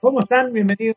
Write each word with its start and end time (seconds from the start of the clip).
¿Cómo 0.00 0.20
están? 0.20 0.52
Bienvenidos 0.52 0.96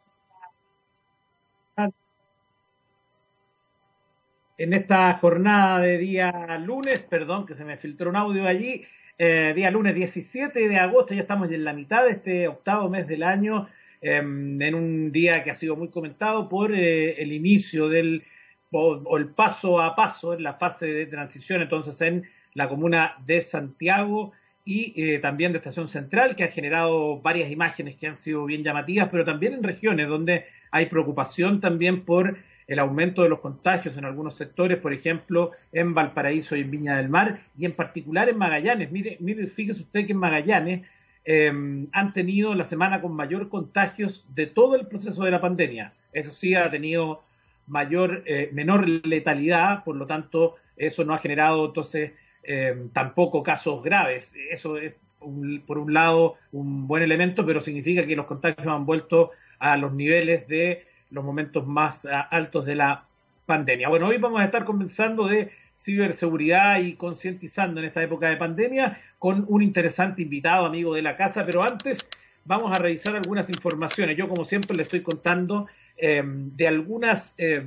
en 4.57 4.73
esta 4.73 5.13
jornada 5.15 5.79
de 5.79 5.97
día 5.97 6.59
lunes, 6.59 7.03
perdón 7.05 7.47
que 7.47 7.55
se 7.55 7.65
me 7.65 7.77
filtró 7.77 8.11
un 8.11 8.15
audio 8.15 8.45
allí, 8.45 8.83
eh, 9.17 9.53
día 9.55 9.71
lunes 9.71 9.95
17 9.95 10.67
de 10.67 10.77
agosto, 10.77 11.15
ya 11.15 11.21
estamos 11.21 11.51
en 11.51 11.63
la 11.63 11.73
mitad 11.73 12.03
de 12.03 12.11
este 12.11 12.47
octavo 12.47 12.89
mes 12.89 13.07
del 13.07 13.23
año, 13.23 13.67
em, 14.01 14.61
en 14.61 14.75
un 14.75 15.11
día 15.11 15.43
que 15.43 15.49
ha 15.49 15.55
sido 15.55 15.75
muy 15.75 15.89
comentado 15.89 16.47
por 16.47 16.71
eh, 16.71 17.19
el 17.19 17.31
inicio 17.31 17.89
del, 17.89 18.23
o, 18.71 19.17
el 19.17 19.29
paso 19.29 19.81
a 19.81 19.95
paso 19.95 20.35
en 20.35 20.43
la 20.43 20.53
fase 20.53 20.85
de 20.85 21.07
transición 21.07 21.63
entonces 21.63 21.99
en 22.01 22.29
la 22.53 22.69
comuna 22.69 23.15
de 23.25 23.41
Santiago 23.41 24.33
y 24.63 24.93
eh, 24.95 25.19
también 25.19 25.51
de 25.51 25.57
Estación 25.57 25.87
Central, 25.87 26.35
que 26.35 26.43
ha 26.43 26.47
generado 26.47 27.19
varias 27.19 27.51
imágenes 27.51 27.95
que 27.95 28.07
han 28.07 28.17
sido 28.17 28.45
bien 28.45 28.63
llamativas, 28.63 29.09
pero 29.09 29.25
también 29.25 29.53
en 29.53 29.63
regiones 29.63 30.07
donde 30.07 30.45
hay 30.71 30.85
preocupación 30.85 31.59
también 31.59 32.05
por 32.05 32.37
el 32.67 32.79
aumento 32.79 33.23
de 33.23 33.29
los 33.29 33.39
contagios 33.39 33.97
en 33.97 34.05
algunos 34.05 34.35
sectores, 34.35 34.77
por 34.77 34.93
ejemplo, 34.93 35.51
en 35.73 35.93
Valparaíso 35.93 36.55
y 36.55 36.61
en 36.61 36.71
Viña 36.71 36.97
del 36.97 37.09
Mar, 37.09 37.41
y 37.57 37.65
en 37.65 37.73
particular 37.73 38.29
en 38.29 38.37
Magallanes. 38.37 38.91
Mire, 38.91 39.17
mire 39.19 39.47
fíjese 39.47 39.81
usted 39.81 40.05
que 40.05 40.13
en 40.13 40.19
Magallanes 40.19 40.87
em, 41.25 41.87
han 41.91 42.13
tenido 42.13 42.55
la 42.55 42.63
semana 42.63 43.01
con 43.01 43.13
mayor 43.13 43.49
contagios 43.49 44.25
de 44.33 44.47
todo 44.47 44.75
el 44.75 44.87
proceso 44.87 45.23
de 45.23 45.31
la 45.31 45.41
pandemia. 45.41 45.93
Eso 46.13 46.31
sí, 46.31 46.55
ha 46.55 46.69
tenido 46.71 47.23
mayor, 47.67 48.23
eh, 48.25 48.49
menor 48.53 48.87
letalidad, 48.87 49.83
por 49.83 49.95
lo 49.95 50.05
tanto, 50.05 50.55
eso 50.77 51.03
no 51.03 51.13
ha 51.13 51.17
generado 51.17 51.65
entonces 51.65 52.13
eh, 52.43 52.87
tampoco 52.93 53.43
casos 53.43 53.83
graves. 53.83 54.33
Eso 54.49 54.77
es, 54.77 54.93
por 55.65 55.77
un 55.77 55.93
lado, 55.93 56.35
un 56.51 56.87
buen 56.87 57.03
elemento, 57.03 57.45
pero 57.45 57.61
significa 57.61 58.05
que 58.05 58.15
los 58.15 58.25
contagios 58.25 58.67
han 58.67 58.85
vuelto 58.85 59.31
a 59.59 59.77
los 59.77 59.93
niveles 59.93 60.47
de 60.47 60.85
los 61.11 61.23
momentos 61.23 61.67
más 61.67 62.07
altos 62.29 62.65
de 62.65 62.75
la 62.75 63.05
pandemia. 63.45 63.89
Bueno, 63.89 64.07
hoy 64.07 64.17
vamos 64.17 64.41
a 64.41 64.45
estar 64.45 64.63
conversando 64.63 65.27
de 65.27 65.51
ciberseguridad 65.77 66.79
y 66.79 66.93
concientizando 66.93 67.79
en 67.79 67.87
esta 67.87 68.03
época 68.03 68.29
de 68.29 68.37
pandemia 68.37 69.01
con 69.19 69.45
un 69.47 69.61
interesante 69.61 70.21
invitado, 70.21 70.65
amigo 70.65 70.93
de 70.93 71.01
la 71.01 71.17
casa, 71.17 71.45
pero 71.45 71.63
antes 71.63 72.07
vamos 72.45 72.71
a 72.73 72.79
revisar 72.79 73.15
algunas 73.15 73.49
informaciones. 73.49 74.17
Yo, 74.17 74.27
como 74.27 74.45
siempre, 74.45 74.75
le 74.75 74.83
estoy 74.83 75.01
contando 75.01 75.67
eh, 75.97 76.23
de 76.23 76.67
algunas 76.67 77.35
eh, 77.37 77.65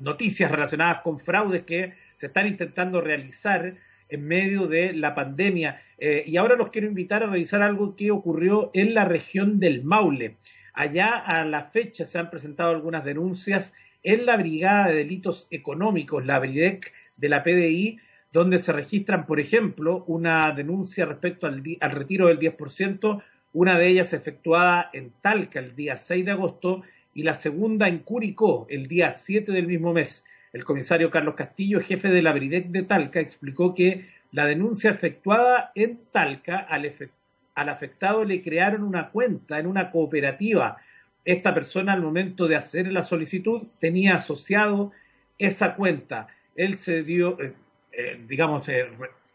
noticias 0.00 0.50
relacionadas 0.50 1.00
con 1.02 1.18
fraudes 1.18 1.64
que 1.64 1.94
se 2.16 2.26
están 2.26 2.46
intentando 2.46 3.00
realizar 3.00 3.76
en 4.08 4.26
medio 4.26 4.66
de 4.66 4.92
la 4.92 5.14
pandemia. 5.14 5.80
Eh, 5.98 6.24
y 6.26 6.36
ahora 6.36 6.56
los 6.56 6.70
quiero 6.70 6.86
invitar 6.86 7.22
a 7.22 7.26
revisar 7.26 7.62
algo 7.62 7.96
que 7.96 8.10
ocurrió 8.10 8.70
en 8.74 8.94
la 8.94 9.04
región 9.04 9.58
del 9.58 9.84
Maule. 9.84 10.36
Allá 10.72 11.16
a 11.16 11.44
la 11.44 11.62
fecha 11.62 12.04
se 12.04 12.18
han 12.18 12.30
presentado 12.30 12.70
algunas 12.70 13.04
denuncias 13.04 13.72
en 14.02 14.26
la 14.26 14.36
Brigada 14.36 14.88
de 14.88 14.96
Delitos 14.96 15.48
Económicos, 15.50 16.24
la 16.24 16.38
BRIDEC 16.38 16.92
de 17.16 17.28
la 17.28 17.42
PDI, 17.42 17.98
donde 18.32 18.58
se 18.58 18.72
registran, 18.72 19.26
por 19.26 19.40
ejemplo, 19.40 20.04
una 20.06 20.52
denuncia 20.52 21.06
respecto 21.06 21.46
al, 21.46 21.62
al 21.80 21.90
retiro 21.90 22.28
del 22.28 22.38
10%, 22.38 23.22
una 23.54 23.78
de 23.78 23.88
ellas 23.88 24.12
efectuada 24.12 24.90
en 24.92 25.12
Talca 25.22 25.58
el 25.58 25.74
día 25.74 25.96
6 25.96 26.26
de 26.26 26.30
agosto 26.30 26.82
y 27.14 27.22
la 27.22 27.34
segunda 27.34 27.88
en 27.88 28.00
Curicó 28.00 28.66
el 28.68 28.86
día 28.86 29.10
7 29.10 29.50
del 29.50 29.66
mismo 29.66 29.94
mes. 29.94 30.26
El 30.56 30.64
comisario 30.64 31.10
Carlos 31.10 31.34
Castillo, 31.34 31.80
jefe 31.80 32.08
de 32.08 32.22
la 32.22 32.32
Bridec 32.32 32.68
de 32.68 32.82
Talca, 32.82 33.20
explicó 33.20 33.74
que 33.74 34.06
la 34.32 34.46
denuncia 34.46 34.90
efectuada 34.90 35.70
en 35.74 36.00
Talca 36.10 36.56
al, 36.56 37.68
afectado 37.68 38.24
le 38.24 38.40
crearon 38.40 38.82
una 38.82 39.10
cuenta 39.10 39.58
en 39.58 39.66
una 39.66 39.90
cooperativa. 39.90 40.78
Esta 41.26 41.52
persona 41.52 41.92
al 41.92 42.00
momento 42.00 42.48
de 42.48 42.56
hacer 42.56 42.90
la 42.90 43.02
solicitud 43.02 43.64
tenía 43.80 44.14
asociado 44.14 44.92
esa 45.36 45.74
cuenta. 45.74 46.28
Él 46.54 46.78
se 46.78 47.02
dio, 47.02 47.38
eh, 47.38 47.52
eh, 47.92 48.18
digamos, 48.26 48.66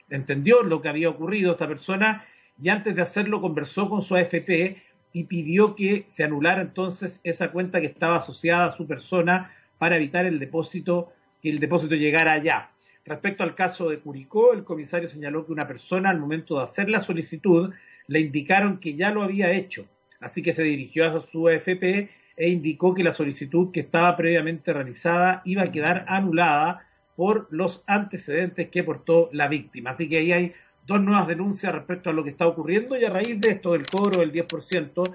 entendió 0.10 0.64
lo 0.64 0.82
que 0.82 0.90
había 0.90 1.10
ocurrido 1.10 1.52
esta 1.52 1.68
persona 1.68 2.26
y 2.60 2.70
antes 2.70 2.96
de 2.96 3.02
hacerlo 3.04 3.42
conversó 3.42 3.88
con 3.90 4.02
su 4.02 4.16
AFP 4.16 4.82
y 5.14 5.26
pidió 5.26 5.76
que 5.76 6.04
se 6.08 6.24
anulara 6.24 6.64
entonces 6.64 7.22
esa 7.24 7.52
cuenta 7.52 7.80
que 7.80 7.86
estaba 7.86 8.16
asociada 8.16 8.66
a 8.66 8.72
su 8.72 8.88
persona 8.88 9.52
para 9.82 9.96
evitar 9.96 10.28
el 10.28 10.38
depósito, 10.38 11.12
que 11.42 11.50
el 11.50 11.58
depósito 11.58 11.96
llegara 11.96 12.34
allá. 12.34 12.70
Respecto 13.04 13.42
al 13.42 13.56
caso 13.56 13.90
de 13.90 13.98
Curicó, 13.98 14.54
el 14.54 14.64
comisario 14.64 15.08
señaló 15.08 15.44
que 15.44 15.54
una 15.54 15.66
persona 15.68 16.12
al 16.12 16.20
momento 16.20 16.58
de 16.58 16.66
hacer 16.66 16.88
la 16.88 17.02
solicitud 17.02 17.74
le 18.06 18.20
indicaron 18.20 18.78
que 18.78 18.94
ya 18.94 19.10
lo 19.10 19.24
había 19.24 19.52
hecho, 19.52 19.88
así 20.20 20.44
que 20.44 20.52
se 20.52 20.62
dirigió 20.62 21.08
a 21.08 21.20
su 21.22 21.48
AFP 21.48 22.12
e 22.38 22.50
indicó 22.50 22.94
que 22.94 23.04
la 23.04 23.12
solicitud 23.12 23.72
que 23.72 23.80
estaba 23.80 24.16
previamente 24.16 24.72
realizada 24.72 25.42
iba 25.46 25.64
a 25.64 25.72
quedar 25.72 26.06
anulada 26.08 26.86
por 27.16 27.48
los 27.50 27.84
antecedentes 27.88 28.70
que 28.70 28.84
portó 28.84 29.30
la 29.34 29.48
víctima. 29.48 29.90
Así 29.90 30.08
que 30.08 30.20
ahí 30.20 30.32
hay 30.32 30.54
dos 30.86 31.02
nuevas 31.02 31.28
denuncias 31.28 31.74
respecto 31.74 32.12
a 32.12 32.14
lo 32.14 32.24
que 32.24 32.30
está 32.30 32.46
ocurriendo 32.46 32.96
y 33.00 33.06
a 33.06 33.10
raíz 33.10 33.42
de 33.42 33.50
esto 33.50 33.72
del 33.72 33.88
cobro 33.88 34.20
del 34.20 34.32
10%, 34.32 35.12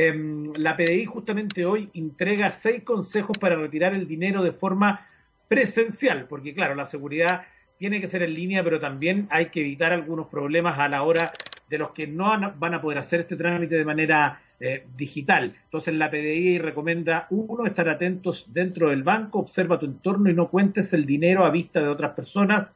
Em, 0.00 0.44
la 0.56 0.76
PDI 0.76 1.06
justamente 1.06 1.66
hoy 1.66 1.90
entrega 1.92 2.52
seis 2.52 2.84
consejos 2.84 3.36
para 3.36 3.56
retirar 3.56 3.94
el 3.94 4.06
dinero 4.06 4.44
de 4.44 4.52
forma 4.52 5.04
presencial, 5.48 6.26
porque 6.28 6.54
claro, 6.54 6.76
la 6.76 6.84
seguridad 6.84 7.42
tiene 7.78 8.00
que 8.00 8.06
ser 8.06 8.22
en 8.22 8.32
línea, 8.32 8.62
pero 8.62 8.78
también 8.78 9.26
hay 9.28 9.46
que 9.46 9.58
evitar 9.58 9.92
algunos 9.92 10.28
problemas 10.28 10.78
a 10.78 10.88
la 10.88 11.02
hora 11.02 11.32
de 11.68 11.78
los 11.78 11.90
que 11.90 12.06
no 12.06 12.30
van 12.60 12.74
a 12.74 12.80
poder 12.80 12.98
hacer 12.98 13.22
este 13.22 13.34
trámite 13.34 13.74
de 13.74 13.84
manera 13.84 14.40
eh, 14.60 14.86
digital. 14.96 15.56
Entonces 15.64 15.92
la 15.94 16.08
PDI 16.08 16.58
recomienda, 16.58 17.26
uno, 17.30 17.66
estar 17.66 17.88
atentos 17.88 18.46
dentro 18.52 18.90
del 18.90 19.02
banco, 19.02 19.40
observa 19.40 19.80
tu 19.80 19.86
entorno 19.86 20.30
y 20.30 20.34
no 20.34 20.46
cuentes 20.48 20.92
el 20.92 21.06
dinero 21.06 21.44
a 21.44 21.50
vista 21.50 21.80
de 21.80 21.88
otras 21.88 22.12
personas. 22.12 22.72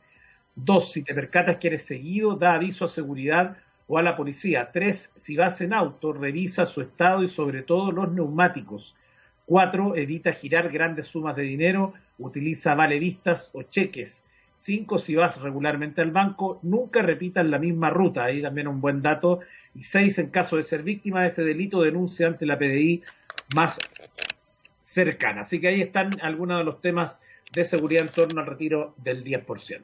Dos, 0.56 0.90
si 0.90 1.04
te 1.04 1.14
percatas 1.14 1.58
que 1.58 1.68
eres 1.68 1.84
seguido, 1.84 2.34
da 2.34 2.54
aviso 2.54 2.84
a 2.84 2.88
seguridad 2.88 3.58
o 3.86 3.98
a 3.98 4.02
la 4.02 4.16
policía. 4.16 4.70
Tres, 4.72 5.12
si 5.14 5.36
vas 5.36 5.60
en 5.60 5.72
auto, 5.72 6.12
revisa 6.12 6.66
su 6.66 6.80
estado 6.80 7.22
y 7.22 7.28
sobre 7.28 7.62
todo 7.62 7.92
los 7.92 8.10
neumáticos. 8.12 8.96
Cuatro, 9.46 9.96
evita 9.96 10.32
girar 10.32 10.70
grandes 10.70 11.06
sumas 11.06 11.36
de 11.36 11.42
dinero, 11.42 11.94
utiliza 12.18 12.74
valevistas 12.74 13.50
o 13.52 13.62
cheques. 13.62 14.22
Cinco, 14.54 14.98
si 14.98 15.14
vas 15.14 15.40
regularmente 15.40 16.00
al 16.00 16.12
banco, 16.12 16.60
nunca 16.62 17.02
repitas 17.02 17.44
la 17.44 17.58
misma 17.58 17.90
ruta. 17.90 18.24
Ahí 18.24 18.40
también 18.40 18.68
un 18.68 18.80
buen 18.80 19.02
dato. 19.02 19.40
Y 19.74 19.82
seis, 19.82 20.18
en 20.18 20.30
caso 20.30 20.56
de 20.56 20.62
ser 20.62 20.82
víctima 20.82 21.22
de 21.22 21.28
este 21.28 21.42
delito, 21.42 21.82
denuncia 21.82 22.28
ante 22.28 22.46
la 22.46 22.58
PDI 22.58 23.02
más 23.54 23.78
cercana. 24.80 25.40
Así 25.40 25.60
que 25.60 25.68
ahí 25.68 25.80
están 25.80 26.10
algunos 26.20 26.58
de 26.58 26.64
los 26.64 26.80
temas 26.80 27.20
de 27.52 27.64
seguridad 27.64 28.02
en 28.02 28.12
torno 28.12 28.40
al 28.40 28.46
retiro 28.46 28.94
del 28.98 29.24
10%. 29.24 29.82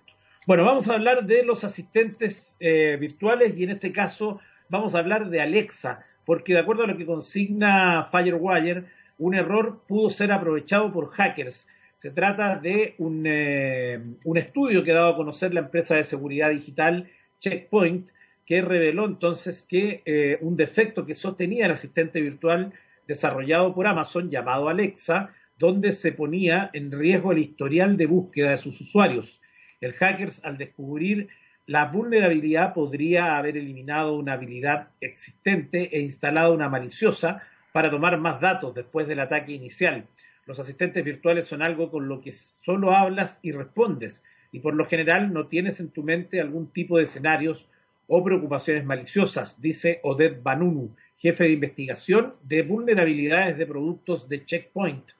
Bueno, 0.48 0.64
vamos 0.64 0.88
a 0.88 0.94
hablar 0.94 1.26
de 1.26 1.44
los 1.44 1.62
asistentes 1.62 2.56
eh, 2.58 2.96
virtuales 2.98 3.54
y 3.54 3.64
en 3.64 3.70
este 3.72 3.92
caso 3.92 4.40
vamos 4.70 4.94
a 4.94 5.00
hablar 5.00 5.28
de 5.28 5.42
Alexa, 5.42 6.06
porque 6.24 6.54
de 6.54 6.60
acuerdo 6.60 6.84
a 6.84 6.86
lo 6.86 6.96
que 6.96 7.04
consigna 7.04 8.02
Firewire, 8.04 8.84
un 9.18 9.34
error 9.34 9.82
pudo 9.86 10.08
ser 10.08 10.32
aprovechado 10.32 10.90
por 10.90 11.08
hackers. 11.08 11.68
Se 11.96 12.12
trata 12.12 12.56
de 12.56 12.94
un, 12.96 13.24
eh, 13.26 14.00
un 14.24 14.38
estudio 14.38 14.82
que 14.82 14.92
ha 14.92 14.94
dado 14.94 15.12
a 15.12 15.16
conocer 15.16 15.52
la 15.52 15.60
empresa 15.60 15.96
de 15.96 16.04
seguridad 16.04 16.48
digital 16.48 17.10
Checkpoint, 17.40 18.08
que 18.46 18.62
reveló 18.62 19.04
entonces 19.04 19.62
que 19.62 20.00
eh, 20.06 20.38
un 20.40 20.56
defecto 20.56 21.04
que 21.04 21.14
sostenía 21.14 21.66
el 21.66 21.72
asistente 21.72 22.22
virtual 22.22 22.72
desarrollado 23.06 23.74
por 23.74 23.86
Amazon 23.86 24.30
llamado 24.30 24.70
Alexa, 24.70 25.28
donde 25.58 25.92
se 25.92 26.12
ponía 26.12 26.70
en 26.72 26.90
riesgo 26.90 27.32
el 27.32 27.38
historial 27.40 27.98
de 27.98 28.06
búsqueda 28.06 28.52
de 28.52 28.56
sus 28.56 28.80
usuarios. 28.80 29.42
El 29.80 29.92
hackers, 29.92 30.44
al 30.44 30.58
descubrir 30.58 31.28
la 31.66 31.86
vulnerabilidad, 31.86 32.72
podría 32.74 33.36
haber 33.36 33.56
eliminado 33.56 34.16
una 34.16 34.32
habilidad 34.32 34.88
existente 35.00 35.96
e 35.96 36.00
instalado 36.00 36.54
una 36.54 36.68
maliciosa 36.68 37.42
para 37.72 37.90
tomar 37.90 38.18
más 38.18 38.40
datos 38.40 38.74
después 38.74 39.06
del 39.06 39.20
ataque 39.20 39.52
inicial. 39.52 40.06
Los 40.46 40.58
asistentes 40.58 41.04
virtuales 41.04 41.46
son 41.46 41.62
algo 41.62 41.90
con 41.90 42.08
lo 42.08 42.20
que 42.20 42.32
solo 42.32 42.92
hablas 42.92 43.38
y 43.42 43.52
respondes, 43.52 44.24
y 44.50 44.60
por 44.60 44.74
lo 44.74 44.84
general 44.84 45.32
no 45.32 45.46
tienes 45.46 45.78
en 45.78 45.90
tu 45.90 46.02
mente 46.02 46.40
algún 46.40 46.72
tipo 46.72 46.96
de 46.96 47.04
escenarios 47.04 47.68
o 48.06 48.24
preocupaciones 48.24 48.84
maliciosas, 48.84 49.60
dice 49.60 50.00
Oded 50.02 50.42
Banunu, 50.42 50.96
jefe 51.16 51.44
de 51.44 51.50
investigación 51.50 52.34
de 52.42 52.62
vulnerabilidades 52.62 53.58
de 53.58 53.66
productos 53.66 54.28
de 54.28 54.46
Checkpoint 54.46 55.10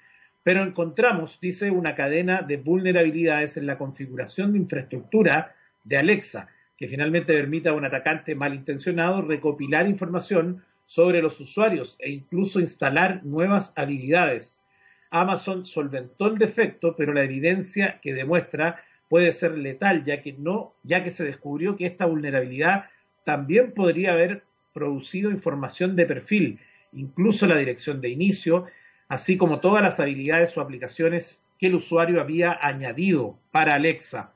pero 0.42 0.62
encontramos, 0.62 1.40
dice, 1.40 1.70
una 1.70 1.94
cadena 1.94 2.42
de 2.42 2.56
vulnerabilidades 2.56 3.56
en 3.56 3.66
la 3.66 3.78
configuración 3.78 4.52
de 4.52 4.58
infraestructura 4.58 5.54
de 5.84 5.96
Alexa, 5.98 6.48
que 6.76 6.88
finalmente 6.88 7.34
permite 7.34 7.68
a 7.68 7.74
un 7.74 7.84
atacante 7.84 8.34
malintencionado 8.34 9.22
recopilar 9.22 9.88
información 9.88 10.64
sobre 10.84 11.20
los 11.20 11.38
usuarios 11.40 11.96
e 12.00 12.10
incluso 12.10 12.60
instalar 12.60 13.24
nuevas 13.24 13.72
habilidades. 13.76 14.62
Amazon 15.10 15.64
solventó 15.64 16.28
el 16.28 16.38
defecto, 16.38 16.94
pero 16.96 17.12
la 17.12 17.24
evidencia 17.24 18.00
que 18.00 18.14
demuestra 18.14 18.82
puede 19.08 19.32
ser 19.32 19.58
letal, 19.58 20.04
ya 20.04 20.22
que 20.22 20.32
no, 20.32 20.74
ya 20.82 21.02
que 21.02 21.10
se 21.10 21.24
descubrió 21.24 21.76
que 21.76 21.86
esta 21.86 22.06
vulnerabilidad 22.06 22.84
también 23.24 23.72
podría 23.72 24.12
haber 24.12 24.44
producido 24.72 25.30
información 25.30 25.96
de 25.96 26.06
perfil 26.06 26.60
incluso 26.92 27.46
la 27.46 27.56
dirección 27.56 28.00
de 28.00 28.10
inicio, 28.10 28.66
así 29.08 29.36
como 29.36 29.60
todas 29.60 29.82
las 29.82 30.00
habilidades 30.00 30.56
o 30.56 30.60
aplicaciones 30.60 31.42
que 31.58 31.66
el 31.66 31.74
usuario 31.74 32.20
había 32.20 32.58
añadido 32.60 33.38
para 33.50 33.74
Alexa. 33.74 34.32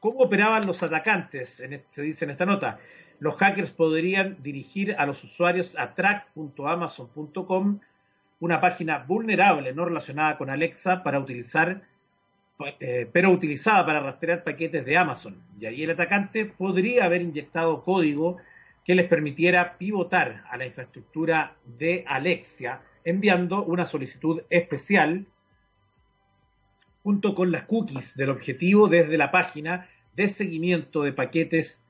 ¿Cómo 0.00 0.20
operaban 0.20 0.66
los 0.66 0.82
atacantes? 0.82 1.62
se 1.88 2.02
dice 2.02 2.24
en 2.24 2.30
esta 2.30 2.46
nota. 2.46 2.78
Los 3.20 3.36
hackers 3.36 3.70
podrían 3.70 4.42
dirigir 4.42 4.96
a 4.98 5.06
los 5.06 5.22
usuarios 5.22 5.78
a 5.78 5.94
track.amazon.com, 5.94 7.78
una 8.40 8.60
página 8.60 8.98
vulnerable 8.98 9.72
no 9.72 9.84
relacionada 9.84 10.36
con 10.36 10.50
Alexa 10.50 11.04
para 11.04 11.20
utilizar, 11.20 11.82
eh, 12.80 13.08
pero 13.12 13.30
utilizada 13.30 13.86
para 13.86 14.00
rastrear 14.00 14.42
paquetes 14.42 14.84
de 14.84 14.96
Amazon. 14.96 15.40
Y 15.60 15.66
ahí 15.66 15.84
el 15.84 15.92
atacante 15.92 16.46
podría 16.46 17.04
haber 17.04 17.22
inyectado 17.22 17.84
código 17.84 18.38
que 18.84 18.96
les 18.96 19.06
permitiera 19.06 19.78
pivotar 19.78 20.42
a 20.50 20.56
la 20.56 20.66
infraestructura 20.66 21.54
de 21.64 22.04
Alexa, 22.08 22.82
enviando 23.04 23.64
una 23.64 23.86
solicitud 23.86 24.42
especial 24.50 25.26
junto 27.02 27.34
con 27.34 27.50
las 27.50 27.64
cookies 27.64 28.16
del 28.16 28.30
objetivo 28.30 28.88
desde 28.88 29.18
la 29.18 29.30
página 29.30 29.88
de 30.14 30.28
seguimiento 30.28 31.02
de 31.02 31.12
paquetes 31.12 31.82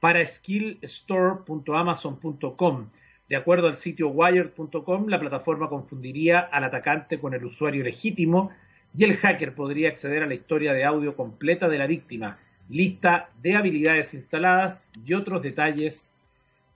para 0.00 0.24
skillstore.amazon.com. 0.24 2.88
De 3.28 3.36
acuerdo 3.36 3.68
al 3.68 3.76
sitio 3.76 4.08
wired.com, 4.08 5.08
la 5.08 5.18
plataforma 5.18 5.68
confundiría 5.68 6.38
al 6.40 6.64
atacante 6.64 7.18
con 7.18 7.34
el 7.34 7.44
usuario 7.44 7.82
legítimo 7.82 8.52
y 8.96 9.04
el 9.04 9.16
hacker 9.16 9.54
podría 9.54 9.88
acceder 9.88 10.22
a 10.22 10.26
la 10.26 10.34
historia 10.34 10.72
de 10.72 10.84
audio 10.84 11.16
completa 11.16 11.68
de 11.68 11.78
la 11.78 11.86
víctima, 11.86 12.38
lista 12.68 13.30
de 13.42 13.56
habilidades 13.56 14.14
instaladas 14.14 14.92
y 15.04 15.14
otros 15.14 15.42
detalles 15.42 16.10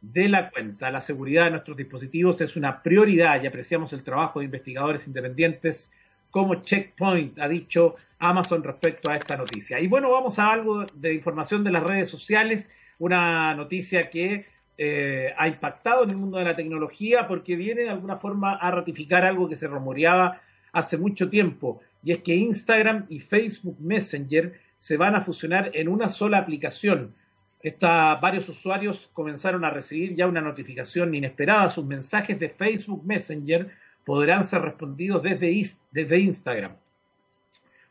de 0.00 0.28
la 0.28 0.50
cuenta. 0.50 0.90
La 0.90 1.00
seguridad 1.00 1.44
de 1.44 1.50
nuestros 1.52 1.76
dispositivos 1.76 2.40
es 2.40 2.56
una 2.56 2.82
prioridad 2.82 3.42
y 3.42 3.46
apreciamos 3.46 3.92
el 3.92 4.02
trabajo 4.02 4.38
de 4.38 4.46
investigadores 4.46 5.06
independientes 5.06 5.90
como 6.30 6.54
Checkpoint 6.54 7.38
ha 7.40 7.48
dicho 7.48 7.96
Amazon 8.18 8.62
respecto 8.62 9.10
a 9.10 9.16
esta 9.16 9.36
noticia. 9.36 9.80
Y 9.80 9.88
bueno, 9.88 10.10
vamos 10.10 10.38
a 10.38 10.52
algo 10.52 10.86
de 10.94 11.14
información 11.14 11.64
de 11.64 11.72
las 11.72 11.82
redes 11.82 12.08
sociales, 12.08 12.68
una 12.98 13.54
noticia 13.54 14.08
que 14.08 14.46
eh, 14.78 15.34
ha 15.36 15.48
impactado 15.48 16.04
en 16.04 16.10
el 16.10 16.16
mundo 16.16 16.38
de 16.38 16.44
la 16.44 16.56
tecnología 16.56 17.26
porque 17.26 17.56
viene 17.56 17.82
de 17.82 17.90
alguna 17.90 18.16
forma 18.16 18.54
a 18.54 18.70
ratificar 18.70 19.24
algo 19.24 19.48
que 19.48 19.56
se 19.56 19.66
rumoreaba 19.66 20.40
hace 20.72 20.96
mucho 20.96 21.28
tiempo, 21.28 21.80
y 22.02 22.12
es 22.12 22.18
que 22.18 22.34
Instagram 22.34 23.06
y 23.08 23.18
Facebook 23.18 23.76
Messenger 23.80 24.58
se 24.76 24.96
van 24.96 25.16
a 25.16 25.20
fusionar 25.20 25.70
en 25.74 25.88
una 25.88 26.08
sola 26.08 26.38
aplicación. 26.38 27.14
Varios 27.62 28.48
usuarios 28.48 29.10
comenzaron 29.12 29.64
a 29.64 29.70
recibir 29.70 30.14
ya 30.14 30.26
una 30.26 30.40
notificación 30.40 31.14
inesperada. 31.14 31.68
Sus 31.68 31.84
mensajes 31.84 32.38
de 32.38 32.48
Facebook 32.48 33.04
Messenger 33.04 33.70
podrán 34.04 34.44
ser 34.44 34.62
respondidos 34.62 35.22
desde, 35.22 35.62
desde 35.90 36.18
Instagram. 36.18 36.76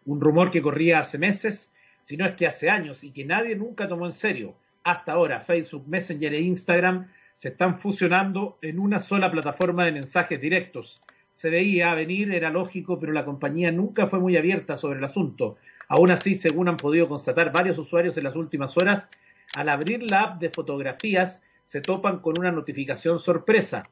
Un 0.05 0.19
rumor 0.19 0.49
que 0.49 0.61
corría 0.61 0.99
hace 0.99 1.19
meses, 1.19 1.71
si 2.01 2.17
no 2.17 2.25
es 2.25 2.33
que 2.33 2.47
hace 2.47 2.69
años, 2.69 3.03
y 3.03 3.11
que 3.11 3.25
nadie 3.25 3.55
nunca 3.55 3.87
tomó 3.87 4.07
en 4.07 4.13
serio. 4.13 4.55
Hasta 4.83 5.11
ahora, 5.11 5.41
Facebook, 5.41 5.87
Messenger 5.87 6.33
e 6.33 6.41
Instagram 6.41 7.07
se 7.35 7.49
están 7.49 7.77
fusionando 7.77 8.57
en 8.61 8.79
una 8.79 8.99
sola 8.99 9.29
plataforma 9.29 9.85
de 9.85 9.91
mensajes 9.91 10.41
directos. 10.41 11.01
Se 11.33 11.49
veía 11.49 11.93
venir, 11.93 12.33
era 12.33 12.49
lógico, 12.49 12.99
pero 12.99 13.13
la 13.13 13.23
compañía 13.23 13.71
nunca 13.71 14.07
fue 14.07 14.19
muy 14.19 14.35
abierta 14.35 14.75
sobre 14.75 14.97
el 14.97 15.05
asunto. 15.05 15.57
Aún 15.87 16.11
así, 16.11 16.35
según 16.35 16.69
han 16.69 16.77
podido 16.77 17.07
constatar 17.07 17.51
varios 17.51 17.77
usuarios 17.77 18.17
en 18.17 18.23
las 18.23 18.35
últimas 18.35 18.75
horas, 18.77 19.09
al 19.55 19.69
abrir 19.69 20.09
la 20.09 20.21
app 20.21 20.39
de 20.39 20.49
fotografías 20.49 21.43
se 21.65 21.81
topan 21.81 22.19
con 22.19 22.39
una 22.39 22.51
notificación 22.51 23.19
sorpresa. 23.19 23.83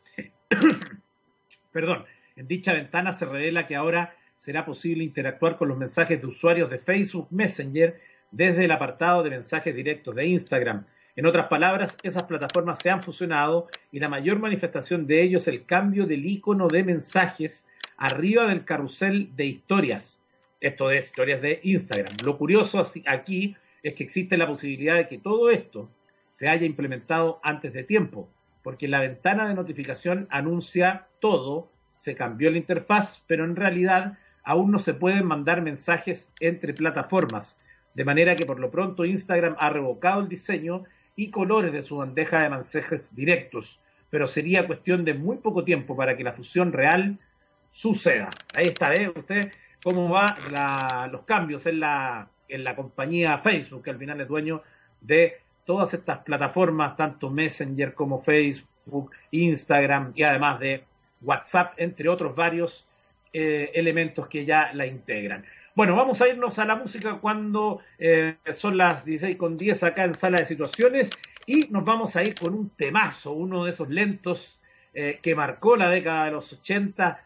Perdón, 1.72 2.06
en 2.36 2.48
dicha 2.48 2.74
ventana 2.74 3.14
se 3.14 3.26
revela 3.26 3.68
que 3.68 3.76
ahora 3.76 4.16
será 4.38 4.66
posible 4.66 5.04
interactuar 5.04 5.58
con 5.58 5.68
los 5.68 5.78
mensajes 5.78 6.22
de 6.22 6.28
usuarios 6.28 6.70
de 6.70 6.80
Facebook 6.80 7.28
Messenger 7.32 8.00
desde 8.32 8.66
el 8.66 8.72
apartado 8.72 9.24
de 9.24 9.30
mensajes 9.30 9.76
directos 9.76 10.16
de 10.16 10.28
Instagram. 10.28 10.86
En 11.16 11.26
otras 11.26 11.48
palabras, 11.48 11.98
esas 12.04 12.24
plataformas 12.24 12.80
se 12.80 12.92
han 12.92 13.02
fusionado 13.02 13.68
y 13.92 14.00
la 14.00 14.10
mayor 14.10 14.38
manifestación 14.40 15.08
de 15.08 15.24
ello 15.24 15.38
es 15.38 15.48
el 15.48 15.66
cambio 15.66 16.06
del 16.06 16.26
icono 16.26 16.68
de 16.68 16.84
mensajes 16.84 17.66
arriba 17.98 18.48
del 18.48 18.66
carrusel 18.66 19.36
de 19.36 19.46
historias. 19.46 20.22
Esto 20.62 20.92
es 20.92 21.08
historias 21.08 21.42
de 21.42 21.60
Instagram. 21.64 22.18
Lo 22.24 22.38
curioso 22.38 22.84
aquí 23.08 23.56
es 23.88 23.96
que 23.96 24.04
existe 24.04 24.38
la 24.38 24.48
posibilidad 24.48 24.96
de 24.96 25.08
que 25.08 25.18
todo 25.18 25.50
esto 25.50 25.90
se 26.30 26.50
haya 26.50 26.66
implementado 26.66 27.40
antes 27.44 27.74
de 27.74 27.84
tiempo, 27.84 28.30
porque 28.64 28.88
la 28.88 29.02
ventana 29.02 29.48
de 29.48 29.54
notificación 29.54 30.28
anuncia 30.30 31.08
todo 31.20 31.72
se 31.96 32.16
cambió 32.16 32.52
la 32.52 32.58
interfaz, 32.58 33.24
pero 33.28 33.46
en 33.46 33.56
realidad 33.56 34.18
aún 34.44 34.72
no 34.72 34.78
se 34.78 34.94
pueden 34.94 35.26
mandar 35.26 35.62
mensajes 35.62 36.32
entre 36.40 36.74
plataformas, 36.74 37.60
de 37.94 38.06
manera 38.06 38.36
que 38.36 38.46
por 38.46 38.60
lo 38.60 38.70
pronto 38.70 39.06
Instagram 39.06 39.56
ha 39.58 39.70
revocado 39.70 40.22
el 40.22 40.30
diseño 40.30 40.84
y 41.16 41.32
colores 41.32 41.74
de 41.74 41.82
su 41.82 41.98
bandeja 41.98 42.44
de 42.44 42.50
mensajes 42.50 43.16
directos, 43.16 43.80
pero 44.10 44.28
sería 44.28 44.68
cuestión 44.68 45.04
de 45.04 45.14
muy 45.14 45.38
poco 45.38 45.64
tiempo 45.64 45.96
para 45.96 46.16
que 46.16 46.24
la 46.24 46.34
fusión 46.34 46.72
real 46.72 47.18
suceda. 47.68 48.30
Ahí 48.54 48.68
está, 48.68 48.96
¿eh? 48.96 49.12
Usted 49.14 49.52
cómo 49.84 50.10
va 50.10 51.08
los 51.12 51.24
cambios 51.24 51.66
en 51.66 51.80
la, 51.80 52.30
en 52.50 52.64
la 52.64 52.76
compañía 52.76 53.38
Facebook, 53.40 53.84
que 53.84 53.90
al 53.92 53.98
final 53.98 54.22
es 54.22 54.28
dueño 54.28 54.62
de 55.02 55.38
todas 55.66 55.94
estas 55.94 56.20
plataformas, 56.20 56.96
tanto 56.96 57.30
Messenger 57.30 57.94
como 57.94 58.20
Facebook, 58.20 59.12
Instagram 59.32 60.14
y 60.16 60.24
además 60.24 60.60
de 60.60 60.84
WhatsApp, 61.22 61.74
entre 61.78 62.10
otros 62.10 62.36
varios 62.36 62.88
eh, 63.34 63.72
elementos 63.74 64.28
que 64.28 64.46
ya 64.46 64.72
la 64.74 64.86
integran. 64.86 65.46
Bueno, 65.76 65.96
vamos 65.96 66.22
a 66.22 66.28
irnos 66.28 66.58
a 66.58 66.66
la 66.66 66.76
música 66.76 67.20
cuando 67.20 67.82
eh, 68.00 68.38
son 68.54 68.78
las 68.78 69.06
16 69.06 69.38
con 69.38 69.58
10 69.58 69.84
acá 69.84 70.06
en 70.06 70.16
Sala 70.16 70.40
de 70.40 70.46
Situaciones 70.46 71.12
y 71.46 71.68
nos 71.70 71.86
vamos 71.86 72.16
a 72.16 72.24
ir 72.24 72.34
con 72.34 72.54
un 72.54 72.70
temazo, 72.72 73.34
uno 73.34 73.66
de 73.66 73.72
esos 73.72 73.90
lentos 73.90 74.60
eh, 74.94 75.20
que 75.22 75.36
marcó 75.36 75.76
la 75.76 75.90
década 75.90 76.26
de 76.26 76.32
los 76.32 76.52
80, 76.52 77.24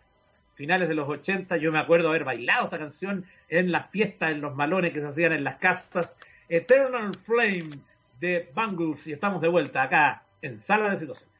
finales 0.61 0.87
de 0.87 0.93
los 0.93 1.09
80. 1.09 1.57
Yo 1.57 1.71
me 1.71 1.79
acuerdo 1.79 2.09
haber 2.09 2.23
bailado 2.23 2.65
esta 2.65 2.77
canción 2.77 3.25
en 3.49 3.71
las 3.71 3.89
fiestas, 3.89 4.29
en 4.29 4.41
los 4.41 4.55
malones 4.55 4.93
que 4.93 4.99
se 4.99 5.07
hacían 5.07 5.31
en 5.33 5.43
las 5.43 5.55
casas. 5.55 6.19
Eternal 6.49 7.15
Flame 7.23 7.79
de 8.19 8.47
Bangles 8.53 9.07
y 9.07 9.13
estamos 9.13 9.41
de 9.41 9.47
vuelta 9.47 9.81
acá 9.81 10.21
en 10.43 10.55
Sala 10.57 10.91
de 10.91 10.99
Situaciones. 10.99 11.31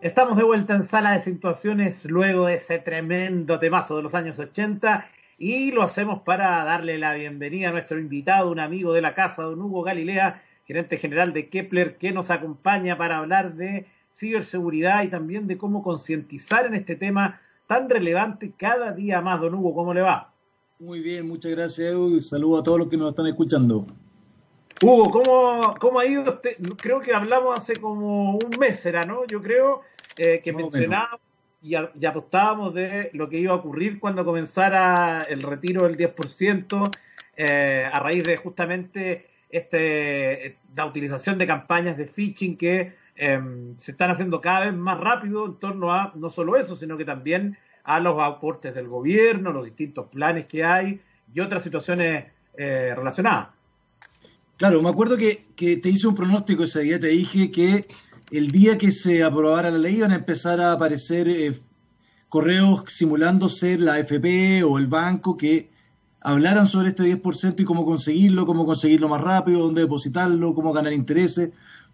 Estamos 0.00 0.36
de 0.36 0.42
vuelta 0.42 0.74
en 0.74 0.84
sala 0.84 1.12
de 1.12 1.20
situaciones 1.20 2.04
luego 2.04 2.46
de 2.46 2.54
ese 2.54 2.80
tremendo 2.80 3.60
temazo 3.60 3.96
de 3.96 4.02
los 4.02 4.16
años 4.16 4.36
80 4.40 5.06
y 5.38 5.70
lo 5.70 5.84
hacemos 5.84 6.22
para 6.22 6.64
darle 6.64 6.98
la 6.98 7.14
bienvenida 7.14 7.68
a 7.68 7.72
nuestro 7.72 8.00
invitado, 8.00 8.50
un 8.50 8.58
amigo 8.58 8.92
de 8.92 9.02
la 9.02 9.14
casa, 9.14 9.44
don 9.44 9.62
Hugo 9.62 9.84
Galilea, 9.84 10.42
gerente 10.66 10.96
general 10.96 11.32
de 11.32 11.48
Kepler, 11.48 11.96
que 11.96 12.10
nos 12.10 12.32
acompaña 12.32 12.98
para 12.98 13.18
hablar 13.18 13.54
de 13.54 13.86
ciberseguridad 14.12 15.04
y 15.04 15.08
también 15.08 15.46
de 15.46 15.56
cómo 15.56 15.84
concientizar 15.84 16.66
en 16.66 16.74
este 16.74 16.96
tema 16.96 17.40
tan 17.66 17.88
relevante 17.88 18.52
cada 18.56 18.92
día 18.92 19.20
más. 19.20 19.40
Don 19.40 19.54
Hugo, 19.54 19.74
¿cómo 19.74 19.94
le 19.94 20.02
va? 20.02 20.32
Muy 20.78 21.00
bien, 21.00 21.28
muchas 21.28 21.52
gracias 21.52 21.92
Edu 21.92 22.16
y 22.16 22.22
saludo 22.22 22.58
a 22.58 22.62
todos 22.62 22.80
los 22.80 22.88
que 22.88 22.96
nos 22.96 23.10
están 23.10 23.26
escuchando. 23.26 23.86
Hugo, 24.82 25.10
¿cómo, 25.10 25.74
cómo 25.80 26.00
ha 26.00 26.06
ido? 26.06 26.24
Usted? 26.24 26.56
Creo 26.76 27.00
que 27.00 27.14
hablamos 27.14 27.56
hace 27.56 27.76
como 27.76 28.32
un 28.32 28.50
mes, 28.58 28.84
¿era, 28.84 29.04
no? 29.04 29.24
Yo 29.26 29.40
creo 29.40 29.82
eh, 30.16 30.40
que 30.42 30.52
mencionábamos 30.52 31.20
y, 31.62 31.76
apostábamos 31.76 32.74
de 32.74 33.10
lo 33.12 33.28
que 33.28 33.38
iba 33.38 33.52
a 33.52 33.56
ocurrir 33.56 34.00
cuando 34.00 34.24
comenzara 34.24 35.22
el 35.22 35.42
retiro 35.42 35.84
del 35.84 35.96
10%, 35.96 36.90
eh, 37.36 37.88
a 37.90 38.00
raíz 38.00 38.24
de 38.24 38.36
justamente 38.36 39.26
este, 39.48 40.58
la 40.74 40.86
utilización 40.86 41.38
de 41.38 41.46
campañas 41.46 41.96
de 41.96 42.06
phishing 42.06 42.56
que 42.56 42.94
em, 43.24 43.76
se 43.78 43.92
están 43.92 44.10
haciendo 44.10 44.40
cada 44.40 44.66
vez 44.66 44.74
más 44.74 44.98
rápido 44.98 45.46
en 45.46 45.54
torno 45.60 45.92
a 45.92 46.12
no 46.16 46.28
solo 46.28 46.56
eso, 46.56 46.74
sino 46.74 46.96
que 46.96 47.04
también 47.04 47.56
a 47.84 48.00
los 48.00 48.20
aportes 48.20 48.74
del 48.74 48.88
gobierno, 48.88 49.52
los 49.52 49.64
distintos 49.64 50.08
planes 50.08 50.46
que 50.46 50.64
hay 50.64 51.00
y 51.32 51.38
otras 51.38 51.62
situaciones 51.62 52.24
eh, 52.56 52.92
relacionadas. 52.96 53.50
Claro, 54.56 54.82
me 54.82 54.88
acuerdo 54.90 55.16
que, 55.16 55.46
te 55.56 55.88
hice 55.88 56.08
un 56.08 56.16
pronóstico 56.16 56.64
ese 56.64 56.80
día, 56.80 56.98
te 56.98 57.08
dije 57.08 57.52
que 57.52 57.86
el 58.32 58.50
día 58.50 58.76
que 58.76 58.90
se 58.90 59.22
aprobara 59.22 59.70
la 59.70 59.78
ley 59.78 59.96
iban 59.96 60.10
a 60.10 60.16
empezar 60.16 60.60
a 60.60 60.72
aparecer 60.72 61.28
eh, 61.28 61.52
correos 62.28 62.84
simulando 62.88 63.48
ser 63.48 63.80
la 63.80 63.94
AFP 63.94 64.64
o 64.64 64.78
el 64.78 64.88
banco 64.88 65.36
que 65.36 65.70
hablaran 66.20 66.66
sobre 66.66 66.88
este 66.88 67.04
10% 67.04 67.60
y 67.60 67.64
cómo 67.64 67.84
conseguirlo, 67.84 68.46
cómo 68.46 68.64
conseguirlo 68.64 69.08
más 69.08 69.20
rápido, 69.20 69.60
dónde 69.60 69.82
depositarlo, 69.82 70.54
cómo 70.54 70.72
ganar 70.72 70.92
intereses, 70.92 71.50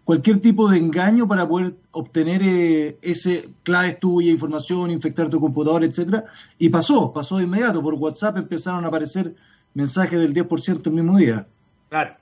cualquier 0.09 0.41
tipo 0.41 0.67
de 0.67 0.79
engaño 0.79 1.27
para 1.27 1.47
poder 1.47 1.73
obtener 1.91 2.41
eh, 2.41 2.97
ese 3.03 3.47
claves 3.61 3.99
tuya, 3.99 4.31
información, 4.31 4.89
infectar 4.89 5.29
tu 5.29 5.39
computador, 5.39 5.83
etcétera. 5.83 6.23
Y 6.57 6.69
pasó, 6.69 7.13
pasó 7.13 7.37
de 7.37 7.43
inmediato. 7.43 7.79
Por 7.83 7.93
WhatsApp 7.93 8.37
empezaron 8.37 8.85
a 8.85 8.87
aparecer 8.87 9.35
mensajes 9.75 10.19
del 10.19 10.33
10% 10.33 10.87
el 10.87 10.93
mismo 10.93 11.15
día. 11.15 11.45
Claro, 11.89 12.15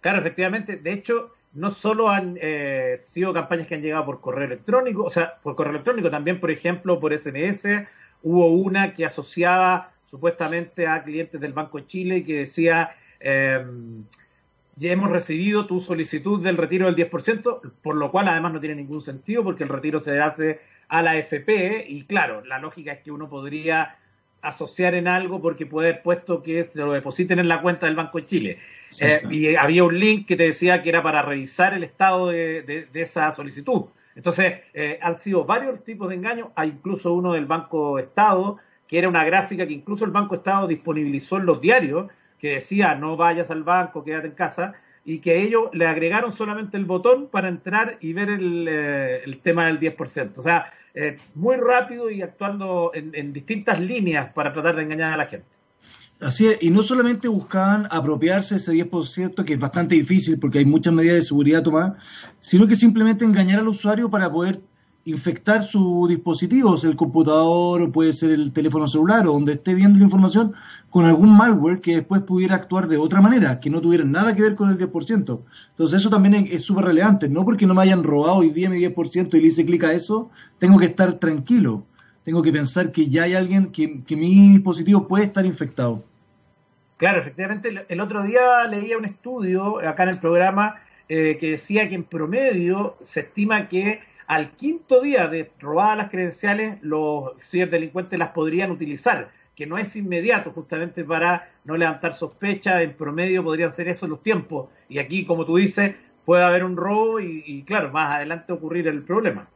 claro, 0.00 0.20
efectivamente. 0.20 0.76
De 0.76 0.94
hecho, 0.94 1.34
no 1.52 1.70
solo 1.72 2.08
han 2.08 2.38
eh, 2.40 2.98
sido 3.04 3.34
campañas 3.34 3.66
que 3.66 3.74
han 3.74 3.82
llegado 3.82 4.06
por 4.06 4.22
correo 4.22 4.46
electrónico, 4.46 5.02
o 5.04 5.10
sea, 5.10 5.34
por 5.42 5.56
correo 5.56 5.72
electrónico, 5.72 6.10
también, 6.10 6.40
por 6.40 6.50
ejemplo, 6.50 6.98
por 6.98 7.12
SMS, 7.12 7.66
hubo 8.22 8.46
una 8.46 8.94
que 8.94 9.04
asociaba 9.04 9.90
supuestamente 10.06 10.86
a 10.86 11.02
clientes 11.02 11.38
del 11.38 11.52
Banco 11.52 11.76
de 11.76 11.84
Chile 11.84 12.24
que 12.24 12.38
decía, 12.38 12.96
em, 13.20 14.04
ya 14.76 14.92
hemos 14.92 15.10
recibido 15.10 15.66
tu 15.66 15.80
solicitud 15.80 16.42
del 16.42 16.58
retiro 16.58 16.86
del 16.86 16.96
10%, 16.96 17.72
por 17.82 17.96
lo 17.96 18.10
cual 18.10 18.28
además 18.28 18.52
no 18.52 18.60
tiene 18.60 18.76
ningún 18.76 19.00
sentido 19.00 19.42
porque 19.42 19.64
el 19.64 19.70
retiro 19.70 20.00
se 20.00 20.20
hace 20.20 20.60
a 20.88 21.02
la 21.02 21.16
FP 21.16 21.86
y 21.88 22.04
claro, 22.04 22.44
la 22.44 22.58
lógica 22.58 22.92
es 22.92 23.00
que 23.00 23.10
uno 23.10 23.28
podría 23.28 23.96
asociar 24.42 24.94
en 24.94 25.08
algo 25.08 25.40
porque 25.40 25.66
puede 25.66 25.88
haber 25.88 26.02
puesto 26.02 26.42
que 26.42 26.62
se 26.62 26.78
lo 26.78 26.92
depositen 26.92 27.38
en 27.38 27.48
la 27.48 27.62
cuenta 27.62 27.86
del 27.86 27.96
Banco 27.96 28.18
de 28.18 28.26
Chile. 28.26 28.58
Eh, 29.00 29.22
y 29.30 29.56
había 29.56 29.82
un 29.82 29.98
link 29.98 30.26
que 30.26 30.36
te 30.36 30.44
decía 30.44 30.82
que 30.82 30.90
era 30.90 31.02
para 31.02 31.22
revisar 31.22 31.74
el 31.74 31.82
estado 31.82 32.28
de, 32.28 32.86
esa 32.94 33.32
solicitud. 33.32 33.86
Entonces, 34.14 34.60
eh, 34.72 34.98
han 35.02 35.18
sido 35.18 35.44
varios 35.44 35.82
tipos 35.84 36.08
de 36.08 36.14
engaños. 36.14 36.48
Hay 36.54 36.68
incluso 36.68 37.12
uno 37.12 37.32
del 37.32 37.46
Banco 37.46 37.98
Estado, 37.98 38.58
que 38.86 38.98
era 38.98 39.08
una 39.08 39.24
gráfica 39.24 39.66
que 39.66 39.72
incluso 39.72 40.04
el 40.04 40.10
Banco 40.10 40.36
Estado 40.36 40.68
disponibilizó 40.68 41.38
en 41.38 41.46
los 41.46 41.60
diarios, 41.60 42.06
que 42.38 42.54
decía 42.54 42.94
no 42.94 43.16
vayas 43.16 43.50
al 43.50 43.62
banco, 43.62 44.04
quédate 44.04 44.28
en 44.28 44.34
casa, 44.34 44.74
y 45.04 45.20
que 45.20 45.40
ellos 45.42 45.70
le 45.72 45.86
agregaron 45.86 46.32
solamente 46.32 46.76
el 46.76 46.84
botón 46.84 47.28
para 47.28 47.48
entrar 47.48 47.96
y 48.00 48.12
ver 48.12 48.28
el, 48.28 48.66
eh, 48.68 49.40
tema 49.42 49.66
del 49.66 49.78
10%. 49.78 50.32
O 50.36 50.42
sea, 50.42 50.72
eh, 50.94 51.16
muy 51.34 51.56
rápido 51.56 52.10
y 52.10 52.22
actuando 52.22 52.90
en, 52.92 53.32
distintas 53.32 53.80
líneas 53.80 54.32
para 54.32 54.52
tratar 54.52 54.76
de 54.76 54.82
engañar 54.82 55.12
a 55.12 55.16
la 55.16 55.26
gente. 55.26 55.46
Así 56.18 56.46
es, 56.48 56.62
y 56.62 56.70
no 56.70 56.82
solamente 56.82 57.28
buscaban 57.28 57.86
apropiarse 57.90 58.56
ese 58.56 58.72
10%, 58.72 59.44
que 59.44 59.52
es 59.52 59.58
bastante 59.60 59.94
difícil 59.94 60.40
porque 60.40 60.58
hay 60.58 60.64
muchas 60.64 60.92
medidas 60.92 61.16
de 61.16 61.22
seguridad 61.22 61.62
tomadas, 61.62 62.02
sino 62.40 62.66
que 62.66 62.74
simplemente 62.74 63.24
engañar 63.24 63.60
al 63.60 63.68
usuario 63.68 64.10
para 64.10 64.32
poder 64.32 64.60
infectar 65.06 65.62
su 65.62 66.06
dispositivo, 66.08 66.76
el 66.82 66.96
computador, 66.96 67.92
puede 67.92 68.12
ser 68.12 68.30
el 68.30 68.52
teléfono 68.52 68.88
celular, 68.88 69.26
o 69.26 69.32
donde 69.32 69.52
esté 69.52 69.74
viendo 69.74 70.00
la 70.00 70.04
información, 70.04 70.52
con 70.90 71.06
algún 71.06 71.34
malware 71.34 71.80
que 71.80 71.94
después 71.94 72.22
pudiera 72.22 72.56
actuar 72.56 72.88
de 72.88 72.96
otra 72.96 73.20
manera, 73.20 73.60
que 73.60 73.70
no 73.70 73.80
tuviera 73.80 74.04
nada 74.04 74.34
que 74.34 74.42
ver 74.42 74.56
con 74.56 74.68
el 74.68 74.76
10%. 74.76 75.40
Entonces 75.70 76.00
eso 76.00 76.10
también 76.10 76.48
es 76.50 76.62
súper 76.62 76.86
relevante, 76.86 77.28
no 77.28 77.44
porque 77.44 77.66
no 77.66 77.74
me 77.74 77.82
hayan 77.82 78.02
robado 78.02 78.38
hoy 78.38 78.50
día 78.50 78.68
mi 78.68 78.78
10% 78.78 79.32
y 79.34 79.40
le 79.40 79.46
hice 79.46 79.64
clic 79.64 79.84
a 79.84 79.92
eso, 79.92 80.28
tengo 80.58 80.76
que 80.76 80.86
estar 80.86 81.12
tranquilo, 81.14 81.86
tengo 82.24 82.42
que 82.42 82.52
pensar 82.52 82.90
que 82.90 83.06
ya 83.08 83.22
hay 83.22 83.34
alguien, 83.34 83.70
que, 83.70 84.02
que 84.02 84.16
mi 84.16 84.50
dispositivo 84.50 85.06
puede 85.06 85.24
estar 85.24 85.46
infectado. 85.46 86.02
Claro, 86.96 87.20
efectivamente, 87.20 87.86
el 87.88 88.00
otro 88.00 88.24
día 88.24 88.64
leía 88.64 88.98
un 88.98 89.04
estudio 89.04 89.78
acá 89.86 90.02
en 90.02 90.08
el 90.08 90.18
programa 90.18 90.80
eh, 91.08 91.36
que 91.38 91.52
decía 91.52 91.88
que 91.88 91.94
en 91.94 92.02
promedio 92.02 92.96
se 93.04 93.20
estima 93.20 93.68
que 93.68 94.00
al 94.26 94.52
quinto 94.52 95.00
día 95.00 95.28
de 95.28 95.50
robadas 95.60 95.98
las 95.98 96.10
credenciales, 96.10 96.78
los 96.82 97.32
ciberdelincuentes 97.42 98.18
las 98.18 98.30
podrían 98.30 98.70
utilizar, 98.70 99.30
que 99.54 99.66
no 99.66 99.78
es 99.78 99.94
inmediato, 99.96 100.50
justamente 100.50 101.04
para 101.04 101.50
no 101.64 101.76
levantar 101.76 102.14
sospecha, 102.14 102.82
en 102.82 102.94
promedio 102.94 103.42
podrían 103.42 103.72
ser 103.72 103.88
esos 103.88 104.08
los 104.08 104.22
tiempos. 104.22 104.68
Y 104.88 104.98
aquí, 104.98 105.24
como 105.24 105.46
tú 105.46 105.56
dices, 105.56 105.94
puede 106.24 106.44
haber 106.44 106.64
un 106.64 106.76
robo 106.76 107.20
y, 107.20 107.62
claro, 107.66 107.90
más 107.92 108.16
adelante 108.16 108.52
ocurrir 108.52 108.88
el 108.88 109.02
problema. 109.02 109.48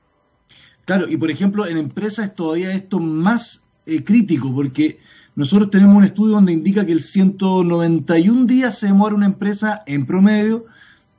Claro, 0.85 1.07
y 1.09 1.17
por 1.17 1.31
ejemplo, 1.31 1.67
en 1.67 1.77
empresas 1.77 2.27
es 2.27 2.35
todavía 2.35 2.73
esto 2.73 3.01
más 3.01 3.69
eh, 3.87 4.03
crítico, 4.03 4.55
porque 4.55 4.99
nosotros 5.35 5.71
tenemos 5.71 5.97
un 5.97 6.05
estudio 6.05 6.35
donde 6.35 6.53
indica 6.53 6.87
que 6.87 6.93
el 6.93 7.03
191 7.03 8.47
días 8.47 8.79
se 8.79 8.87
demora 8.87 9.15
una 9.15 9.27
empresa 9.27 9.83
en 9.87 10.07
promedio 10.07 10.67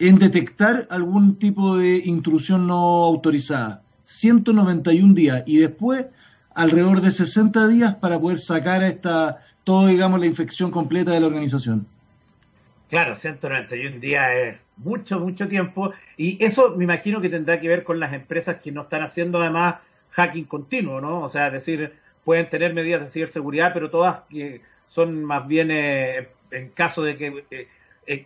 en 0.02 0.18
detectar 0.18 0.88
algún 0.90 1.38
tipo 1.38 1.78
de 1.78 1.98
intrusión 2.06 2.66
no 2.66 3.06
autorizada. 3.06 3.84
191 4.06 5.14
días 5.14 5.44
y 5.46 5.60
después 5.60 6.08
alrededor 6.56 7.02
de 7.02 7.12
60 7.12 7.68
días 7.68 7.96
para 7.96 8.20
poder 8.20 8.40
sacar 8.40 8.82
a 8.82 8.88
esta, 8.88 9.42
todo 9.64 9.88
digamos, 9.88 10.20
la 10.20 10.26
infección 10.26 10.72
completa 10.72 11.12
de 11.12 11.20
la 11.20 11.28
organización. 11.28 11.86
Claro, 12.90 13.16
191 13.16 14.00
días 14.00 14.28
es 14.36 14.58
mucho, 14.78 15.20
mucho 15.20 15.48
tiempo 15.48 15.94
y 16.18 16.44
eso 16.44 16.76
me 16.76 16.84
imagino 16.84 17.22
que 17.22 17.30
tendrá 17.30 17.60
que 17.60 17.68
ver 17.68 17.84
con 17.84 18.00
las 18.00 18.12
empresas 18.12 18.58
que 18.62 18.72
no 18.72 18.82
están 18.82 19.04
haciendo 19.04 19.40
además 19.40 19.76
hacking 20.10 20.46
continuo, 20.46 21.00
¿no? 21.00 21.22
O 21.22 21.30
sea, 21.30 21.48
es 21.48 21.54
decir, 21.54 21.94
pueden 22.26 22.50
tener 22.50 22.74
medidas 22.74 23.02
de 23.02 23.08
ciberseguridad, 23.08 23.72
pero 23.72 23.90
todas 23.90 24.24
son 24.88 25.24
más 25.24 25.48
bien 25.48 25.70
eh, 25.72 26.28
en 26.50 26.70
caso 26.70 27.04
de 27.04 27.18
que... 27.18 27.46
Eh, 27.52 27.68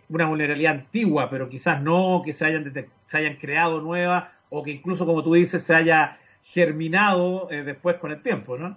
una 0.08 0.26
vulnerabilidad 0.26 0.72
antigua, 0.72 1.28
pero 1.30 1.48
quizás 1.48 1.82
no 1.82 2.22
que 2.24 2.32
se 2.32 2.46
hayan, 2.46 2.72
se 3.06 3.16
hayan 3.16 3.36
creado 3.36 3.80
nuevas 3.80 4.24
o 4.50 4.62
que 4.62 4.70
incluso, 4.70 5.06
como 5.06 5.22
tú 5.22 5.34
dices, 5.34 5.62
se 5.62 5.74
haya 5.74 6.18
germinado 6.42 7.50
eh, 7.50 7.62
después 7.64 7.96
con 7.96 8.12
el 8.12 8.22
tiempo, 8.22 8.56
¿no? 8.56 8.76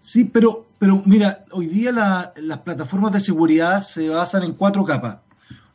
Sí, 0.00 0.24
pero, 0.24 0.66
pero 0.78 1.02
mira, 1.04 1.44
hoy 1.52 1.66
día 1.66 1.92
las 1.92 2.58
plataformas 2.58 3.12
de 3.12 3.20
seguridad 3.20 3.82
se 3.82 4.08
basan 4.08 4.42
en 4.42 4.54
cuatro 4.54 4.84
capas. 4.84 5.18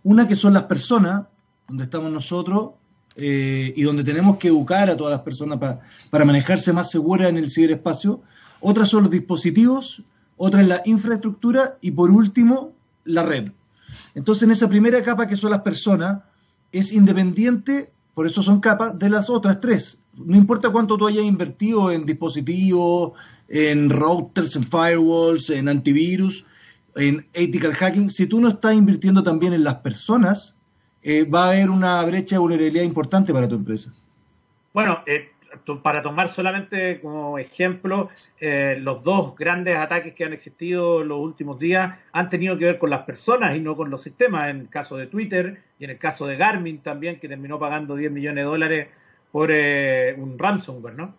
Una 0.03 0.27
que 0.27 0.35
son 0.35 0.53
las 0.53 0.63
personas, 0.63 1.27
donde 1.67 1.83
estamos 1.83 2.11
nosotros, 2.11 2.71
eh, 3.15 3.73
y 3.75 3.83
donde 3.83 4.03
tenemos 4.03 4.37
que 4.37 4.47
educar 4.47 4.89
a 4.89 4.97
todas 4.97 5.11
las 5.11 5.21
personas 5.21 5.59
para 6.09 6.25
manejarse 6.25 6.71
más 6.73 6.89
segura 6.89 7.29
en 7.29 7.37
el 7.37 7.51
ciberespacio. 7.51 8.21
Otras 8.61 8.89
son 8.89 9.03
los 9.03 9.11
dispositivos, 9.11 10.01
otra 10.37 10.61
es 10.61 10.67
la 10.67 10.81
infraestructura 10.85 11.77
y 11.81 11.91
por 11.91 12.09
último 12.09 12.73
la 13.03 13.23
red. 13.23 13.51
Entonces, 14.15 14.43
en 14.43 14.51
esa 14.51 14.69
primera 14.69 15.01
capa 15.03 15.27
que 15.27 15.35
son 15.35 15.51
las 15.51 15.61
personas, 15.61 16.23
es 16.71 16.91
independiente, 16.91 17.91
por 18.13 18.27
eso 18.27 18.41
son 18.41 18.59
capas, 18.59 18.97
de 18.97 19.09
las 19.09 19.29
otras 19.29 19.59
tres. 19.59 19.99
No 20.13 20.35
importa 20.35 20.69
cuánto 20.69 20.97
tú 20.97 21.07
hayas 21.07 21.23
invertido 21.23 21.91
en 21.91 22.05
dispositivos, 22.05 23.13
en 23.47 23.89
routers, 23.89 24.55
en 24.55 24.63
firewalls, 24.63 25.49
en 25.49 25.69
antivirus, 25.69 26.45
en 26.95 27.25
ethical 27.33 27.73
hacking, 27.73 28.09
si 28.09 28.27
tú 28.27 28.39
no 28.41 28.49
estás 28.49 28.75
invirtiendo 28.75 29.23
también 29.23 29.53
en 29.53 29.63
las 29.63 29.75
personas, 29.75 30.55
eh, 31.03 31.23
va 31.23 31.45
a 31.45 31.47
haber 31.49 31.69
una 31.69 32.01
brecha 32.03 32.35
de 32.35 32.39
vulnerabilidad 32.39 32.83
importante 32.83 33.33
para 33.33 33.47
tu 33.47 33.55
empresa. 33.55 33.93
Bueno, 34.73 34.99
eh, 35.05 35.31
para 35.83 36.01
tomar 36.01 36.29
solamente 36.29 36.99
como 37.01 37.37
ejemplo, 37.37 38.09
eh, 38.39 38.77
los 38.79 39.03
dos 39.03 39.35
grandes 39.35 39.77
ataques 39.77 40.13
que 40.13 40.25
han 40.25 40.33
existido 40.33 41.03
los 41.03 41.19
últimos 41.19 41.59
días 41.59 41.97
han 42.11 42.29
tenido 42.29 42.57
que 42.57 42.65
ver 42.65 42.77
con 42.77 42.89
las 42.89 43.03
personas 43.03 43.55
y 43.55 43.59
no 43.59 43.75
con 43.75 43.89
los 43.89 44.01
sistemas. 44.01 44.49
En 44.49 44.61
el 44.61 44.69
caso 44.69 44.97
de 44.97 45.07
Twitter 45.07 45.61
y 45.79 45.85
en 45.85 45.91
el 45.91 45.97
caso 45.97 46.25
de 46.25 46.37
Garmin 46.37 46.79
también, 46.79 47.19
que 47.19 47.27
terminó 47.27 47.59
pagando 47.59 47.95
10 47.95 48.11
millones 48.11 48.43
de 48.43 48.49
dólares 48.49 48.87
por 49.31 49.49
eh, 49.51 50.15
un 50.17 50.37
ransomware, 50.37 50.95
¿no? 50.95 51.15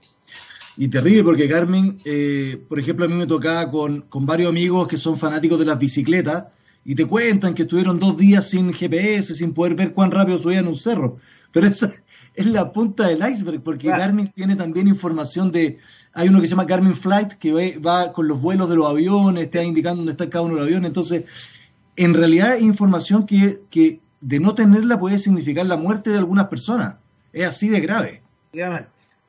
Y 0.77 0.89
terrible 0.89 1.25
porque 1.25 1.47
Garmin, 1.47 1.99
eh, 2.05 2.59
por 2.69 2.79
ejemplo, 2.79 3.05
a 3.05 3.09
mí 3.09 3.15
me 3.15 3.27
tocaba 3.27 3.71
con, 3.71 4.03
con 4.03 4.25
varios 4.25 4.49
amigos 4.49 4.89
que 4.89 4.97
son 4.97 5.19
fanáticos 5.19 5.59
de 5.59 5.67
las 5.67 5.79
bicicletas 5.79 6.47
y 6.85 6.95
te 6.95 7.07
cuentan 7.07 7.55
que 7.55 7.63
estuvieron 7.63 7.99
dos 7.99 8.17
días 8.17 8.49
sin 8.49 8.73
GPS, 8.73 9.35
sin 9.35 9.53
poder 9.53 9.75
ver 9.75 9.93
cuán 9.93 10.11
rápido 10.11 10.39
subían 10.39 10.67
un 10.67 10.77
cerro. 10.77 11.19
Pero 11.53 11.67
esa, 11.67 11.93
es 12.35 12.47
la 12.47 12.73
punta 12.73 13.09
del 13.09 13.27
iceberg, 13.27 13.63
porque 13.63 13.89
Garmin 13.89 14.29
tiene 14.29 14.57
también 14.57 14.89
información 14.89 15.53
de, 15.53 15.79
hay 16.13 16.29
uno 16.29 16.41
que 16.41 16.47
se 16.47 16.53
llama 16.53 16.65
Garmin 16.65 16.95
Flight, 16.95 17.35
que 17.35 17.79
va 17.79 18.13
con 18.13 18.29
los 18.29 18.41
vuelos 18.41 18.69
de 18.71 18.77
los 18.77 18.89
aviones, 18.89 19.45
está 19.45 19.63
indicando 19.63 19.99
dónde 19.99 20.13
está 20.13 20.31
cada 20.31 20.45
uno 20.45 20.55
de 20.55 20.61
los 20.61 20.69
aviones, 20.69 20.89
entonces, 20.89 21.25
en 21.97 22.15
realidad 22.15 22.57
es 22.57 22.63
información 22.63 23.27
que, 23.27 23.61
que 23.71 24.01
de 24.21 24.41
no 24.41 24.55
tenerla 24.55 24.99
puede 24.99 25.19
significar 25.19 25.67
la 25.67 25.77
muerte 25.77 26.11
de 26.11 26.19
algunas 26.19 26.47
personas, 26.47 26.97
es 27.33 27.47
así 27.47 27.69
de 27.69 27.81
grave. 27.81 28.23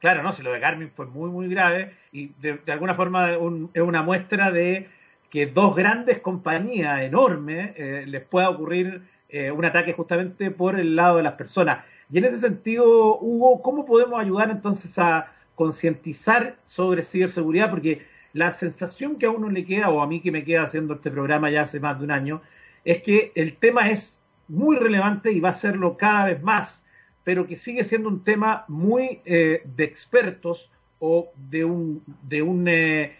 Claro, 0.03 0.21
no, 0.21 0.33
si 0.33 0.43
lo 0.43 0.51
de 0.51 0.59
Garmin 0.59 0.91
fue 0.93 1.05
muy, 1.05 1.29
muy 1.29 1.47
grave 1.47 1.93
y 2.11 2.27
de, 2.41 2.59
alguna 2.67 2.93
forma 2.93 3.31
es 3.31 3.81
una 3.81 4.03
muestra 4.03 4.51
de 4.51 4.89
que 5.29 5.45
dos 5.45 5.77
grandes 5.77 6.19
compañías 6.19 7.01
enormes 7.03 7.71
eh, 7.77 8.03
les 8.05 8.21
pueda 8.21 8.49
ocurrir 8.49 9.01
eh, 9.29 9.49
un 9.49 9.63
ataque 9.63 9.93
justamente 9.93 10.51
por 10.51 10.77
el 10.77 10.95
lado 10.95 11.17
de 11.17 11.23
las 11.23 11.35
personas. 11.35 11.85
Y 12.13 12.19
en 12.19 12.25
ese 12.25 12.41
sentido, 12.41 13.17
Hugo, 13.17 13.63
¿cómo 13.63 13.87
podemos 13.87 14.21
ayudar 14.21 14.51
entonces 14.51 14.99
a 14.99 15.31
concientizar 15.55 16.57
sobre 16.63 17.01
ciberseguridad? 17.01 17.71
Porque 17.71 18.05
la 18.33 18.51
sensación 18.51 19.17
que 19.17 19.25
a 19.25 19.31
uno 19.31 19.49
le 19.49 19.65
queda, 19.65 19.89
o 19.89 19.99
a 19.99 20.05
mí 20.05 20.21
que 20.21 20.31
me 20.31 20.43
queda 20.43 20.61
haciendo 20.61 20.93
este 20.93 21.09
programa 21.09 21.49
ya 21.49 21.63
hace 21.63 21.79
más 21.79 21.97
de 21.97 22.05
un 22.05 22.11
año, 22.11 22.43
es 22.85 23.01
que 23.01 23.31
el 23.33 23.55
tema 23.55 23.89
es 23.89 24.21
muy 24.47 24.75
relevante 24.75 25.31
y 25.31 25.39
va 25.39 25.49
a 25.49 25.53
serlo 25.53 25.97
cada 25.97 26.25
vez 26.25 26.43
más, 26.43 26.85
pero 27.23 27.47
que 27.47 27.55
sigue 27.55 27.83
siendo 27.83 28.09
un 28.09 28.23
tema 28.23 28.65
muy 28.67 29.21
eh, 29.25 29.63
de 29.65 29.83
expertos 29.83 30.69
o 30.99 31.31
de 31.35 31.65
un, 31.65 32.03
de 32.21 32.43
un 32.43 32.67
eh, 32.67 33.15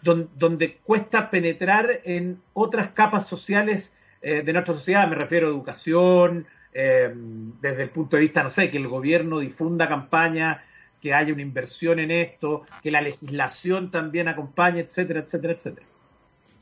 donde 0.00 0.78
cuesta 0.82 1.28
penetrar 1.28 2.00
en 2.04 2.40
otras 2.54 2.88
capas 2.92 3.26
sociales 3.26 3.92
eh, 4.22 4.40
de 4.42 4.52
nuestra 4.54 4.72
sociedad, 4.72 5.06
me 5.06 5.14
refiero 5.14 5.46
a 5.46 5.50
educación, 5.50 6.46
eh, 6.72 7.12
desde 7.60 7.82
el 7.82 7.90
punto 7.90 8.16
de 8.16 8.22
vista, 8.22 8.42
no 8.42 8.50
sé, 8.50 8.70
que 8.70 8.78
el 8.78 8.88
gobierno 8.88 9.40
difunda 9.40 9.88
campaña, 9.88 10.62
que 11.00 11.14
haya 11.14 11.32
una 11.32 11.42
inversión 11.42 11.98
en 11.98 12.10
esto, 12.10 12.64
que 12.82 12.90
la 12.90 13.00
legislación 13.00 13.90
también 13.90 14.28
acompañe, 14.28 14.80
etcétera, 14.80 15.20
etcétera, 15.20 15.54
etcétera. 15.54 15.86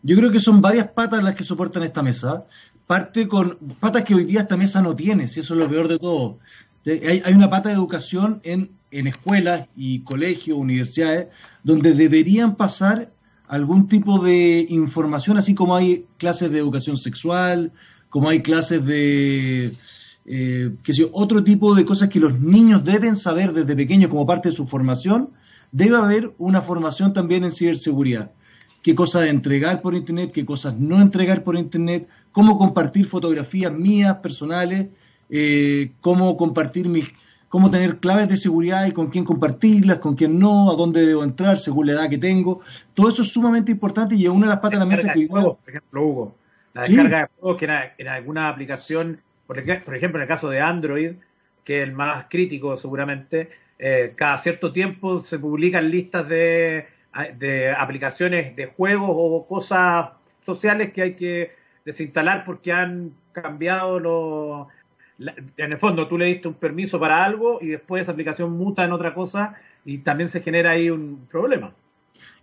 Yo 0.02 0.16
creo 0.16 0.30
que 0.30 0.40
son 0.40 0.60
varias 0.60 0.88
patas 0.88 1.22
las 1.22 1.34
que 1.34 1.44
soportan 1.44 1.82
esta 1.82 2.02
mesa. 2.02 2.46
parte 2.86 3.28
con 3.28 3.58
patas 3.80 4.04
que 4.04 4.14
hoy 4.14 4.24
día 4.24 4.40
esta 4.40 4.56
mesa 4.56 4.80
no 4.80 4.96
tiene, 4.96 5.28
si 5.28 5.40
eso 5.40 5.54
es 5.54 5.60
lo 5.60 5.68
peor 5.68 5.88
de 5.88 5.98
todo. 5.98 6.38
Hay, 6.86 7.20
hay 7.24 7.34
una 7.34 7.50
pata 7.50 7.68
de 7.68 7.74
educación 7.74 8.40
en, 8.44 8.70
en 8.90 9.06
escuelas 9.08 9.68
y 9.76 10.00
colegios, 10.04 10.56
universidades, 10.56 11.28
donde 11.62 11.92
deberían 11.92 12.56
pasar 12.56 13.10
algún 13.46 13.88
tipo 13.88 14.18
de 14.18 14.66
información, 14.68 15.36
así 15.36 15.54
como 15.54 15.74
hay 15.74 16.06
clases 16.18 16.50
de 16.50 16.58
educación 16.58 16.96
sexual, 16.96 17.72
como 18.10 18.28
hay 18.28 18.42
clases 18.42 18.84
de, 18.84 19.74
eh, 20.26 20.74
que 20.82 20.94
sé, 20.94 21.08
otro 21.12 21.42
tipo 21.44 21.74
de 21.74 21.84
cosas 21.84 22.08
que 22.08 22.20
los 22.20 22.38
niños 22.38 22.84
deben 22.84 23.16
saber 23.16 23.52
desde 23.52 23.76
pequeños 23.76 24.10
como 24.10 24.26
parte 24.26 24.50
de 24.50 24.54
su 24.54 24.66
formación, 24.66 25.30
debe 25.72 25.96
haber 25.96 26.34
una 26.38 26.62
formación 26.62 27.12
también 27.12 27.44
en 27.44 27.52
ciberseguridad. 27.52 28.32
Qué 28.82 28.94
cosas 28.94 29.26
entregar 29.26 29.82
por 29.82 29.94
Internet, 29.94 30.32
qué 30.32 30.46
cosas 30.46 30.78
no 30.78 31.00
entregar 31.00 31.44
por 31.44 31.56
Internet, 31.56 32.08
cómo 32.32 32.58
compartir 32.58 33.06
fotografías 33.06 33.72
mías 33.72 34.16
personales, 34.18 34.88
eh, 35.30 35.92
cómo 36.00 36.36
compartir 36.36 36.88
mis 36.88 37.06
cómo 37.48 37.70
tener 37.70 37.98
claves 37.98 38.28
de 38.28 38.36
seguridad 38.36 38.86
y 38.86 38.92
con 38.92 39.08
quién 39.08 39.24
compartirlas, 39.24 39.98
con 39.98 40.14
quién 40.14 40.38
no, 40.38 40.70
a 40.70 40.76
dónde 40.76 41.06
debo 41.06 41.24
entrar 41.24 41.58
según 41.58 41.86
la 41.86 41.92
edad 41.94 42.10
que 42.10 42.18
tengo. 42.18 42.60
Todo 42.94 43.08
eso 43.08 43.22
es 43.22 43.32
sumamente 43.32 43.72
importante 43.72 44.14
y 44.14 44.24
es 44.24 44.30
una 44.30 44.46
de 44.46 44.52
las 44.52 44.60
patas 44.60 44.72
de 44.72 44.84
la 44.84 44.84
mesa 44.84 45.12
que... 45.12 45.26
Por 45.26 45.56
ejemplo, 45.66 46.06
Hugo, 46.06 46.36
la 46.74 46.82
descarga 46.82 47.20
de 47.20 47.28
juegos 47.38 47.58
que 47.58 47.64
en, 47.98 48.08
alguna 48.08 48.48
aplicación, 48.48 49.20
por 49.46 49.58
ejemplo, 49.58 50.18
en 50.18 50.22
el 50.22 50.28
caso 50.28 50.48
de 50.50 50.60
Android, 50.60 51.12
que 51.64 51.82
es 51.82 51.88
el 51.88 51.94
más 51.94 52.26
crítico 52.28 52.76
seguramente, 52.76 53.50
eh, 53.78 54.12
cada 54.16 54.36
cierto 54.38 54.72
tiempo 54.72 55.22
se 55.22 55.38
publican 55.38 55.90
listas 55.90 56.28
de, 56.28 56.86
de 57.36 57.70
aplicaciones 57.72 58.56
de 58.56 58.66
juegos 58.66 59.10
o 59.10 59.46
cosas 59.46 60.10
sociales 60.44 60.92
que 60.92 61.02
hay 61.02 61.14
que 61.14 61.52
desinstalar 61.84 62.44
porque 62.44 62.72
han 62.72 63.12
cambiado 63.32 63.98
los 64.00 64.68
en 65.18 65.72
el 65.72 65.78
fondo 65.78 66.06
tú 66.06 66.16
le 66.16 66.26
diste 66.26 66.48
un 66.48 66.54
permiso 66.54 67.00
para 67.00 67.24
algo 67.24 67.58
y 67.60 67.66
después 67.68 68.02
esa 68.02 68.12
aplicación 68.12 68.52
muta 68.52 68.84
en 68.84 68.92
otra 68.92 69.14
cosa 69.14 69.54
y 69.84 69.98
también 69.98 70.28
se 70.28 70.40
genera 70.40 70.70
ahí 70.70 70.90
un 70.90 71.26
problema. 71.30 71.72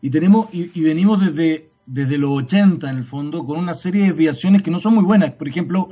Y 0.02 0.10
tenemos 0.10 0.50
y, 0.54 0.84
venimos 0.84 1.26
desde, 1.26 1.70
desde 1.86 2.18
los 2.18 2.32
80 2.32 2.90
en 2.90 2.98
el 2.98 3.04
fondo 3.04 3.46
con 3.46 3.60
una 3.60 3.74
serie 3.74 4.02
de 4.02 4.08
desviaciones 4.10 4.62
que 4.62 4.72
no 4.72 4.80
son 4.80 4.96
muy 4.96 5.04
buenas. 5.04 5.32
Por 5.34 5.48
ejemplo, 5.48 5.90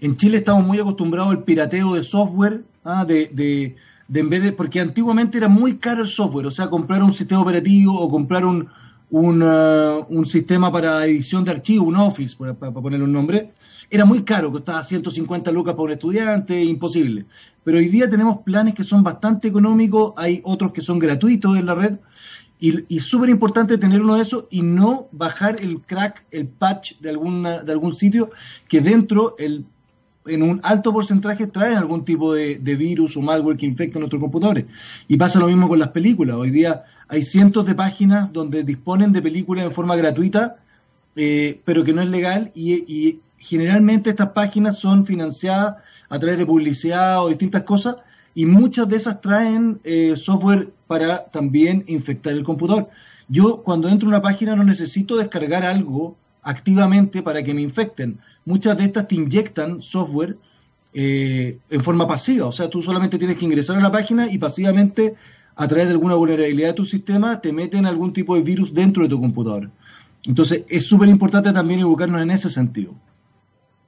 en 0.00 0.16
Chile 0.16 0.38
estamos 0.38 0.66
muy 0.66 0.78
acostumbrados 0.78 1.30
al 1.30 1.44
pirateo 1.44 1.94
de 1.94 2.02
software, 2.02 2.62
¿ah? 2.84 3.04
de, 3.04 3.30
de, 3.32 3.76
en 4.20 4.28
vez 4.30 4.42
de, 4.42 4.52
porque 4.52 4.80
antiguamente 4.80 5.38
era 5.38 5.48
muy 5.48 5.76
caro 5.76 6.02
el 6.02 6.08
software, 6.08 6.46
o 6.46 6.50
sea, 6.50 6.68
comprar 6.68 7.02
un 7.02 7.12
sistema 7.12 7.40
operativo 7.40 7.98
o 7.98 8.10
comprar 8.10 8.44
un, 8.44 8.68
un, 9.10 9.42
uh, 9.42 10.04
un 10.08 10.26
sistema 10.26 10.70
para 10.70 11.04
edición 11.06 11.44
de 11.44 11.52
archivos, 11.52 11.86
un 11.86 11.96
Office, 11.96 12.36
para, 12.36 12.54
para 12.54 12.72
ponerle 12.72 13.04
un 13.04 13.12
nombre, 13.12 13.52
era 13.90 14.04
muy 14.04 14.22
caro, 14.22 14.52
costaba 14.52 14.82
150 14.82 15.50
lucas 15.50 15.74
por 15.74 15.86
un 15.86 15.92
estudiante, 15.92 16.62
imposible. 16.62 17.26
Pero 17.64 17.78
hoy 17.78 17.88
día 17.88 18.08
tenemos 18.08 18.38
planes 18.42 18.74
que 18.74 18.84
son 18.84 19.02
bastante 19.02 19.48
económicos, 19.48 20.12
hay 20.16 20.40
otros 20.44 20.72
que 20.72 20.82
son 20.82 20.98
gratuitos 20.98 21.56
en 21.58 21.66
la 21.66 21.74
red, 21.74 21.98
y, 22.60 22.96
y 22.96 23.00
súper 23.00 23.28
importante 23.28 23.78
tener 23.78 24.00
uno 24.00 24.16
de 24.16 24.22
esos 24.22 24.46
y 24.50 24.62
no 24.62 25.08
bajar 25.12 25.56
el 25.60 25.80
crack, 25.80 26.24
el 26.30 26.46
patch 26.46 26.98
de, 27.00 27.10
alguna, 27.10 27.62
de 27.62 27.72
algún 27.72 27.94
sitio 27.94 28.30
que 28.68 28.80
dentro 28.80 29.36
el 29.38 29.64
en 30.28 30.42
un 30.42 30.60
alto 30.62 30.92
porcentaje 30.92 31.46
traen 31.46 31.76
algún 31.76 32.04
tipo 32.04 32.34
de, 32.34 32.58
virus 32.58 33.16
o 33.16 33.22
malware 33.22 33.56
que 33.56 33.66
infecta 33.66 33.98
nuestros 33.98 34.20
computadores. 34.20 34.66
Y 35.06 35.16
pasa 35.16 35.38
lo 35.38 35.46
mismo 35.46 35.68
con 35.68 35.78
las 35.78 35.88
películas. 35.88 36.36
Hoy 36.36 36.50
día 36.50 36.84
hay 37.08 37.22
cientos 37.22 37.66
de 37.66 37.74
páginas 37.74 38.32
donde 38.32 38.62
disponen 38.62 39.12
de 39.12 39.22
películas 39.22 39.64
en 39.64 39.72
forma 39.72 39.96
gratuita, 39.96 40.56
eh, 41.16 41.60
pero 41.64 41.84
que 41.84 41.92
no 41.92 42.02
es 42.02 42.08
legal 42.08 42.52
y, 42.54 43.20
generalmente 43.40 44.10
estas 44.10 44.30
páginas 44.30 44.78
son 44.78 45.06
financiadas 45.06 45.76
a 46.08 46.18
través 46.18 46.38
de 46.38 46.44
publicidad 46.44 47.24
o 47.24 47.28
distintas 47.28 47.62
cosas 47.62 47.96
y 48.38 48.46
muchas 48.46 48.88
de 48.88 48.94
esas 48.94 49.20
traen 49.20 49.80
eh, 49.82 50.14
software 50.16 50.68
para 50.86 51.24
también 51.24 51.82
infectar 51.88 52.32
el 52.34 52.44
computador. 52.44 52.88
Yo 53.26 53.64
cuando 53.64 53.88
entro 53.88 54.06
a 54.06 54.10
una 54.10 54.22
página 54.22 54.54
no 54.54 54.62
necesito 54.62 55.16
descargar 55.16 55.64
algo 55.64 56.16
activamente 56.42 57.20
para 57.20 57.42
que 57.42 57.52
me 57.52 57.62
infecten. 57.62 58.20
Muchas 58.44 58.78
de 58.78 58.84
estas 58.84 59.08
te 59.08 59.16
inyectan 59.16 59.82
software 59.82 60.36
eh, 60.94 61.58
en 61.68 61.82
forma 61.82 62.06
pasiva, 62.06 62.46
o 62.46 62.52
sea, 62.52 62.70
tú 62.70 62.80
solamente 62.80 63.18
tienes 63.18 63.38
que 63.38 63.44
ingresar 63.44 63.74
a 63.74 63.80
la 63.80 63.90
página 63.90 64.30
y 64.30 64.38
pasivamente 64.38 65.14
a 65.56 65.66
través 65.66 65.86
de 65.86 65.94
alguna 65.94 66.14
vulnerabilidad 66.14 66.68
de 66.68 66.74
tu 66.74 66.84
sistema 66.84 67.40
te 67.40 67.52
meten 67.52 67.86
algún 67.86 68.12
tipo 68.12 68.36
de 68.36 68.42
virus 68.42 68.72
dentro 68.72 69.02
de 69.02 69.08
tu 69.08 69.20
computador. 69.20 69.68
Entonces 70.24 70.62
es 70.68 70.86
súper 70.86 71.08
importante 71.08 71.52
también 71.52 71.80
educarnos 71.80 72.22
en 72.22 72.30
ese 72.30 72.50
sentido. 72.50 72.94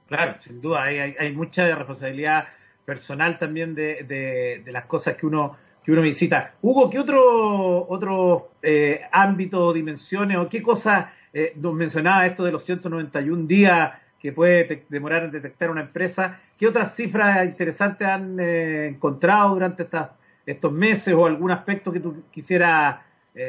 Claro, 0.09 0.35
sin 0.41 0.59
duda, 0.59 0.83
hay, 0.83 1.31
mucha 1.31 1.73
responsabilidad 1.73 2.47
personal 2.85 3.37
también 3.37 3.75
de, 3.75 4.63
las 4.67 4.85
cosas 4.85 5.15
que 5.15 5.25
uno 5.25 5.57
que 5.83 5.91
uno 5.91 6.01
visita. 6.01 6.53
Hugo, 6.61 6.89
¿qué 6.91 6.99
otro 6.99 7.87
otro 7.89 8.51
eh, 8.61 9.01
ámbito, 9.11 9.73
dimensiones 9.73 10.37
o 10.37 10.47
qué 10.47 10.61
cosas 10.61 11.07
eh, 11.33 11.53
nos 11.55 11.73
mencionaba 11.73 12.27
esto 12.27 12.43
de 12.43 12.51
los 12.51 12.63
191 12.63 13.47
días 13.47 13.93
que 14.19 14.31
puede 14.31 14.85
demorar 14.89 15.23
en 15.23 15.31
detectar 15.31 15.71
una 15.71 15.81
empresa? 15.81 16.39
¿Qué 16.57 16.67
otras 16.67 16.95
cifras 16.95 17.45
interesantes 17.45 18.07
han 18.07 18.39
eh, 18.39 18.87
encontrado 18.87 19.55
durante 19.55 19.83
estas, 19.83 20.11
estos 20.45 20.71
meses 20.71 21.15
o 21.15 21.25
algún 21.25 21.49
aspecto 21.49 21.91
que 21.91 21.99
tú 21.99 22.23
quisieras 22.31 22.99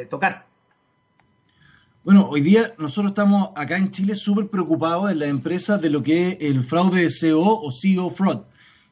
tocar? 0.09 0.47
Bueno, 2.05 2.27
hoy 2.29 2.41
día 2.41 2.75
nosotros 2.79 3.13
estamos 3.13 3.51
acá 3.55 3.77
en 3.77 3.93
Chile 3.93 4.17
súper 4.17 4.49
preocupados 4.49 5.09
en 5.11 5.21
las 5.21 5.29
empresas 5.29 5.81
de 5.81 5.89
lo 5.89 6.03
que 6.03 6.29
es 6.29 6.37
el 6.41 6.65
fraude 6.65 7.03
de 7.03 7.11
CEO 7.11 7.41
o 7.41 7.71
CEO 7.71 8.11
fraud, 8.11 8.41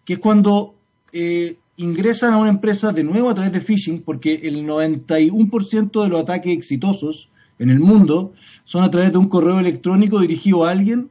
que 0.05 0.15
es 0.15 0.19
cuando 0.19 0.75
eh, 1.13 1.57
ingresan 1.77 2.35
a 2.35 2.39
una 2.39 2.51
empresa 2.51 2.93
de 2.93 3.05
nuevo 3.05 3.31
a 3.31 3.35
través 3.35 3.53
de 3.53 3.61
phishing, 3.61 4.03
porque 4.03 4.41
el 4.45 4.67
91% 4.67 6.03
de 6.03 6.09
los 6.09 6.21
ataques 6.21 6.53
exitosos 6.53 7.31
en 7.59 7.71
el 7.71 7.81
mundo 7.81 8.33
son 8.65 8.85
a 8.85 8.91
través 8.91 9.13
de 9.13 9.19
un 9.19 9.29
correo 9.29 9.59
electrónico 9.59 10.21
dirigido 10.21 10.65
a 10.65 10.71
alguien 10.71 11.11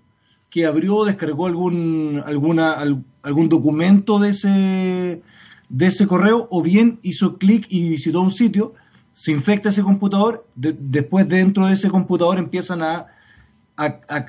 que 0.50 0.66
abrió 0.66 0.98
o 0.98 1.06
descargó 1.06 1.46
algún, 1.46 2.24
algún 2.26 3.50
documento 3.50 4.20
de 4.20 4.30
ese, 4.30 5.22
de 5.70 5.86
ese 5.86 6.08
correo 6.08 6.48
o 6.50 6.62
bien 6.62 7.00
hizo 7.04 7.38
clic 7.38 7.68
y 7.70 7.90
visitó 7.90 8.22
un 8.22 8.32
sitio 8.32 8.74
se 9.20 9.34
infecta 9.34 9.68
ese 9.68 9.84
computador, 9.84 10.48
después 10.56 11.28
dentro 11.28 11.66
de 11.68 11.74
ese 11.74 11.90
computador 11.90 12.38
empiezan 12.38 12.82
a, 12.82 13.08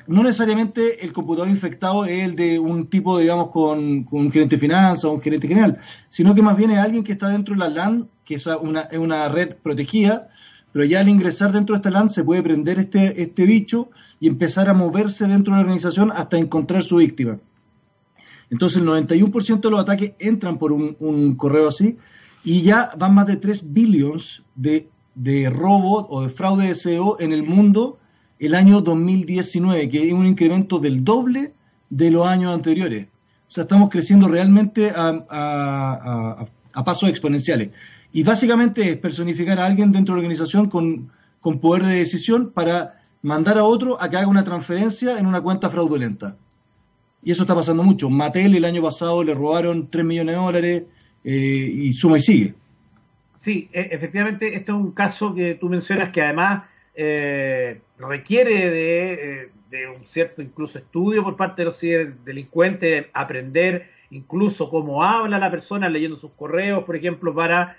No 0.07 0.23
necesariamente 0.23 1.03
el 1.03 1.11
computador 1.11 1.49
infectado 1.49 2.05
es 2.05 2.23
el 2.23 2.35
de 2.35 2.57
un 2.57 2.87
tipo, 2.87 3.19
digamos, 3.19 3.49
con, 3.49 4.07
un 4.09 4.31
gerente 4.31 4.55
de 4.55 4.59
finanzas 4.61 5.03
o 5.05 5.11
un 5.11 5.21
gerente 5.21 5.47
general, 5.47 5.77
sino 6.09 6.33
que 6.33 6.41
más 6.41 6.55
bien 6.55 6.71
es 6.71 6.77
alguien 6.77 7.03
que 7.03 7.11
está 7.11 7.27
dentro 7.27 7.53
de 7.53 7.59
la 7.59 7.69
LAN, 7.69 8.09
que 8.23 8.35
es 8.35 8.47
una, 8.47 8.81
es 8.81 8.97
una 8.97 9.27
red 9.27 9.57
protegida, 9.61 10.29
pero 10.71 10.85
ya 10.85 11.01
al 11.01 11.09
ingresar 11.09 11.51
dentro 11.51 11.73
de 11.75 11.77
esta 11.79 11.91
LAN 11.91 12.09
se 12.09 12.23
puede 12.23 12.41
prender 12.41 12.79
este, 12.79 13.21
este 13.21 13.45
bicho 13.45 13.89
y 14.21 14.27
empezar 14.27 14.69
a 14.69 14.73
moverse 14.73 15.27
dentro 15.27 15.53
de 15.53 15.57
la 15.57 15.63
organización 15.63 16.13
hasta 16.15 16.37
encontrar 16.37 16.83
su 16.83 16.97
víctima. 16.97 17.37
Entonces 18.49 18.81
el 18.81 18.87
91% 18.87 19.59
de 19.59 19.69
los 19.69 19.79
ataques 19.81 20.13
entran 20.19 20.57
por 20.59 20.71
un, 20.71 21.35
correo 21.35 21.69
así 21.69 21.97
y 22.43 22.61
ya 22.61 22.91
van 22.97 23.15
más 23.15 23.27
de 23.27 23.35
3 23.35 23.73
billones 23.73 24.43
de, 24.55 24.89
de 25.15 25.49
robo 25.49 26.07
o 26.09 26.21
de 26.21 26.29
fraude 26.29 26.67
de 26.67 26.75
SEO 26.75 27.17
en 27.19 27.33
el 27.33 27.43
mundo 27.43 27.97
el 28.41 28.55
año 28.55 28.81
2019, 28.81 29.87
que 29.87 30.07
es 30.07 30.13
un 30.13 30.25
incremento 30.25 30.79
del 30.79 31.03
doble 31.03 31.53
de 31.91 32.09
los 32.09 32.25
años 32.25 32.51
anteriores. 32.51 33.05
O 33.47 33.51
sea, 33.51 33.63
estamos 33.63 33.89
creciendo 33.89 34.27
realmente 34.27 34.91
a, 34.95 36.47
pasos 36.83 37.09
exponenciales. 37.09 37.69
Y 38.11 38.23
básicamente 38.23 38.89
es 38.89 38.97
personificar 38.97 39.59
a 39.59 39.67
alguien 39.67 39.91
dentro 39.91 40.15
de 40.15 40.21
la 40.21 40.25
organización 40.25 40.69
con, 40.69 41.11
con 41.39 41.59
poder 41.59 41.83
de 41.83 41.95
decisión 41.97 42.49
para 42.49 42.99
mandar 43.21 43.59
a 43.59 43.63
otro 43.63 44.01
a 44.01 44.09
que 44.09 44.17
haga 44.17 44.27
una 44.27 44.43
transferencia 44.43 45.19
en 45.19 45.27
una 45.27 45.41
cuenta 45.41 45.69
fraudulenta. 45.69 46.35
Y 47.23 47.31
eso 47.31 47.43
está 47.43 47.53
pasando 47.53 47.83
mucho. 47.83 48.09
Mattel 48.09 48.55
el 48.55 48.65
año 48.65 48.81
pasado 48.81 49.23
le 49.23 49.35
robaron 49.35 49.87
3 49.91 50.03
millones 50.03 50.35
de 50.35 50.41
dólares, 50.41 50.83
eh, 51.23 51.71
y 51.73 51.93
suma 51.93 52.17
y 52.17 52.21
sigue. 52.21 52.55
Sí, 53.37 53.69
e, 53.71 53.89
efectivamente, 53.91 54.55
este 54.55 54.71
es 54.71 54.77
un 54.77 54.93
caso 54.93 55.31
que 55.35 55.53
tú 55.53 55.69
mencionas 55.69 56.11
que 56.11 56.23
además 56.23 56.63
eh, 56.95 57.81
requiere 58.09 59.43
eh, 59.43 59.49
de, 59.69 59.87
un 59.87 60.07
cierto 60.07 60.41
incluso 60.41 60.79
estudio 60.79 61.23
por 61.23 61.35
parte 61.35 61.61
de 61.61 61.65
los 61.65 61.79
delincuentes, 62.25 63.07
aprender 63.13 63.89
incluso 64.09 64.69
cómo 64.69 65.03
habla 65.03 65.39
la 65.39 65.51
persona 65.51 65.89
leyendo 65.89 66.17
sus 66.17 66.31
correos, 66.31 66.83
por 66.83 66.95
ejemplo, 66.95 67.33
para 67.33 67.77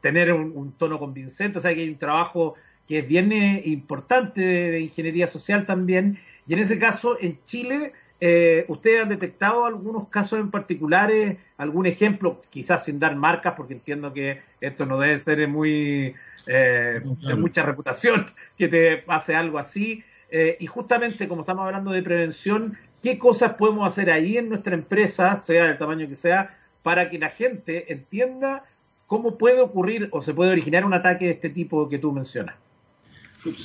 tener 0.00 0.32
un, 0.32 0.72
tono 0.78 0.98
convincente. 0.98 1.58
O 1.58 1.60
sea 1.60 1.74
que 1.74 1.80
hay 1.80 1.88
un 1.88 1.98
trabajo 1.98 2.54
que 2.86 3.00
es 3.00 3.08
bien 3.08 3.32
importante 3.64 4.40
de 4.40 4.80
ingeniería 4.80 5.26
social 5.26 5.66
también. 5.66 6.18
Y 6.46 6.54
en 6.54 6.60
ese 6.60 6.78
caso, 6.78 7.18
en 7.20 7.38
Chile 7.44 7.92
eh, 8.26 8.64
¿Ustedes 8.68 9.02
han 9.02 9.10
detectado 9.10 9.66
algunos 9.66 10.08
casos 10.08 10.40
en 10.40 10.50
particulares, 10.50 11.36
algún 11.58 11.84
ejemplo, 11.84 12.40
quizás 12.48 12.86
sin 12.86 12.98
dar 12.98 13.16
marcas, 13.16 13.52
porque 13.54 13.74
entiendo 13.74 14.14
que 14.14 14.40
esto 14.62 14.86
no 14.86 14.98
debe 14.98 15.18
ser 15.18 15.46
muy 15.46 16.14
eh, 16.46 17.02
de 17.02 17.34
mucha 17.34 17.62
reputación 17.62 18.30
que 18.56 18.68
te 18.68 18.96
pase 18.96 19.34
algo 19.34 19.58
así? 19.58 20.02
Eh, 20.30 20.56
y 20.58 20.66
justamente 20.66 21.28
como 21.28 21.42
estamos 21.42 21.66
hablando 21.66 21.90
de 21.90 22.02
prevención, 22.02 22.78
¿Qué 23.02 23.18
cosas 23.18 23.56
podemos 23.56 23.86
hacer 23.86 24.10
ahí 24.10 24.38
en 24.38 24.48
nuestra 24.48 24.72
empresa, 24.72 25.36
sea 25.36 25.66
del 25.66 25.76
tamaño 25.76 26.08
que 26.08 26.16
sea, 26.16 26.56
para 26.82 27.10
que 27.10 27.18
la 27.18 27.28
gente 27.28 27.92
entienda 27.92 28.64
cómo 29.06 29.36
puede 29.36 29.60
ocurrir 29.60 30.08
o 30.12 30.22
se 30.22 30.32
puede 30.32 30.52
originar 30.52 30.86
un 30.86 30.94
ataque 30.94 31.26
de 31.26 31.32
este 31.32 31.50
tipo 31.50 31.86
que 31.90 31.98
tú 31.98 32.10
mencionas? 32.10 32.56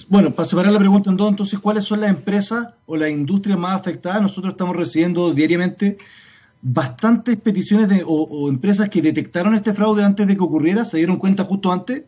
Bueno, 0.10 0.34
para 0.34 0.48
separar 0.48 0.74
la 0.74 0.80
pregunta 0.80 1.10
en 1.10 1.18
dos, 1.18 1.30
entonces, 1.30 1.60
¿cuáles 1.60 1.86
son 1.86 2.02
las 2.02 2.10
empresas 2.10 2.70
o 2.86 2.98
las 2.98 3.10
industrias 3.10 3.58
más 3.58 3.80
afectadas? 3.80 4.22
Nosotros 4.22 4.52
estamos 4.52 4.76
recibiendo 4.76 5.34
diariamente 5.34 5.98
bastantes 6.62 7.38
peticiones 7.38 7.88
de, 7.88 8.04
o, 8.06 8.50
empresas 8.50 8.90
que 8.90 9.02
detectaron 9.02 9.56
este 9.56 9.74
fraude 9.74 10.04
antes 10.04 10.28
de 10.28 10.36
que 10.36 10.44
ocurriera, 10.44 10.84
se 10.84 10.98
dieron 10.98 11.18
cuenta 11.18 11.46
justo 11.46 11.72
antes, 11.72 12.04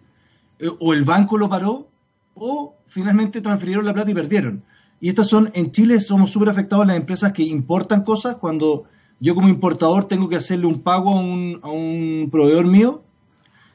eh, 0.60 0.70
o 0.80 0.94
el 0.94 1.06
banco 1.06 1.38
lo 1.38 1.50
paró, 1.50 1.88
o 2.36 2.76
finalmente 2.88 3.40
transfirieron 3.40 3.86
la 3.86 3.94
plata 3.94 4.12
y 4.12 4.16
perdieron. 4.16 4.64
Y 5.00 5.10
estas 5.10 5.28
son, 5.28 5.50
en 5.54 5.72
Chile 5.72 6.02
somos 6.02 6.32
súper 6.32 6.50
afectados 6.50 6.86
las 6.86 6.98
empresas 6.98 7.32
que 7.32 7.44
importan 7.44 8.04
cosas. 8.04 8.36
Cuando 8.36 8.84
yo 9.20 9.34
como 9.34 9.48
importador 9.48 10.08
tengo 10.08 10.28
que 10.28 10.36
hacerle 10.36 10.68
un 10.68 10.82
pago 10.82 11.12
a 11.12 11.22
un, 11.22 11.60
a 11.64 11.70
un 11.70 12.30
proveedor 12.30 12.68
mío, 12.68 13.02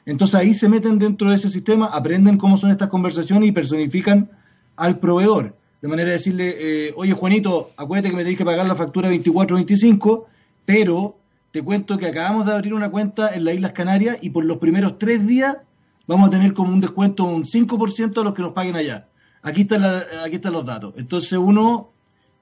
entonces 0.07 0.39
ahí 0.39 0.53
se 0.53 0.69
meten 0.69 0.99
dentro 0.99 1.29
de 1.29 1.35
ese 1.35 1.49
sistema, 1.49 1.87
aprenden 1.87 2.37
cómo 2.37 2.55
son 2.55 2.71
estas 2.71 2.87
conversaciones 2.87 3.49
y 3.49 3.51
personifican 3.51 4.31
al 4.77 4.99
proveedor. 4.99 5.57
De 5.81 5.89
manera 5.89 6.07
de 6.07 6.13
decirle, 6.13 6.55
eh, 6.57 6.93
oye 6.95 7.11
Juanito, 7.11 7.71
acuérdate 7.75 8.11
que 8.11 8.15
me 8.15 8.21
tenéis 8.21 8.37
que 8.37 8.45
pagar 8.45 8.65
la 8.65 8.75
factura 8.75 9.11
24-25, 9.11 10.23
pero 10.65 11.17
te 11.51 11.61
cuento 11.61 11.97
que 11.97 12.05
acabamos 12.05 12.45
de 12.45 12.53
abrir 12.53 12.73
una 12.73 12.89
cuenta 12.89 13.35
en 13.35 13.43
las 13.43 13.55
Islas 13.55 13.73
Canarias 13.73 14.17
y 14.21 14.29
por 14.29 14.45
los 14.45 14.59
primeros 14.59 14.97
tres 14.97 15.27
días 15.27 15.57
vamos 16.07 16.29
a 16.29 16.31
tener 16.31 16.53
como 16.53 16.71
un 16.71 16.79
descuento 16.79 17.25
un 17.25 17.43
5% 17.43 18.21
a 18.21 18.23
los 18.23 18.33
que 18.33 18.41
nos 18.41 18.53
paguen 18.53 18.77
allá. 18.77 19.09
Aquí, 19.41 19.61
está 19.63 20.05
aquí 20.23 20.37
están 20.37 20.53
los 20.53 20.65
datos. 20.65 20.93
Entonces 20.95 21.33
uno 21.33 21.91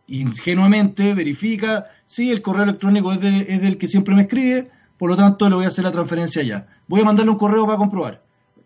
ingenuamente 0.06 1.16
verifica, 1.16 1.86
sí, 2.06 2.30
el 2.30 2.44
correo 2.44 2.66
electrónico 2.66 3.12
es, 3.12 3.24
es 3.24 3.60
del 3.60 3.80
que 3.80 3.88
siempre 3.88 4.14
me 4.14 4.22
escribe, 4.22 4.70
por 5.00 5.10
lo 5.10 5.18
tanto 5.18 5.50
le 5.50 5.56
voy 5.56 5.66
a 5.66 5.70
hacer 5.70 5.84
la 5.84 5.92
transferencia 5.92 6.44
ya. 6.44 6.68
Voy 6.88 7.02
a 7.02 7.06
mandarle 7.06 7.32
un 7.32 7.38
correo 7.38 7.66
para 7.66 7.78
comprobar. 7.78 8.22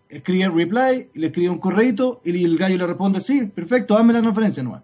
Escribe 0.09 0.49
reply, 0.49 1.09
le 1.13 1.27
escribe 1.27 1.49
un 1.49 1.59
correito 1.59 2.21
y 2.23 2.43
el 2.43 2.57
gallo 2.57 2.77
le 2.77 2.87
responde, 2.87 3.21
sí, 3.21 3.45
perfecto, 3.45 3.97
hazme 3.97 4.13
la 4.13 4.21
transferencia 4.21 4.63
nueva. 4.63 4.83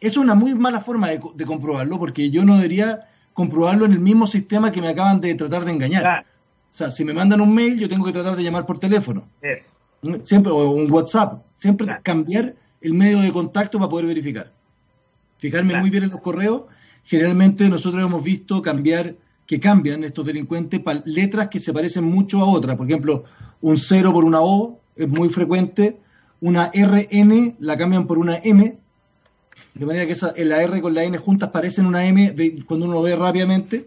Es 0.00 0.16
una 0.16 0.34
muy 0.34 0.54
mala 0.54 0.80
forma 0.80 1.08
de, 1.08 1.46
comprobarlo 1.46 1.98
porque 1.98 2.30
yo 2.30 2.44
no 2.44 2.56
debería 2.56 3.00
comprobarlo 3.32 3.86
en 3.86 3.92
el 3.92 4.00
mismo 4.00 4.26
sistema 4.26 4.72
que 4.72 4.80
me 4.80 4.88
acaban 4.88 5.20
de 5.20 5.34
tratar 5.34 5.64
de 5.64 5.72
engañar. 5.72 6.26
O 6.72 6.74
sea, 6.74 6.90
si 6.90 7.04
me 7.04 7.12
mandan 7.12 7.40
un 7.40 7.54
mail, 7.54 7.78
yo 7.78 7.88
tengo 7.88 8.04
que 8.04 8.12
tratar 8.12 8.36
de 8.36 8.42
llamar 8.42 8.66
por 8.66 8.78
teléfono. 8.78 9.28
Siempre, 10.24 10.52
o 10.52 10.70
un 10.70 10.90
WhatsApp. 10.90 11.42
Siempre 11.56 11.98
cambiar 12.02 12.54
el 12.80 12.94
medio 12.94 13.20
de 13.20 13.32
contacto 13.32 13.78
para 13.78 13.88
poder 13.88 14.06
verificar. 14.06 14.52
Fijarme 15.38 15.78
muy 15.80 15.90
bien 15.90 16.04
en 16.04 16.10
los 16.10 16.20
correos. 16.20 16.64
Generalmente 17.04 17.68
nosotros 17.68 18.02
hemos 18.02 18.22
visto 18.22 18.60
cambiar 18.62 19.14
que 19.50 19.58
cambian 19.58 20.04
estos 20.04 20.24
delincuentes 20.24 20.78
para 20.78 21.02
letras 21.06 21.48
que 21.48 21.58
se 21.58 21.72
parecen 21.72 22.04
mucho 22.04 22.38
a 22.38 22.44
otras. 22.44 22.76
Por 22.76 22.86
ejemplo, 22.86 23.24
un 23.60 23.78
0 23.78 24.12
por 24.12 24.22
una 24.22 24.40
O 24.42 24.78
es 24.94 25.08
muy 25.08 25.28
frecuente, 25.28 25.98
una 26.40 26.70
RN 26.72 27.56
la 27.58 27.76
cambian 27.76 28.06
por 28.06 28.18
una 28.18 28.36
M, 28.44 28.78
de 29.74 29.86
manera 29.86 30.06
que 30.06 30.12
esa, 30.12 30.32
la 30.36 30.62
R 30.62 30.80
con 30.80 30.94
la 30.94 31.02
N 31.02 31.18
juntas 31.18 31.50
parecen 31.50 31.86
una 31.86 32.06
M 32.06 32.32
cuando 32.64 32.86
uno 32.86 32.94
lo 32.94 33.02
ve 33.02 33.16
rápidamente, 33.16 33.86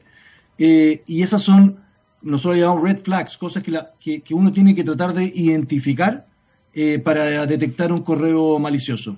eh, 0.58 1.02
y 1.08 1.22
esas 1.22 1.42
son, 1.42 1.80
nosotros 2.22 2.60
llamamos 2.60 2.84
red 2.84 2.98
flags, 2.98 3.38
cosas 3.38 3.64
que, 3.64 3.72
la, 3.72 3.94
que, 4.02 4.22
uno 4.32 4.52
tiene 4.52 4.76
que 4.76 4.84
tratar 4.84 5.14
de 5.14 5.32
identificar 5.34 6.28
eh, 6.74 7.00
para 7.00 7.46
detectar 7.46 7.94
un 7.94 8.02
correo 8.02 8.60
malicioso. 8.60 9.18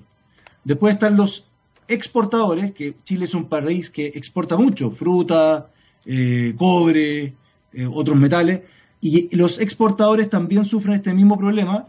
Después 0.62 0.94
están 0.94 1.16
los 1.16 1.48
exportadores, 1.88 2.70
que 2.70 2.94
Chile 3.02 3.24
es 3.24 3.34
un 3.34 3.48
país 3.48 3.90
que 3.90 4.06
exporta 4.06 4.56
mucho, 4.56 4.92
fruta, 4.92 5.70
eh, 6.06 6.54
cobre, 6.56 7.34
eh, 7.72 7.86
otros 7.92 8.16
metales, 8.16 8.62
y 9.00 9.34
los 9.36 9.60
exportadores 9.60 10.30
también 10.30 10.64
sufren 10.64 10.94
este 10.94 11.14
mismo 11.14 11.36
problema, 11.36 11.88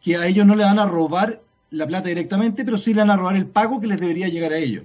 que 0.00 0.16
a 0.16 0.26
ellos 0.26 0.46
no 0.46 0.54
le 0.54 0.64
van 0.64 0.78
a 0.78 0.86
robar 0.86 1.42
la 1.70 1.86
plata 1.86 2.08
directamente, 2.08 2.64
pero 2.64 2.78
sí 2.78 2.94
le 2.94 3.00
van 3.00 3.10
a 3.10 3.16
robar 3.16 3.36
el 3.36 3.46
pago 3.46 3.80
que 3.80 3.86
les 3.86 4.00
debería 4.00 4.28
llegar 4.28 4.52
a 4.52 4.58
ellos. 4.58 4.84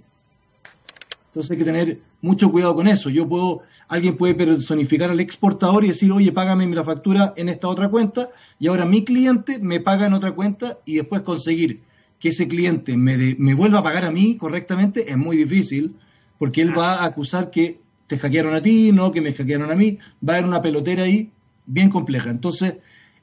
Entonces 1.28 1.52
hay 1.52 1.58
que 1.58 1.64
tener 1.64 2.00
mucho 2.22 2.52
cuidado 2.52 2.76
con 2.76 2.88
eso. 2.88 3.10
Yo 3.10 3.28
puedo, 3.28 3.62
alguien 3.88 4.18
puede 4.18 4.36
personificar 4.36 5.10
al 5.10 5.20
exportador 5.20 5.86
y 5.86 5.90
decir, 5.90 6.12
oye, 6.12 6.32
págame 6.32 6.68
la 6.76 6.84
factura 6.84 7.34
en 7.38 7.50
esta 7.50 7.68
otra 7.68 7.90
cuenta, 7.90 8.30
y 8.60 8.68
ahora 8.68 8.86
mi 8.86 9.04
cliente 9.04 9.58
me 9.60 9.80
paga 9.80 10.08
en 10.08 10.14
otra 10.14 10.34
cuenta 10.34 10.80
y 10.86 10.96
después 10.96 11.22
conseguir 11.22 11.82
que 12.20 12.30
ese 12.30 12.48
cliente 12.48 12.98
me, 12.98 13.36
me 13.38 13.54
vuelva 13.54 13.80
a 13.80 13.84
pagar 13.84 14.06
a 14.06 14.12
mí 14.12 14.38
correctamente 14.38 15.10
es 15.10 15.18
muy 15.18 15.38
difícil, 15.38 15.96
porque 16.38 16.62
él 16.62 16.78
va 16.78 16.96
a 16.96 17.06
acusar 17.06 17.50
que 17.50 17.80
te 18.12 18.20
hackearon 18.20 18.54
a 18.54 18.62
ti, 18.62 18.92
no 18.92 19.10
que 19.10 19.22
me 19.22 19.32
hackearon 19.32 19.72
a 19.72 19.76
mí, 19.76 19.98
va 20.28 20.34
a 20.34 20.38
haber 20.38 20.50
una 20.50 20.62
pelotera 20.62 21.04
ahí 21.04 21.32
bien 21.66 21.90
compleja. 21.90 22.30
Entonces, 22.30 22.76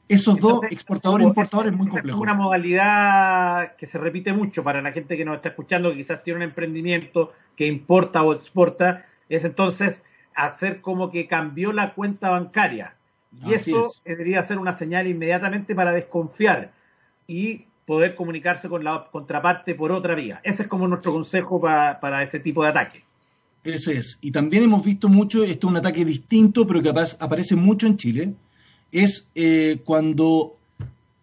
esos 0.07 0.39
dos 0.39 0.63
exportadores 0.63 1.25
e 1.25 1.27
importadores 1.27 1.71
es 1.71 1.77
muy 1.77 1.87
complejo. 1.89 2.17
Es 2.17 2.21
una 2.23 2.33
modalidad 2.33 3.75
que 3.75 3.85
se 3.85 3.99
repite 3.99 4.33
mucho 4.33 4.63
para 4.63 4.81
la 4.81 4.91
gente 4.91 5.15
que 5.15 5.25
nos 5.25 5.35
está 5.35 5.49
escuchando, 5.49 5.91
que 5.91 5.97
quizás 5.97 6.23
tiene 6.23 6.37
un 6.37 6.43
emprendimiento 6.43 7.33
que 7.55 7.67
importa 7.67 8.23
o 8.23 8.33
exporta, 8.33 9.05
es 9.29 9.45
entonces 9.45 10.01
hacer 10.33 10.81
como 10.81 11.11
que 11.11 11.27
cambió 11.27 11.71
la 11.71 11.93
cuenta 11.93 12.31
bancaria. 12.31 12.95
Y 13.45 13.53
eso 13.53 13.91
debería 14.03 14.41
ser 14.41 14.57
una 14.57 14.73
señal 14.73 15.05
inmediatamente 15.05 15.75
para 15.75 15.91
desconfiar 15.91 16.71
y 17.27 17.65
poder 17.85 18.15
comunicarse 18.15 18.67
con 18.69 18.83
la 18.83 19.05
contraparte 19.11 19.75
por 19.75 19.91
otra 19.91 20.15
vía. 20.15 20.39
Ese 20.41 20.63
es 20.63 20.67
como 20.67 20.87
nuestro 20.87 21.11
consejo 21.11 21.61
para, 21.61 21.99
para 21.99 22.23
ese 22.23 22.39
tipo 22.39 22.63
de 22.63 22.69
ataque. 22.69 23.03
Ese 23.63 23.97
es. 23.97 24.17
Y 24.21 24.31
también 24.31 24.63
hemos 24.63 24.85
visto 24.85 25.09
mucho, 25.09 25.43
esto 25.43 25.67
es 25.67 25.71
un 25.71 25.77
ataque 25.77 26.05
distinto, 26.05 26.65
pero 26.65 26.81
que 26.81 26.89
aparece 26.89 27.55
mucho 27.55 27.87
en 27.87 27.97
Chile, 27.97 28.33
es 28.91 29.29
eh, 29.35 29.81
cuando 29.83 30.57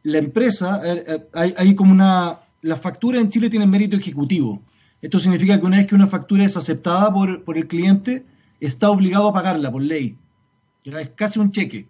la 0.03 0.19
empresa, 0.19 0.81
hay, 1.33 1.75
como 1.75 1.93
una, 1.93 2.41
la 2.63 2.77
factura 2.77 3.19
en 3.21 3.31
Chile 3.31 3.51
tiene 3.51 3.67
mérito 3.67 3.97
ejecutivo. 3.97 4.63
Esto 5.03 5.19
significa 5.19 5.59
que 5.59 5.67
una 5.67 5.79
vez 5.79 5.87
que 5.87 5.95
una 5.95 6.07
factura 6.07 6.45
es 6.45 6.57
aceptada 6.57 7.13
por, 7.13 7.43
por 7.43 7.57
el 7.57 7.67
cliente, 7.67 8.25
está 8.61 8.91
obligado 8.91 9.29
a 9.29 9.33
pagarla 9.33 9.71
por 9.71 9.83
ley. 9.83 10.17
es 10.85 11.11
casi 11.11 11.39
un 11.39 11.51
cheque. 11.51 11.89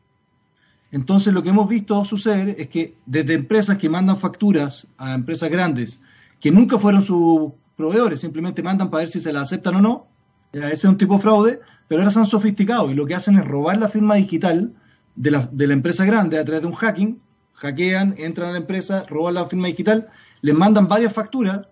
Entonces 0.92 1.34
lo 1.34 1.42
que 1.42 1.50
hemos 1.50 1.68
visto 1.68 2.04
suceder 2.04 2.56
es 2.58 2.68
que 2.68 2.94
desde 3.04 3.34
empresas 3.34 3.76
que 3.76 3.88
mandan 3.88 4.16
facturas 4.16 4.86
a 4.96 5.14
empresas 5.14 5.50
grandes, 5.50 5.98
que 6.40 6.50
nunca 6.50 6.78
fueron 6.78 7.02
sus 7.02 7.52
proveedores, 7.76 8.20
simplemente 8.20 8.62
mandan 8.62 8.88
para 8.88 9.02
ver 9.02 9.08
si 9.08 9.20
se 9.20 9.32
la 9.32 9.42
aceptan 9.42 9.76
o 9.76 9.80
no, 9.80 10.06
ese 10.52 10.72
es 10.72 10.84
un 10.84 10.96
tipo 10.96 11.14
de 11.14 11.20
fraude, 11.20 11.60
pero 11.88 12.00
ahora 12.00 12.10
se 12.10 12.18
han 12.18 12.26
sofisticado 12.26 12.90
y 12.90 12.94
lo 12.94 13.06
que 13.06 13.14
hacen 13.14 13.38
es 13.38 13.44
robar 13.44 13.78
la 13.78 13.88
firma 13.88 14.14
digital 14.14 14.72
de 15.14 15.30
la, 15.30 15.48
de 15.50 15.66
la 15.66 15.72
empresa 15.72 16.04
grande 16.04 16.38
a 16.38 16.44
través 16.44 16.62
de 16.62 16.68
un 16.68 16.74
hacking, 16.74 17.20
hackean, 17.54 18.14
entran 18.18 18.50
a 18.50 18.52
la 18.52 18.58
empresa, 18.58 19.04
roban 19.08 19.34
la 19.34 19.46
firma 19.46 19.68
digital, 19.68 20.08
les 20.42 20.54
mandan 20.54 20.88
varias 20.88 21.12
facturas, 21.12 21.66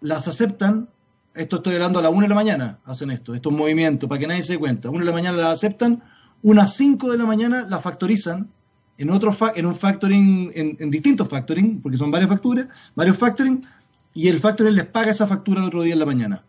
las 0.00 0.28
aceptan, 0.28 0.88
esto 1.34 1.56
estoy 1.56 1.74
hablando 1.74 1.98
a 1.98 2.02
la 2.02 2.10
1 2.10 2.22
de 2.22 2.28
la 2.28 2.34
mañana, 2.34 2.78
hacen 2.84 3.10
esto, 3.10 3.34
estos 3.34 3.52
movimientos, 3.52 4.08
para 4.08 4.18
que 4.18 4.26
nadie 4.26 4.42
se 4.42 4.54
dé 4.54 4.58
cuenta, 4.58 4.90
1 4.90 4.98
de 4.98 5.04
la 5.04 5.12
mañana 5.12 5.38
las 5.38 5.52
aceptan, 5.52 6.02
unas 6.42 6.74
5 6.74 7.10
de 7.10 7.18
la 7.18 7.24
mañana 7.24 7.66
las 7.68 7.82
factorizan, 7.82 8.48
en 8.96 9.10
otro 9.10 9.32
en 9.54 9.66
un 9.66 9.76
factoring, 9.76 10.50
en, 10.54 10.76
en, 10.80 10.90
distintos 10.90 11.28
factoring, 11.28 11.80
porque 11.80 11.96
son 11.96 12.10
varias 12.10 12.30
facturas, 12.30 12.66
varios 12.96 13.16
factoring, 13.16 13.64
y 14.12 14.26
el 14.26 14.40
factoring 14.40 14.74
les 14.74 14.86
paga 14.86 15.12
esa 15.12 15.26
factura 15.28 15.60
el 15.60 15.68
otro 15.68 15.82
día 15.82 15.92
en 15.92 16.00
la 16.00 16.06
mañana. 16.06 16.44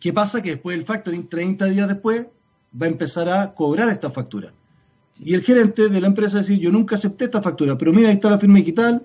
¿Qué 0.00 0.12
pasa? 0.12 0.42
Que 0.42 0.50
después 0.50 0.76
el 0.76 0.84
factoring, 0.84 1.28
30 1.28 1.66
días 1.66 1.88
después, 1.88 2.26
va 2.80 2.86
a 2.86 2.88
empezar 2.88 3.28
a 3.28 3.54
cobrar 3.54 3.88
esta 3.88 4.10
factura. 4.10 4.52
Y 5.18 5.34
el 5.34 5.42
gerente 5.42 5.88
de 5.88 6.00
la 6.00 6.08
empresa 6.08 6.34
va 6.34 6.40
a 6.40 6.42
decir, 6.42 6.58
yo 6.58 6.72
nunca 6.72 6.96
acepté 6.96 7.26
esta 7.26 7.40
factura, 7.40 7.78
pero 7.78 7.92
mira, 7.92 8.08
ahí 8.08 8.14
está 8.14 8.30
la 8.30 8.38
firma 8.38 8.58
digital, 8.58 9.04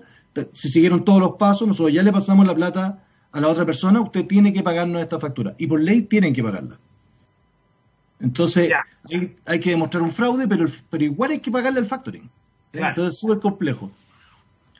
se 0.52 0.68
siguieron 0.68 1.04
todos 1.04 1.20
los 1.20 1.32
pasos, 1.32 1.68
nosotros 1.68 1.92
ya 1.92 2.02
le 2.02 2.12
pasamos 2.12 2.46
la 2.46 2.54
plata 2.54 3.02
a 3.32 3.40
la 3.40 3.48
otra 3.48 3.64
persona, 3.64 4.00
usted 4.00 4.26
tiene 4.26 4.52
que 4.52 4.62
pagarnos 4.62 5.00
esta 5.00 5.20
factura. 5.20 5.54
Y 5.58 5.66
por 5.66 5.80
ley 5.80 6.02
tienen 6.02 6.34
que 6.34 6.42
pagarla. 6.42 6.78
Entonces, 8.20 8.70
hay, 9.46 9.60
que 9.60 9.70
demostrar 9.70 10.02
un 10.02 10.12
fraude, 10.12 10.46
pero, 10.46 10.66
pero 10.90 11.04
igual 11.04 11.30
hay 11.30 11.38
que 11.38 11.50
pagarle 11.50 11.80
al 11.80 11.86
factoring. 11.86 12.28
Entonces 12.72 13.14
es 13.14 13.20
súper 13.20 13.38
complejo. 13.38 13.90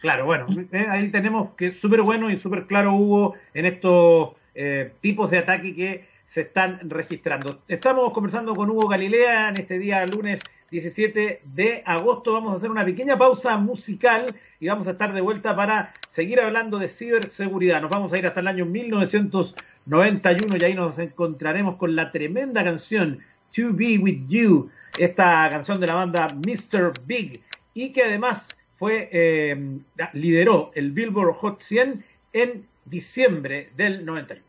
Claro, 0.01 0.25
bueno, 0.25 0.47
eh, 0.73 0.87
ahí 0.89 1.11
tenemos 1.11 1.51
que 1.57 1.73
súper 1.73 2.03
bueno 2.03 2.31
y 2.31 2.37
súper 2.39 2.67
claro 2.67 2.95
hubo 2.95 3.35
en 3.53 3.67
estos 3.67 4.31
eh, 4.55 4.93
tipos 5.01 5.31
de 5.31 5.39
ataque 5.39 5.75
que 5.75 6.07
se 6.27 6.43
están 6.43 6.89
registrando. 6.89 7.63
Estamos 7.67 8.13
conversando 8.13 8.55
con 8.55 8.71
Hugo 8.71 8.87
Galilea 8.89 9.49
en 9.49 9.57
este 9.57 9.79
día 9.79 10.07
lunes 10.07 10.41
17 10.71 11.43
de 11.45 11.83
agosto. 11.85 12.33
Vamos 12.33 12.53
a 12.53 12.57
hacer 12.57 12.71
una 12.71 12.85
pequeña 12.85 13.19
pausa 13.19 13.57
musical 13.57 14.37
y 14.61 14.69
vamos 14.69 14.87
a 14.87 14.93
estar 14.93 15.13
de 15.13 15.21
vuelta 15.21 15.57
para 15.57 15.93
seguir 16.09 16.39
hablando 16.41 16.79
de 16.79 16.89
ciberseguridad. 16.89 17.83
Nos 17.83 17.91
vamos 17.91 18.13
a 18.13 18.19
ir 18.19 18.27
hasta 18.27 18.39
el 18.39 18.47
año 18.47 18.65
1991 18.65 20.57
y 20.57 20.65
ahí 20.65 20.75
nos 20.75 21.01
encontraremos 21.01 21.75
con 21.77 21.97
la 21.97 22.13
tremenda 22.13 22.63
canción 22.63 23.19
To 23.57 23.73
Be 23.73 23.99
With 23.99 24.29
You, 24.29 24.71
esta 24.99 25.49
canción 25.51 25.81
de 25.81 25.89
la 25.89 25.95
banda 25.95 26.29
Mr. 26.29 26.93
Big 27.07 27.43
y 27.75 27.91
que 27.91 28.05
además 28.05 28.57
fue 28.79 29.09
eh, 29.13 29.81
lideró 30.13 30.71
el 30.75 30.93
Billboard 30.93 31.35
Hot 31.35 31.61
100 31.61 32.05
en 32.33 32.67
diciembre 32.91 33.71
del 33.77 34.05
91. 34.05 34.45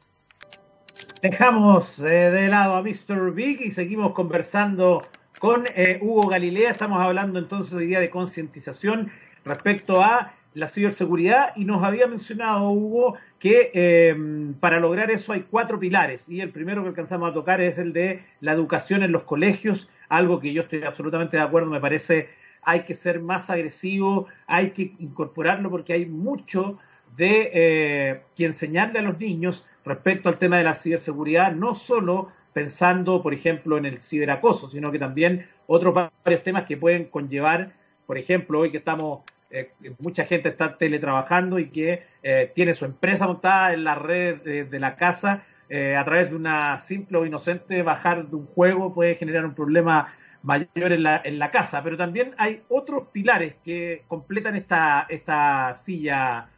Dejamos 1.22 2.00
eh, 2.00 2.04
de 2.04 2.48
lado 2.48 2.76
a 2.76 2.82
Mr. 2.82 3.32
Big 3.34 3.62
y 3.62 3.72
seguimos 3.72 4.14
conversando 4.14 5.08
con 5.40 5.66
eh, 5.76 6.00
Hugo 6.02 6.28
Galilea. 6.28 6.72
Estamos 6.72 7.02
hablando 7.02 7.38
entonces 7.38 7.72
hoy 7.74 7.86
día 7.86 8.00
de 8.00 8.10
concientización 8.10 9.12
respecto 9.46 10.02
a 10.02 10.34
la 10.56 10.68
ciberseguridad 10.68 11.54
y 11.56 11.66
nos 11.66 11.84
había 11.84 12.08
mencionado 12.08 12.72
Hugo 12.72 13.16
que 13.40 13.72
eh, 13.74 14.16
para 14.60 14.80
lograr 14.80 15.12
eso 15.12 15.34
hay 15.34 15.42
cuatro 15.42 15.80
pilares 15.80 16.28
y 16.28 16.42
el 16.42 16.50
primero 16.50 16.82
que 16.82 16.90
alcanzamos 16.90 17.30
a 17.30 17.34
tocar 17.34 17.62
es 17.62 17.78
el 17.78 17.94
de 17.94 18.26
la 18.42 18.52
educación 18.52 19.04
en 19.04 19.12
los 19.12 19.24
colegios, 19.24 19.88
algo 20.10 20.40
que 20.40 20.52
yo 20.52 20.64
estoy 20.64 20.84
absolutamente 20.84 21.38
de 21.38 21.44
acuerdo, 21.44 21.70
me 21.70 21.80
parece 21.80 22.30
hay 22.64 22.82
que 22.82 22.94
ser 22.94 23.22
más 23.22 23.50
agresivo, 23.50 24.28
hay 24.46 24.72
que 24.72 24.94
incorporarlo 25.00 25.70
porque 25.70 25.94
hay 25.94 26.06
mucho 26.06 26.80
de 27.16 28.24
que 28.36 28.46
enseñarle 28.46 29.00
a 29.00 29.02
los 29.02 29.20
niños 29.20 29.66
respecto 29.86 30.30
al 30.30 30.38
tema 30.38 30.58
de 30.58 30.64
la 30.64 30.76
ciberseguridad, 30.76 31.52
no 31.52 31.76
solo 31.76 32.32
pensando, 32.54 33.22
por 33.22 33.34
ejemplo, 33.34 33.78
en 33.78 33.86
el 33.86 34.02
ciberacoso, 34.02 34.70
sino 34.70 34.92
que 34.92 35.00
también 35.00 35.48
otros 35.68 35.94
varios 35.94 36.44
temas 36.44 36.66
que 36.66 36.78
pueden 36.78 37.06
conllevar, 37.06 37.72
por 38.06 38.18
ejemplo, 38.18 38.60
hoy 38.60 38.72
que 38.72 38.78
estamos, 38.78 39.22
eh, 39.50 39.72
mucha 40.00 40.26
gente 40.26 40.50
está 40.50 40.78
teletrabajando 40.78 41.60
y 41.60 41.70
que 41.70 42.04
eh, 42.24 42.52
tiene 42.54 42.74
su 42.74 42.86
empresa 42.86 43.26
montada 43.26 43.74
en 43.74 43.84
la 43.84 43.96
red 43.96 44.42
de, 44.42 44.80
la 44.80 44.96
casa, 44.96 45.44
eh, 45.70 45.96
a 45.96 46.04
través 46.04 46.30
de 46.30 46.36
una 46.36 46.78
simple 46.78 47.18
o 47.18 47.26
inocente 47.26 47.82
bajar 47.82 48.28
de 48.28 48.36
un 48.36 48.46
juego 48.48 48.94
puede 48.94 49.16
generar 49.16 49.46
un 49.46 49.56
problema 49.56 50.14
mayor 50.44 50.92
en 50.92 51.04
la, 51.04 51.22
en 51.24 51.40
la 51.40 51.52
casa, 51.52 51.84
pero 51.84 51.96
también 51.96 52.34
hay 52.38 52.64
otros 52.68 53.08
pilares 53.12 53.56
que 53.64 54.04
completan 54.08 54.56
esta, 54.56 55.06
esta 55.08 55.74
silla 55.76 56.50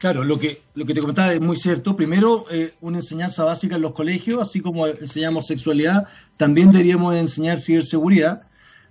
Claro, 0.00 0.24
lo 0.24 0.38
que, 0.38 0.62
lo 0.74 0.86
que 0.86 0.94
te 0.94 1.00
comentaba 1.00 1.30
es 1.30 1.42
muy 1.42 1.58
cierto. 1.58 1.94
Primero, 1.94 2.46
eh, 2.50 2.72
una 2.80 2.98
enseñanza 2.98 3.44
básica 3.44 3.76
en 3.76 3.82
los 3.82 3.92
colegios, 3.92 4.40
así 4.40 4.60
como 4.60 4.86
enseñamos 4.86 5.46
sexualidad, 5.46 6.08
también 6.38 6.70
deberíamos 6.70 7.14
enseñar 7.16 7.60
ciberseguridad. 7.60 8.44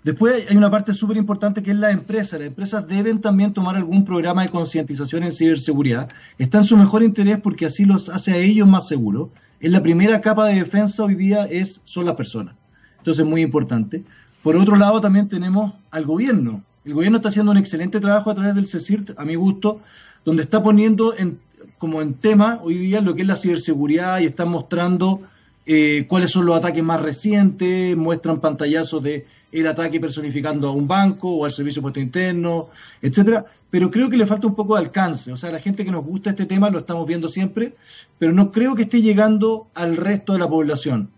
Después 0.03 0.45
hay 0.47 0.55
una 0.55 0.69
parte 0.69 0.93
súper 0.93 1.17
importante 1.17 1.63
que 1.63 1.71
es 1.71 1.77
la 1.77 1.89
empresa. 1.89 2.37
Las 2.37 2.47
empresas 2.47 2.87
deben 2.87 3.21
también 3.21 3.53
tomar 3.53 3.75
algún 3.75 4.05
programa 4.05 4.43
de 4.43 4.49
concientización 4.49 5.23
en 5.23 5.31
ciberseguridad. 5.31 6.09
Está 6.37 6.59
en 6.59 6.65
su 6.65 6.77
mejor 6.77 7.01
interés 7.01 7.39
porque 7.39 7.65
así 7.65 7.85
los 7.85 8.07
hace 8.09 8.33
a 8.33 8.37
ellos 8.37 8.67
más 8.67 8.87
seguros. 8.87 9.29
Es 9.59 9.71
la 9.71 9.81
primera 9.81 10.21
capa 10.21 10.45
de 10.45 10.55
defensa 10.55 11.03
hoy 11.03 11.15
día 11.15 11.45
es, 11.45 11.81
son 11.85 12.05
las 12.05 12.15
personas. 12.15 12.53
Entonces, 12.99 13.25
muy 13.25 13.41
importante. 13.41 14.03
Por 14.43 14.55
otro 14.55 14.75
lado, 14.75 15.01
también 15.01 15.27
tenemos 15.27 15.73
al 15.89 16.05
gobierno. 16.05 16.63
El 16.89 16.95
gobierno 16.95 17.17
está 17.17 17.29
haciendo 17.29 17.51
un 17.51 17.57
excelente 17.57 17.99
trabajo 17.99 18.31
a 18.31 18.33
través 18.33 18.55
del 18.55 18.65
CECIRT, 18.65 19.11
a 19.15 19.23
mi 19.23 19.35
gusto, 19.35 19.79
donde 20.25 20.41
está 20.41 20.63
poniendo 20.63 21.15
en, 21.15 21.37
como 21.77 22.01
en 22.01 22.15
tema 22.15 22.61
hoy 22.63 22.79
día 22.79 22.99
lo 22.99 23.13
que 23.13 23.21
es 23.21 23.27
la 23.27 23.35
ciberseguridad 23.35 24.21
y 24.21 24.25
está 24.25 24.45
mostrando 24.45 25.21
eh, 25.67 26.07
cuáles 26.09 26.31
son 26.31 26.47
los 26.47 26.57
ataques 26.57 26.81
más 26.81 26.99
recientes, 26.99 27.95
muestran 27.95 28.41
pantallazos 28.41 29.03
de 29.03 29.27
el 29.51 29.67
ataque 29.67 29.99
personificando 29.99 30.67
a 30.67 30.71
un 30.71 30.87
banco 30.87 31.29
o 31.29 31.45
al 31.45 31.51
servicio 31.51 31.79
puesto 31.79 31.99
interno, 31.99 32.69
etcétera, 33.03 33.45
pero 33.69 33.91
creo 33.91 34.09
que 34.09 34.17
le 34.17 34.25
falta 34.25 34.47
un 34.47 34.55
poco 34.55 34.73
de 34.73 34.81
alcance, 34.81 35.31
o 35.31 35.37
sea, 35.37 35.51
la 35.51 35.59
gente 35.59 35.85
que 35.85 35.91
nos 35.91 36.03
gusta 36.03 36.31
este 36.31 36.47
tema 36.47 36.71
lo 36.71 36.79
estamos 36.79 37.05
viendo 37.05 37.29
siempre, 37.29 37.75
pero 38.17 38.33
no 38.33 38.51
creo 38.51 38.73
que 38.73 38.81
esté 38.81 39.03
llegando 39.03 39.67
al 39.75 39.95
resto 39.95 40.33
de 40.33 40.39
la 40.39 40.49
población. 40.49 41.11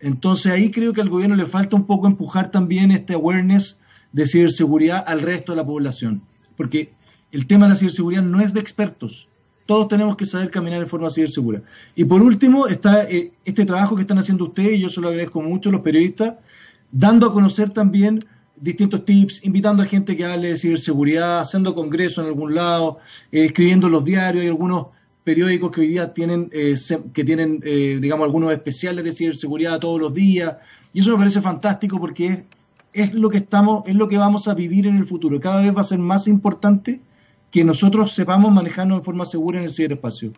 Entonces 0.00 0.52
ahí 0.52 0.72
creo 0.72 0.92
que 0.92 1.00
al 1.00 1.10
gobierno 1.10 1.36
le 1.36 1.46
falta 1.46 1.76
un 1.76 1.86
poco 1.86 2.08
empujar 2.08 2.50
también 2.50 2.90
este 2.90 3.14
awareness 3.14 3.78
de 4.12 4.26
ciberseguridad 4.26 5.04
al 5.06 5.20
resto 5.20 5.52
de 5.52 5.56
la 5.56 5.66
población, 5.66 6.22
porque 6.56 6.92
el 7.32 7.46
tema 7.46 7.66
de 7.66 7.70
la 7.70 7.76
ciberseguridad 7.76 8.22
no 8.22 8.40
es 8.40 8.52
de 8.52 8.60
expertos. 8.60 9.28
Todos 9.64 9.88
tenemos 9.88 10.16
que 10.16 10.26
saber 10.26 10.50
caminar 10.50 10.80
en 10.80 10.86
forma 10.86 11.10
cibersegura. 11.10 11.62
Y 11.94 12.04
por 12.04 12.20
último, 12.20 12.66
está 12.66 13.04
eh, 13.04 13.30
este 13.44 13.64
trabajo 13.64 13.94
que 13.94 14.02
están 14.02 14.18
haciendo 14.18 14.44
ustedes, 14.44 14.74
y 14.74 14.80
yo 14.80 14.90
se 14.90 15.00
lo 15.00 15.08
agradezco 15.08 15.40
mucho, 15.40 15.70
los 15.70 15.80
periodistas, 15.80 16.34
dando 16.90 17.26
a 17.26 17.32
conocer 17.32 17.70
también 17.70 18.24
distintos 18.60 19.04
tips, 19.04 19.44
invitando 19.44 19.82
a 19.82 19.86
gente 19.86 20.16
que 20.16 20.24
hable 20.24 20.50
de 20.50 20.56
ciberseguridad, 20.56 21.40
haciendo 21.40 21.74
congresos 21.74 22.18
en 22.18 22.26
algún 22.26 22.54
lado, 22.54 22.98
eh, 23.30 23.46
escribiendo 23.46 23.86
en 23.86 23.92
los 23.92 24.04
diarios, 24.04 24.42
hay 24.42 24.48
algunos 24.48 24.88
periódicos 25.24 25.70
que 25.70 25.80
hoy 25.80 25.86
día 25.86 26.12
tienen, 26.12 26.50
eh, 26.52 26.74
que 27.14 27.24
tienen, 27.24 27.60
digamos, 27.60 28.24
algunos 28.24 28.50
especiales 28.50 29.04
de 29.04 29.12
ciberseguridad 29.12 29.78
todos 29.78 30.00
los 30.00 30.12
días, 30.12 30.56
y 30.92 31.00
eso 31.00 31.12
me 31.12 31.16
parece 31.16 31.40
fantástico 31.40 32.00
porque 32.00 32.26
es, 32.26 32.44
es 32.92 33.14
lo 33.14 33.30
que 33.30 33.38
estamos, 33.38 33.86
es 33.86 33.94
lo 33.94 34.08
que 34.08 34.18
vamos 34.18 34.48
a 34.48 34.54
vivir 34.54 34.86
en 34.86 34.96
el 34.96 35.06
futuro. 35.06 35.40
Cada 35.40 35.62
vez 35.62 35.74
va 35.74 35.80
a 35.80 35.84
ser 35.84 35.98
más 35.98 36.28
importante 36.28 37.00
que 37.50 37.64
nosotros 37.64 38.14
sepamos 38.14 38.52
manejarnos 38.52 38.98
de 38.98 39.04
forma 39.04 39.26
segura 39.26 39.58
en 39.58 39.64
el 39.64 39.72
ciberespacio. 39.72 40.32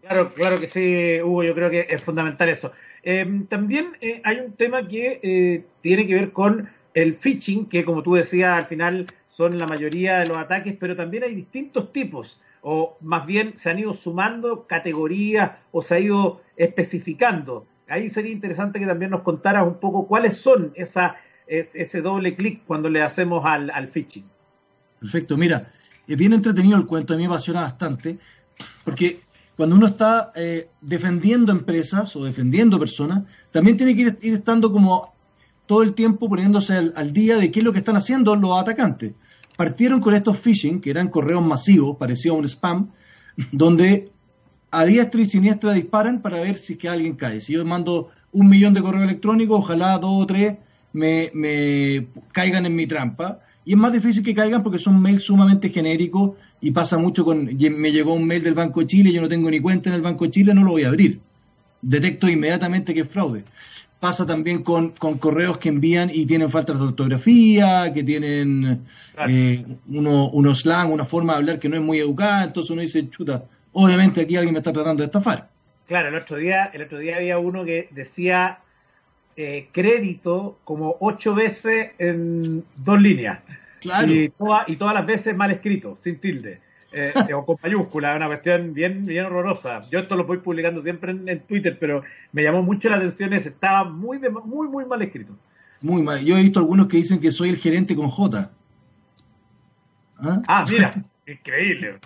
Claro, 0.00 0.30
claro 0.30 0.58
que 0.58 0.68
sí, 0.68 1.20
Hugo, 1.22 1.42
yo 1.42 1.54
creo 1.54 1.68
que 1.68 1.86
es 1.88 2.02
fundamental 2.02 2.48
eso. 2.48 2.72
Em, 3.02 3.46
también 3.46 3.92
eh, 4.00 4.22
hay 4.24 4.38
un 4.38 4.52
tema 4.52 4.86
que 4.88 5.20
eh, 5.22 5.64
tiene 5.82 6.06
que 6.06 6.14
ver 6.14 6.32
con 6.32 6.68
el 6.94 7.14
phishing, 7.16 7.66
que 7.66 7.84
como 7.84 8.02
tú 8.02 8.14
decías, 8.14 8.56
al 8.56 8.66
final 8.66 9.06
son 9.28 9.58
la 9.58 9.66
mayoría 9.66 10.18
de 10.20 10.26
los 10.26 10.38
ataques, 10.38 10.74
pero 10.80 10.96
también 10.96 11.24
hay 11.24 11.34
distintos 11.34 11.92
tipos, 11.92 12.40
o 12.62 12.96
más 13.00 13.26
bien 13.26 13.56
se 13.56 13.70
han 13.70 13.78
ido 13.78 13.92
sumando 13.92 14.66
categorías 14.66 15.52
o 15.70 15.82
se 15.82 15.94
ha 15.94 16.00
ido 16.00 16.40
especificando. 16.56 17.66
Ahí 17.88 18.08
sería 18.08 18.32
interesante 18.32 18.78
que 18.78 18.86
también 18.86 19.10
nos 19.10 19.22
contaras 19.22 19.66
un 19.66 19.78
poco 19.80 20.06
cuáles 20.06 20.36
son 20.36 20.72
ese 20.76 22.00
doble 22.00 22.36
clic 22.36 22.62
cuando 22.66 22.88
le 22.88 23.02
hacemos 23.02 23.44
al, 23.44 23.70
al 23.70 23.88
phishing. 23.88 24.24
Perfecto, 25.00 25.36
mira, 25.36 25.70
es 26.06 26.16
bien 26.16 26.32
entretenido 26.32 26.76
el 26.76 26.86
cuento, 26.86 27.14
a 27.14 27.16
mí 27.16 27.22
me 27.22 27.34
apasiona 27.34 27.62
bastante, 27.62 28.18
porque 28.84 29.20
cuando 29.58 29.74
uno 29.74 29.86
está 29.86 30.32
eh, 30.36 30.70
defendiendo 30.80 31.50
empresas 31.50 32.14
o 32.14 32.24
defendiendo 32.24 32.78
personas, 32.78 33.24
también 33.50 33.76
tiene 33.76 33.96
que 33.96 34.02
ir, 34.02 34.34
estando 34.34 34.70
como 34.70 35.14
todo 35.66 35.82
el 35.82 35.94
tiempo 35.94 36.28
poniéndose 36.28 36.74
al, 36.74 37.12
día 37.12 37.36
de 37.36 37.50
qué 37.50 37.58
es 37.58 37.64
lo 37.64 37.72
que 37.72 37.80
están 37.80 37.96
haciendo 37.96 38.36
los 38.36 38.56
atacantes. 38.56 39.14
Partieron 39.56 40.00
con 40.00 40.14
estos 40.14 40.38
phishing, 40.38 40.80
que 40.80 40.90
eran 40.90 41.08
correos 41.08 41.42
masivos, 41.42 41.96
parecido 41.96 42.36
a 42.36 42.38
un 42.38 42.44
spam, 42.44 42.90
donde 43.50 44.12
a 44.70 44.84
diestra 44.84 45.20
y 45.20 45.26
siniestra 45.26 45.72
disparan 45.72 46.20
para 46.20 46.40
ver 46.40 46.58
si 46.58 46.74
es 46.74 46.78
que 46.78 46.88
alguien 46.88 47.14
cae. 47.14 47.40
Si 47.40 47.54
yo 47.54 47.64
mando 47.64 48.10
un 48.32 48.48
millón 48.48 48.74
de 48.74 48.82
correos 48.82 49.04
electrónicos, 49.04 49.60
ojalá 49.60 49.98
dos 49.98 50.22
o 50.22 50.26
tres 50.26 50.56
me, 50.92 51.30
me 51.34 52.08
caigan 52.32 52.66
en 52.66 52.74
mi 52.74 52.86
trampa 52.86 53.40
y 53.68 53.72
es 53.72 53.76
más 53.76 53.92
difícil 53.92 54.22
que 54.22 54.34
caigan 54.34 54.62
porque 54.62 54.78
son 54.78 54.98
mails 54.98 55.24
sumamente 55.24 55.68
genéricos 55.68 56.32
y 56.58 56.70
pasa 56.70 56.96
mucho 56.96 57.22
con, 57.22 57.44
me 57.44 57.92
llegó 57.92 58.14
un 58.14 58.26
mail 58.26 58.42
del 58.42 58.54
Banco 58.54 58.80
de 58.80 58.86
Chile, 58.86 59.12
yo 59.12 59.20
no 59.20 59.28
tengo 59.28 59.50
ni 59.50 59.60
cuenta 59.60 59.90
en 59.90 59.94
el 59.94 60.00
Banco 60.00 60.24
de 60.24 60.30
Chile, 60.30 60.54
no 60.54 60.62
lo 60.62 60.70
voy 60.70 60.84
a 60.84 60.88
abrir. 60.88 61.20
Detecto 61.82 62.30
inmediatamente 62.30 62.94
que 62.94 63.00
es 63.00 63.08
fraude. 63.08 63.44
Pasa 64.00 64.24
también 64.24 64.62
con, 64.62 64.92
correos 64.92 65.58
que 65.58 65.68
envían 65.68 66.10
y 66.10 66.24
tienen 66.24 66.50
faltas 66.50 66.78
de 66.78 66.84
ortografía, 66.86 67.92
que 67.92 68.04
tienen 68.04 68.86
eh, 69.28 69.62
uno, 69.88 70.30
unos 70.30 70.60
slang, 70.60 70.90
una 70.90 71.04
forma 71.04 71.34
de 71.34 71.38
hablar 71.40 71.58
que 71.58 71.68
no 71.68 71.76
es 71.76 71.82
muy 71.82 71.98
educada, 71.98 72.44
entonces 72.44 72.70
uno 72.70 72.80
dice, 72.80 73.06
chuta, 73.10 73.44
obviamente 73.72 74.20
aquí 74.22 74.36
alguien 74.36 74.54
me 74.54 74.60
está 74.60 74.72
tratando 74.72 75.02
de 75.02 75.06
estafar. 75.06 75.48
Claro, 75.86 76.08
el 76.08 76.14
otro 76.16 76.36
día, 76.36 76.70
el 76.72 76.82
otro 76.82 76.98
día 76.98 77.16
había 77.16 77.38
uno 77.38 77.64
que 77.64 77.88
decía 77.90 78.58
eh, 79.36 79.68
crédito 79.72 80.58
como 80.64 80.96
ocho 81.00 81.34
veces 81.34 81.92
en 81.98 82.64
dos 82.76 83.00
líneas. 83.00 83.40
Y, 84.06 84.28
todas 84.30 84.94
las 84.94 85.06
veces 85.06 85.36
mal 85.36 85.50
escrito, 85.50 85.96
sin 86.02 86.18
tilde. 86.18 86.60
Eh, 86.92 87.12
o 87.34 87.46
con 87.46 87.56
mayúscula, 87.62 88.16
una 88.16 88.26
cuestión 88.26 88.74
bien, 88.74 89.06
bien 89.06 89.26
horrorosa. 89.26 89.82
Yo 89.90 90.00
esto 90.00 90.16
lo 90.16 90.24
voy 90.24 90.38
publicando 90.38 90.82
siempre 90.82 91.12
en, 91.12 91.40
Twitter, 91.40 91.78
pero 91.78 92.02
me 92.32 92.42
llamó 92.42 92.62
mucho 92.62 92.88
la 92.88 92.96
atención 92.96 93.32
ese, 93.32 93.50
estaba 93.50 93.84
muy, 93.84 94.18
muy, 94.18 94.68
muy 94.68 94.84
mal 94.84 95.00
escrito. 95.02 95.32
Muy 95.80 96.02
mal. 96.02 96.24
Yo 96.24 96.36
he 96.36 96.42
visto 96.42 96.58
algunos 96.58 96.88
que 96.88 96.96
dicen 96.96 97.20
que 97.20 97.30
soy 97.30 97.50
el 97.50 97.58
gerente 97.58 97.94
con 97.94 98.08
J. 98.08 98.50
Ah, 100.18 100.42
ah 100.48 100.64
mira, 100.68 100.92
increíble. 101.26 101.98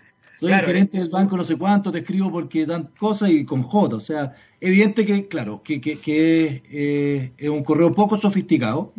Soy 0.43 0.51
el 0.51 0.61
gerente 0.63 0.99
del 0.99 1.09
banco 1.09 1.37
no 1.37 1.45
sé 1.45 1.55
cuánto, 1.55 1.93
te 1.93 2.01
escribo 2.01 2.33
porque 2.33 2.67
dan 2.67 2.91
cosas 2.99 3.31
y 3.31 3.45
con 3.45 3.63
J. 3.63 3.95
O 3.95 4.01
sea, 4.01 4.33
evidente 4.61 5.07
que, 5.07 5.29
claro, 5.29 5.63
que, 5.63 5.81
que, 5.81 6.63
eh, 6.69 7.33
es 7.39 7.49
un 7.49 7.63
correo 7.63 7.95
poco 7.95 8.19
sofisticado, 8.19 8.93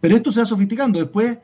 pero 0.00 0.16
esto 0.16 0.32
se 0.32 0.40
va 0.40 0.46
sofisticando. 0.46 0.98
Después 0.98 1.38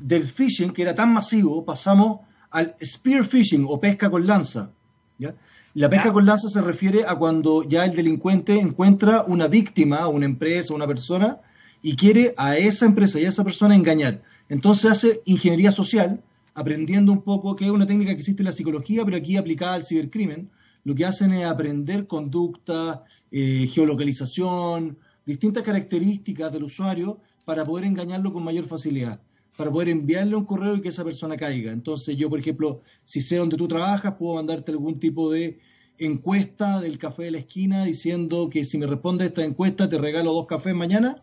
del 0.00 0.22
phishing, 0.22 0.72
que 0.72 0.80
era 0.80 0.94
tan 0.94 1.12
masivo, 1.12 1.62
pasamos 1.62 2.20
al 2.50 2.74
spear 2.82 3.22
phishing 3.26 3.66
o 3.68 3.78
pesca 3.78 4.08
con 4.08 4.26
lanza. 4.26 4.70
¿ya? 5.18 5.34
La 5.74 5.90
pesca 5.90 6.10
con 6.10 6.24
lanza 6.24 6.48
se 6.48 6.62
refiere 6.62 7.04
a 7.06 7.16
cuando 7.16 7.64
ya 7.64 7.84
el 7.84 7.94
delincuente 7.94 8.58
encuentra 8.58 9.24
una 9.26 9.46
víctima, 9.46 10.08
una 10.08 10.24
empresa, 10.24 10.72
una 10.72 10.86
persona, 10.86 11.40
y 11.82 11.96
quiere 11.96 12.32
a 12.38 12.56
esa 12.56 12.86
empresa 12.86 13.20
y 13.20 13.26
a 13.26 13.28
esa 13.28 13.44
persona 13.44 13.76
engañar. 13.76 14.22
Entonces 14.48 14.90
hace 14.90 15.20
ingeniería 15.26 15.70
social, 15.70 16.22
aprendiendo 16.56 17.12
un 17.12 17.22
poco, 17.22 17.54
que 17.54 17.66
es 17.66 17.70
una 17.70 17.86
técnica 17.86 18.12
que 18.12 18.20
existe 18.20 18.40
en 18.40 18.46
la 18.46 18.52
psicología, 18.52 19.04
pero 19.04 19.18
aquí 19.18 19.36
aplicada 19.36 19.74
al 19.74 19.84
cibercrimen, 19.84 20.50
lo 20.84 20.94
que 20.94 21.04
hacen 21.04 21.34
es 21.34 21.44
aprender 21.44 22.06
conducta, 22.06 23.04
eh, 23.30 23.68
geolocalización, 23.70 24.96
distintas 25.26 25.62
características 25.62 26.50
del 26.50 26.64
usuario 26.64 27.20
para 27.44 27.66
poder 27.66 27.84
engañarlo 27.84 28.32
con 28.32 28.42
mayor 28.42 28.64
facilidad, 28.64 29.20
para 29.58 29.70
poder 29.70 29.90
enviarle 29.90 30.34
un 30.34 30.46
correo 30.46 30.76
y 30.76 30.80
que 30.80 30.88
esa 30.88 31.04
persona 31.04 31.36
caiga. 31.36 31.72
Entonces 31.72 32.16
yo, 32.16 32.30
por 32.30 32.38
ejemplo, 32.38 32.80
si 33.04 33.20
sé 33.20 33.36
dónde 33.36 33.58
tú 33.58 33.68
trabajas, 33.68 34.14
puedo 34.18 34.36
mandarte 34.36 34.72
algún 34.72 34.98
tipo 34.98 35.30
de 35.30 35.58
encuesta 35.98 36.80
del 36.80 36.96
café 36.96 37.24
de 37.24 37.32
la 37.32 37.38
esquina 37.38 37.84
diciendo 37.84 38.48
que 38.48 38.64
si 38.64 38.78
me 38.78 38.86
responde 38.86 39.26
esta 39.26 39.44
encuesta 39.44 39.88
te 39.88 39.98
regalo 39.98 40.32
dos 40.32 40.46
cafés 40.46 40.74
mañana 40.74 41.22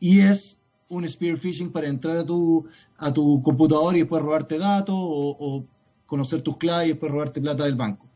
y 0.00 0.20
es 0.20 0.61
un 0.92 1.08
spear 1.08 1.36
phishing 1.36 1.72
para 1.72 1.86
entrar 1.86 2.18
a 2.18 2.24
tu, 2.24 2.66
a 2.98 3.12
tu 3.12 3.42
computador 3.42 3.96
y 3.96 4.00
después 4.00 4.22
robarte 4.22 4.58
datos 4.58 4.94
o, 4.96 5.64
conocer 6.06 6.42
tus 6.42 6.58
claves 6.58 6.88
y 6.88 6.90
después 6.90 7.10
robarte 7.10 7.40
plata 7.40 7.64
del 7.64 7.74
banco. 7.74 8.06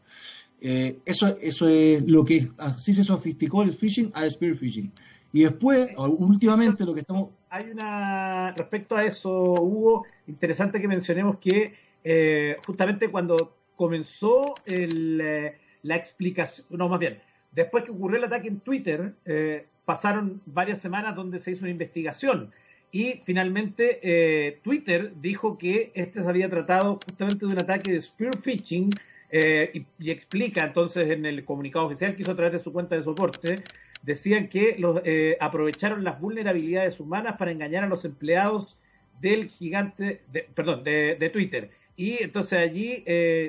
Eh, 0.60 0.98
eso, 1.06 1.34
eso 1.40 1.66
es 1.66 2.06
lo 2.06 2.24
que 2.26 2.46
así 2.58 2.92
se 2.92 3.02
sofisticó 3.02 3.62
el 3.62 3.72
phishing 3.72 4.10
al 4.14 4.30
spear 4.30 4.54
phishing. 4.54 4.92
Y 5.32 5.44
después, 5.44 5.92
últimamente, 5.96 6.84
lo 6.84 6.92
que 6.92 7.00
estamos. 7.00 7.30
Hay 7.48 7.70
una. 7.70 8.52
Respecto 8.52 8.96
a 8.96 9.04
eso, 9.04 9.30
Hugo, 9.30 10.04
interesante 10.26 10.78
que 10.78 10.88
mencionemos 10.88 11.38
que 11.38 11.74
eh, 12.04 12.56
justamente 12.66 13.10
cuando 13.10 13.56
comenzó 13.76 14.54
el, 14.66 15.20
eh, 15.22 15.58
la 15.82 15.96
explicación. 15.96 16.66
No, 16.70 16.90
más 16.90 17.00
bien, 17.00 17.18
después 17.52 17.84
que 17.84 17.92
ocurrió 17.92 18.18
el 18.18 18.24
ataque 18.24 18.48
en 18.48 18.60
Twitter, 18.60 19.14
pasaron 19.86 20.42
varias 20.44 20.80
semanas 20.80 21.16
donde 21.16 21.38
se 21.38 21.52
hizo 21.52 21.62
una 21.62 21.70
investigación 21.70 22.52
y 22.92 23.20
finalmente 23.25 24.01
eh, 24.03 24.61
Twitter 24.62 25.12
dijo 25.20 25.59
que 25.59 25.92
este 25.94 26.22
se 26.22 26.29
había 26.29 26.49
tratado 26.49 26.96
justamente 26.96 27.46
de 27.46 27.53
un 27.53 27.59
ataque 27.59 27.92
de 27.92 28.01
spear 28.01 28.37
phishing 28.38 28.90
eh, 29.31 29.85
y, 29.99 30.11
explica 30.11 30.64
entonces 30.64 31.11
en 31.11 31.27
el 31.27 31.44
comunicado 31.44 31.87
oficial 31.87 32.14
que 32.14 32.22
hizo 32.22 32.33
a 32.33 32.37
través 32.37 32.53
de 32.53 32.59
su 32.61 32.72
cuenta 32.72 32.94
de 32.94 33.03
soporte, 33.03 33.64
decían 34.03 34.49
que 34.49 34.77
los, 34.79 35.01
eh, 35.05 35.37
aprovecharon 35.40 36.05
las 36.05 36.20
vulnerabilidades 36.20 37.01
humanas 37.01 37.37
para 37.37 37.51
engañar 37.51 37.85
a 37.85 37.88
los 37.88 38.05
empleados 38.05 38.79
del 39.20 39.49
gigante, 39.49 40.22
de, 40.33 40.49
perdón, 40.55 40.85
de, 40.85 41.31
Twitter. 41.33 41.70
Y 41.96 42.22
entonces 42.22 42.59
allí 42.59 43.03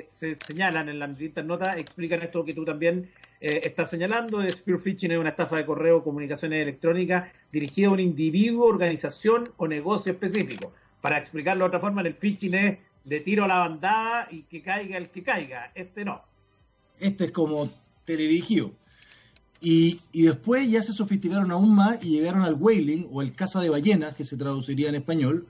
se 0.08 0.36
señalan 0.46 0.88
en 0.88 0.98
la 0.98 1.06
distintas 1.06 1.44
notas, 1.44 1.76
explican 1.76 2.22
esto 2.22 2.44
que 2.44 2.54
tú 2.54 2.64
también 2.64 3.08
eh, 3.40 3.60
está 3.64 3.86
señalando 3.86 4.38
de 4.38 4.50
Spear 4.50 4.78
Phishing 4.78 5.12
es 5.12 5.18
una 5.18 5.30
estafa 5.30 5.56
de 5.56 5.66
correo 5.66 5.98
o 5.98 6.04
comunicaciones 6.04 6.62
electrónicas 6.62 7.30
dirigida 7.52 7.88
a 7.88 7.90
un 7.92 8.00
individuo, 8.00 8.66
organización 8.66 9.52
o 9.56 9.68
negocio 9.68 10.12
específico. 10.12 10.72
Para 11.00 11.18
explicarlo 11.18 11.64
de 11.64 11.68
otra 11.68 11.80
forma, 11.80 12.02
el 12.02 12.14
phishing 12.14 12.54
es 12.54 12.78
le 13.04 13.20
tiro 13.20 13.44
a 13.44 13.48
la 13.48 13.58
bandada 13.58 14.28
y 14.30 14.42
que 14.42 14.60
caiga 14.60 14.98
el 14.98 15.08
que 15.08 15.22
caiga. 15.22 15.72
Este 15.74 16.04
no. 16.04 16.20
Este 16.98 17.26
es 17.26 17.32
como 17.32 17.68
teledirigido. 18.04 18.72
Y, 19.60 20.00
y 20.12 20.22
después 20.22 20.70
ya 20.70 20.82
se 20.82 20.92
sofisticaron 20.92 21.50
aún 21.50 21.74
más 21.74 22.04
y 22.04 22.10
llegaron 22.10 22.42
al 22.42 22.54
whaling 22.54 23.08
o 23.10 23.22
el 23.22 23.34
caza 23.34 23.60
de 23.60 23.70
ballenas, 23.70 24.14
que 24.14 24.24
se 24.24 24.36
traduciría 24.36 24.88
en 24.88 24.96
español. 24.96 25.46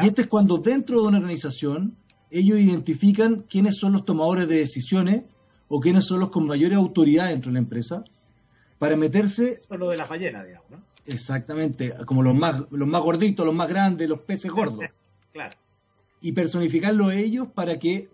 Y 0.00 0.06
este 0.06 0.22
es 0.22 0.28
cuando 0.28 0.58
dentro 0.58 1.02
de 1.02 1.08
una 1.08 1.18
organización 1.18 1.96
ellos 2.30 2.58
identifican 2.58 3.44
quiénes 3.48 3.76
son 3.76 3.92
los 3.92 4.04
tomadores 4.04 4.48
de 4.48 4.56
decisiones 4.56 5.24
o 5.74 5.80
quiénes 5.80 6.04
son 6.04 6.20
los 6.20 6.28
con 6.28 6.46
mayor 6.46 6.74
autoridad 6.74 7.30
dentro 7.30 7.48
de 7.48 7.54
la 7.54 7.60
empresa 7.60 8.04
para 8.78 8.94
meterse... 8.94 9.52
Eso 9.62 9.72
es 9.72 9.80
lo 9.80 9.88
de 9.88 9.96
las 9.96 10.06
ballenas, 10.06 10.44
digamos, 10.44 10.70
¿no? 10.70 10.82
Exactamente, 11.06 11.94
como 12.04 12.22
los 12.22 12.34
más, 12.34 12.64
los 12.70 12.86
más 12.86 13.00
gorditos, 13.00 13.46
los 13.46 13.54
más 13.54 13.68
grandes, 13.68 14.06
los 14.06 14.18
peces 14.18 14.50
gordos. 14.58 14.84
claro. 15.32 15.56
Y 16.20 16.32
personificarlo 16.32 17.06
a 17.06 17.14
ellos 17.14 17.48
para 17.54 17.78
que 17.78 18.10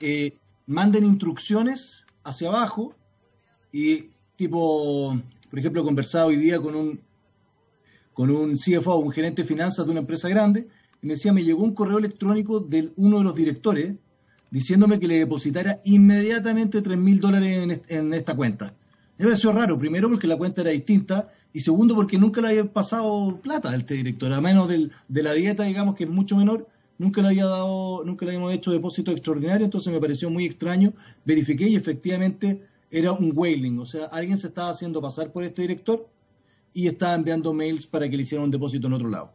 eh, 0.00 0.38
manden 0.66 1.04
instrucciones 1.04 2.06
hacia 2.24 2.48
abajo 2.48 2.94
y 3.70 4.10
tipo, 4.36 5.14
por 5.50 5.58
ejemplo, 5.58 5.82
he 5.82 5.84
conversado 5.84 6.28
hoy 6.28 6.36
día 6.36 6.58
con 6.58 6.74
un, 6.74 7.00
con 8.14 8.30
un 8.30 8.56
CFO, 8.56 8.96
un 8.96 9.12
gerente 9.12 9.42
de 9.42 9.48
finanzas 9.48 9.84
de 9.84 9.90
una 9.90 10.00
empresa 10.00 10.30
grande, 10.30 10.68
y 11.02 11.06
me 11.06 11.12
decía, 11.12 11.34
me 11.34 11.44
llegó 11.44 11.64
un 11.64 11.74
correo 11.74 11.98
electrónico 11.98 12.60
de 12.60 12.94
uno 12.96 13.18
de 13.18 13.24
los 13.24 13.34
directores 13.34 13.94
diciéndome 14.50 15.00
que 15.00 15.08
le 15.08 15.18
depositara 15.18 15.80
inmediatamente 15.84 16.82
3 16.82 16.96
mil 16.98 17.20
dólares 17.20 17.80
en, 17.88 18.14
esta 18.14 18.34
cuenta. 18.34 18.74
Me 19.18 19.26
pareció 19.26 19.52
raro, 19.52 19.78
primero 19.78 20.08
porque 20.08 20.26
la 20.26 20.36
cuenta 20.36 20.62
era 20.62 20.70
distinta 20.70 21.28
y 21.52 21.60
segundo 21.60 21.94
porque 21.94 22.18
nunca 22.18 22.40
le 22.40 22.48
había 22.48 22.72
pasado 22.72 23.38
plata 23.42 23.70
a 23.70 23.76
este 23.76 23.94
director, 23.94 24.32
a 24.32 24.40
menos 24.40 24.68
del, 24.68 24.90
de 25.08 25.22
la 25.22 25.32
dieta, 25.32 25.64
digamos, 25.64 25.94
que 25.94 26.04
es 26.04 26.10
mucho 26.10 26.36
menor, 26.36 26.68
nunca 26.98 27.22
le 27.22 27.28
había 27.28 27.46
dado, 27.46 28.04
nunca 28.04 28.24
le 28.24 28.32
habíamos 28.32 28.52
hecho 28.52 28.72
depósito 28.72 29.12
extraordinario, 29.12 29.64
entonces 29.64 29.92
me 29.92 30.00
pareció 30.00 30.30
muy 30.30 30.44
extraño, 30.44 30.92
verifiqué 31.24 31.68
y 31.68 31.76
efectivamente 31.76 32.62
era 32.90 33.12
un 33.12 33.32
whaling, 33.34 33.78
o 33.78 33.86
sea, 33.86 34.06
alguien 34.06 34.38
se 34.38 34.48
estaba 34.48 34.70
haciendo 34.70 35.00
pasar 35.00 35.32
por 35.32 35.44
este 35.44 35.62
director 35.62 36.08
y 36.72 36.86
estaba 36.86 37.14
enviando 37.14 37.52
mails 37.52 37.86
para 37.86 38.08
que 38.08 38.16
le 38.16 38.22
hicieran 38.22 38.44
un 38.44 38.50
depósito 38.50 38.86
en 38.86 38.92
otro 38.92 39.08
lado. 39.08 39.32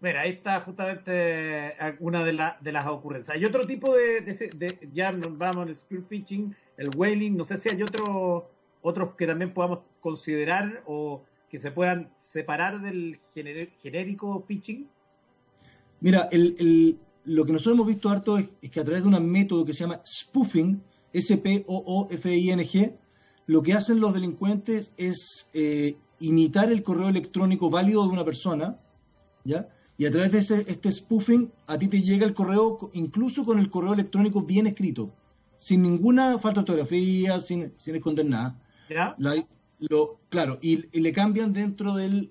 Mira, 0.00 0.22
ahí 0.22 0.30
está 0.30 0.60
justamente 0.62 1.74
una 1.98 2.24
de, 2.24 2.32
de 2.60 2.72
las 2.72 2.86
ocurrencias. 2.86 3.36
Hay 3.36 3.44
otro 3.44 3.66
tipo 3.66 3.94
de, 3.94 4.78
ya 4.92 5.12
nos 5.12 5.36
vamos 5.36 5.68
al 5.68 5.76
spear 5.76 6.02
phishing, 6.02 6.54
el 6.78 6.90
whaling, 6.96 7.36
no 7.36 7.44
sé 7.44 7.58
si 7.58 7.68
hay 7.68 7.82
otro, 7.82 8.50
otros 8.80 9.14
que 9.16 9.26
también 9.26 9.52
podamos 9.52 9.80
considerar 10.00 10.82
o 10.86 11.22
que 11.50 11.58
se 11.58 11.70
puedan 11.70 12.10
separar 12.16 12.80
del 12.80 13.20
genérico 13.82 14.42
phishing. 14.48 14.88
Mira, 16.00 16.28
el, 16.32 16.98
lo 17.24 17.44
que 17.44 17.52
nosotros 17.52 17.74
hemos 17.74 17.86
visto 17.86 18.08
harto 18.08 18.38
es, 18.38 18.48
que 18.70 18.80
a 18.80 18.84
través 18.84 19.02
de 19.02 19.08
un 19.08 19.30
método 19.30 19.66
que 19.66 19.74
se 19.74 19.80
llama 19.80 20.00
spoofing, 20.06 20.82
S-P-O-O-F-I-N-G, 21.12 22.94
lo 23.46 23.62
que 23.62 23.74
hacen 23.74 24.00
los 24.00 24.14
delincuentes 24.14 24.92
es 24.96 25.50
eh, 25.52 25.96
imitar 26.20 26.72
el 26.72 26.82
correo 26.82 27.08
electrónico 27.08 27.68
válido 27.68 28.02
de 28.04 28.12
una 28.12 28.24
persona, 28.24 28.78
¿ya? 29.44 29.68
Y 30.00 30.06
a 30.06 30.10
través 30.10 30.48
de 30.48 30.64
este 30.66 30.90
spoofing, 30.90 31.52
a 31.66 31.78
ti 31.78 31.86
te 31.86 32.00
llega 32.00 32.24
el 32.24 32.32
correo, 32.32 32.90
incluso 32.94 33.44
con 33.44 33.58
el 33.58 33.68
correo 33.68 33.92
electrónico 33.92 34.40
bien 34.40 34.66
escrito, 34.66 35.12
sin 35.58 35.82
ninguna 35.82 36.38
falta 36.38 36.62
de 36.62 36.72
ortografía, 36.72 37.38
sin, 37.38 37.74
sin 37.76 37.96
esconder 37.96 38.24
nada. 38.24 38.58
lo, 39.78 40.16
claro, 40.30 40.58
y, 40.62 40.98
le 40.98 41.12
cambian 41.12 41.52
dentro 41.52 41.94
del 41.94 42.30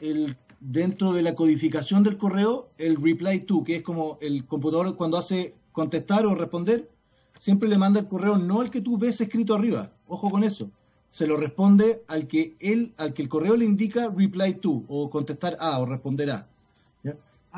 el, 0.00 0.38
dentro 0.60 1.12
de 1.12 1.20
la 1.20 1.34
codificación 1.34 2.04
del 2.04 2.16
correo 2.16 2.70
el 2.78 2.96
reply 2.96 3.40
to, 3.40 3.64
que 3.64 3.76
es 3.76 3.82
como 3.82 4.16
el 4.22 4.46
computador 4.46 4.96
cuando 4.96 5.18
hace 5.18 5.54
contestar 5.72 6.24
o 6.24 6.34
responder, 6.34 6.90
siempre 7.36 7.68
le 7.68 7.76
manda 7.76 8.00
el 8.00 8.08
correo 8.08 8.38
no 8.38 8.62
al 8.62 8.70
que 8.70 8.80
tú 8.80 8.96
ves 8.96 9.20
escrito 9.20 9.54
arriba. 9.54 9.92
Ojo 10.06 10.30
con 10.30 10.42
eso. 10.42 10.70
Se 11.10 11.26
lo 11.26 11.36
responde 11.36 12.02
al 12.08 12.28
que 12.28 12.54
él, 12.60 12.94
al 12.96 13.12
que 13.12 13.20
el 13.20 13.28
correo 13.28 13.58
le 13.58 13.66
indica 13.66 14.08
reply 14.08 14.54
to, 14.54 14.84
o 14.88 15.10
contestar 15.10 15.58
a, 15.60 15.78
o 15.80 15.84
responder 15.84 16.30
a 16.30 16.48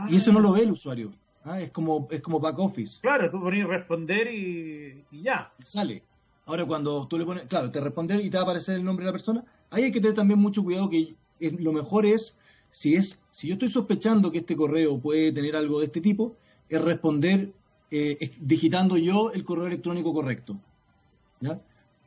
y 0.08 0.16
eso 0.16 0.32
no 0.32 0.40
lo 0.40 0.52
ve 0.52 0.62
el 0.62 0.72
usuario. 0.72 1.12
¿ah? 1.44 1.60
Es, 1.60 1.70
como, 1.70 2.06
es 2.10 2.20
como 2.20 2.40
back 2.40 2.58
office. 2.58 3.00
Claro, 3.00 3.30
tú 3.30 3.40
pones 3.40 3.66
responder 3.66 4.32
y, 4.32 5.04
ya. 5.10 5.52
sale. 5.58 6.02
Ahora 6.44 6.64
cuando 6.64 7.08
tú 7.08 7.18
le 7.18 7.24
pones, 7.24 7.44
claro, 7.44 7.70
te 7.70 7.80
responder 7.80 8.20
y 8.20 8.30
te 8.30 8.36
va 8.36 8.42
a 8.42 8.44
aparecer 8.44 8.76
el 8.76 8.84
nombre 8.84 9.04
de 9.04 9.08
la 9.10 9.12
persona, 9.12 9.44
ahí 9.70 9.84
hay 9.84 9.92
que 9.92 10.00
tener 10.00 10.14
también 10.14 10.38
mucho 10.38 10.62
cuidado 10.62 10.88
que 10.88 11.14
lo 11.40 11.72
mejor 11.72 12.06
es, 12.06 12.36
si 12.70 12.94
es, 12.94 13.18
si 13.30 13.48
yo 13.48 13.54
estoy 13.54 13.68
sospechando 13.68 14.30
que 14.30 14.38
este 14.38 14.54
correo 14.54 14.98
puede 14.98 15.32
tener 15.32 15.56
algo 15.56 15.80
de 15.80 15.86
este 15.86 16.00
tipo, 16.00 16.36
es 16.68 16.80
responder 16.80 17.52
eh, 17.90 18.30
digitando 18.40 18.96
yo 18.96 19.32
el 19.32 19.44
correo 19.44 19.66
electrónico 19.66 20.12
correcto. 20.12 20.60
¿ya? 21.40 21.58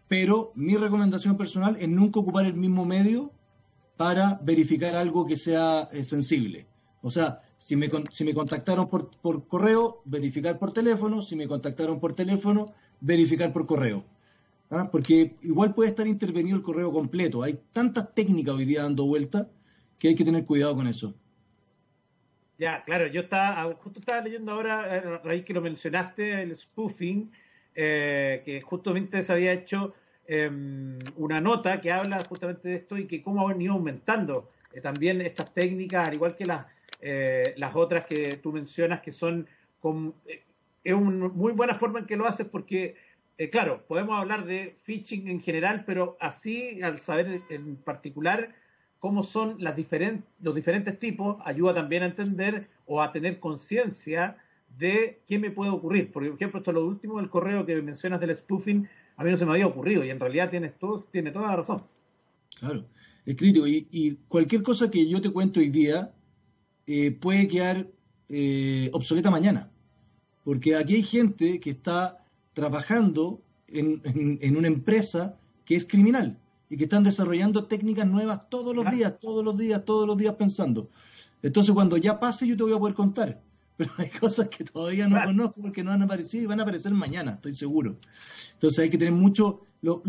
Pero 0.07 0.51
mi 0.55 0.75
recomendación 0.75 1.37
personal 1.37 1.75
es 1.77 1.89
nunca 1.89 2.19
ocupar 2.19 2.45
el 2.45 2.55
mismo 2.55 2.85
medio 2.85 3.31
para 3.97 4.39
verificar 4.41 4.95
algo 4.95 5.25
que 5.25 5.35
sea 5.35 5.89
eh, 5.91 6.03
sensible. 6.03 6.65
O 7.01 7.11
sea, 7.11 7.41
si 7.57 7.75
me, 7.75 7.89
si 8.11 8.25
me 8.25 8.33
contactaron 8.33 8.89
por, 8.89 9.09
por, 9.21 9.47
correo, 9.47 10.01
verificar 10.05 10.59
por 10.59 10.73
teléfono. 10.73 11.21
Si 11.21 11.35
me 11.35 11.47
contactaron 11.47 11.99
por 11.99 12.13
teléfono, 12.13 12.73
verificar 12.99 13.53
por 13.53 13.65
correo. 13.65 14.03
¿Ah? 14.69 14.89
Porque 14.91 15.35
igual 15.41 15.73
puede 15.73 15.89
estar 15.89 16.07
intervenido 16.07 16.57
el 16.57 16.63
correo 16.63 16.91
completo. 16.91 17.43
Hay 17.43 17.59
tantas 17.73 18.13
técnicas 18.13 18.55
hoy 18.55 18.65
día 18.65 18.83
dando 18.83 19.05
vuelta 19.05 19.49
que 19.97 20.09
hay 20.09 20.15
que 20.15 20.25
tener 20.25 20.45
cuidado 20.45 20.75
con 20.75 20.87
eso. 20.87 21.13
Ya, 22.57 22.83
claro, 22.83 23.07
yo 23.07 23.21
estaba, 23.21 23.61
ah, 23.61 23.73
justo 23.81 23.99
estaba 23.99 24.21
leyendo 24.21 24.51
ahora, 24.51 24.95
eh, 24.95 25.17
raíz 25.23 25.45
que 25.45 25.53
lo 25.53 25.61
mencionaste, 25.61 26.41
el 26.41 26.55
spoofing, 26.55 27.31
eh, 27.73 28.41
que 28.43 28.59
justamente 28.61 29.23
se 29.23 29.31
había 29.31 29.53
hecho 29.53 29.93
em, 30.27 30.99
una 31.15 31.39
nota 31.39 31.79
que 31.79 31.91
habla 31.91 32.23
justamente 32.25 32.67
de 32.67 32.75
esto 32.75 32.97
y 32.97 33.07
que 33.07 33.23
cómo 33.23 33.47
han 33.47 33.61
ido 33.61 33.73
aumentando 33.73 34.51
eh, 34.73 34.81
también 34.81 35.21
estas 35.21 35.53
técnicas, 35.53 36.07
al 36.07 36.13
igual 36.13 36.35
que 36.35 36.45
las 36.45 36.65
eh, 37.01 37.53
las 37.57 37.75
otras 37.75 38.05
que 38.05 38.37
tú 38.37 38.51
mencionas 38.51 39.01
que 39.01 39.11
son 39.11 39.47
con, 39.79 40.13
eh, 40.27 40.43
es 40.83 40.93
una 40.93 41.27
muy 41.29 41.53
buena 41.53 41.73
forma 41.73 41.99
en 41.99 42.05
que 42.05 42.17
lo 42.17 42.25
haces 42.25 42.47
porque, 42.47 42.95
eh, 43.37 43.49
claro, 43.49 43.83
podemos 43.87 44.19
hablar 44.19 44.45
de 44.45 44.75
phishing 44.83 45.27
en 45.27 45.39
general, 45.39 45.83
pero 45.85 46.17
así 46.19 46.81
al 46.81 46.99
saber 46.99 47.41
en 47.49 47.77
particular 47.77 48.53
cómo 48.99 49.23
son 49.23 49.55
las 49.59 49.77
los 50.41 50.55
diferentes 50.55 50.99
tipos, 50.99 51.37
ayuda 51.45 51.73
también 51.73 52.03
a 52.03 52.07
entender 52.07 52.67
o 52.85 53.01
a 53.01 53.11
tener 53.11 53.39
conciencia 53.39 54.37
de 54.77 55.21
qué 55.27 55.39
me 55.39 55.51
puede 55.51 55.71
ocurrir. 55.71 56.11
Por 56.11 56.25
ejemplo, 56.25 56.59
esto 56.59 56.71
es 56.71 56.75
lo 56.75 56.85
último 56.85 57.17
del 57.17 57.29
correo 57.29 57.65
que 57.65 57.81
mencionas 57.81 58.19
del 58.19 58.35
spoofing, 58.35 58.87
a 59.15 59.23
mí 59.23 59.31
no 59.31 59.37
se 59.37 59.45
me 59.45 59.51
había 59.51 59.67
ocurrido 59.67 60.03
y 60.03 60.09
en 60.09 60.19
realidad 60.19 60.49
tienes 60.49 60.77
todo, 60.77 61.05
tiene 61.11 61.31
toda 61.31 61.47
la 61.47 61.55
razón. 61.55 61.81
Claro, 62.57 62.85
es 63.25 63.35
crítico. 63.35 63.67
Y, 63.67 63.87
y, 63.91 64.15
cualquier 64.27 64.63
cosa 64.63 64.91
que 64.91 65.07
yo 65.07 65.21
te 65.21 65.29
cuento 65.29 65.59
hoy 65.59 65.69
día, 65.69 66.11
eh, 66.91 67.11
puede 67.11 67.47
quedar 67.47 67.87
eh, 68.29 68.89
obsoleta 68.93 69.29
mañana. 69.29 69.69
Porque 70.43 70.75
aquí 70.75 70.95
hay 70.95 71.03
gente 71.03 71.59
que 71.59 71.69
está 71.69 72.25
trabajando 72.55 73.43
en, 73.67 74.57
una 74.57 74.67
empresa 74.67 75.37
que 75.65 75.75
es 75.75 75.85
criminal 75.85 76.39
y 76.67 76.77
que 76.77 76.85
están 76.85 77.03
desarrollando 77.03 77.65
técnicas 77.65 78.07
nuevas 78.07 78.49
todos 78.49 78.75
los 78.75 78.89
días, 78.89 79.19
todos 79.19 79.45
los 79.45 79.55
días, 79.55 79.85
todos 79.85 80.07
los 80.07 80.17
días 80.17 80.33
pensando. 80.33 80.89
Entonces, 81.43 81.75
cuando 81.75 81.95
ya 81.95 82.19
pase, 82.19 82.47
yo 82.47 82.57
te 82.57 82.63
voy 82.63 82.73
a 82.73 82.79
poder 82.79 82.95
contar. 82.95 83.39
Pero 83.77 83.91
hay 83.99 84.09
cosas 84.09 84.49
que 84.49 84.63
todavía 84.63 85.07
no 85.07 85.21
conozco 85.23 85.61
porque 85.61 85.83
no 85.83 85.91
han 85.91 86.01
aparecido 86.01 86.45
y 86.45 86.47
van 86.47 86.59
a 86.59 86.63
aparecer 86.63 86.91
mañana, 86.91 87.33
estoy 87.33 87.53
seguro. 87.53 87.99
Entonces, 88.53 88.79
hay 88.79 88.89
que 88.89 88.97
tener 88.97 89.13
mucho, 89.13 89.61
lo, 89.83 90.01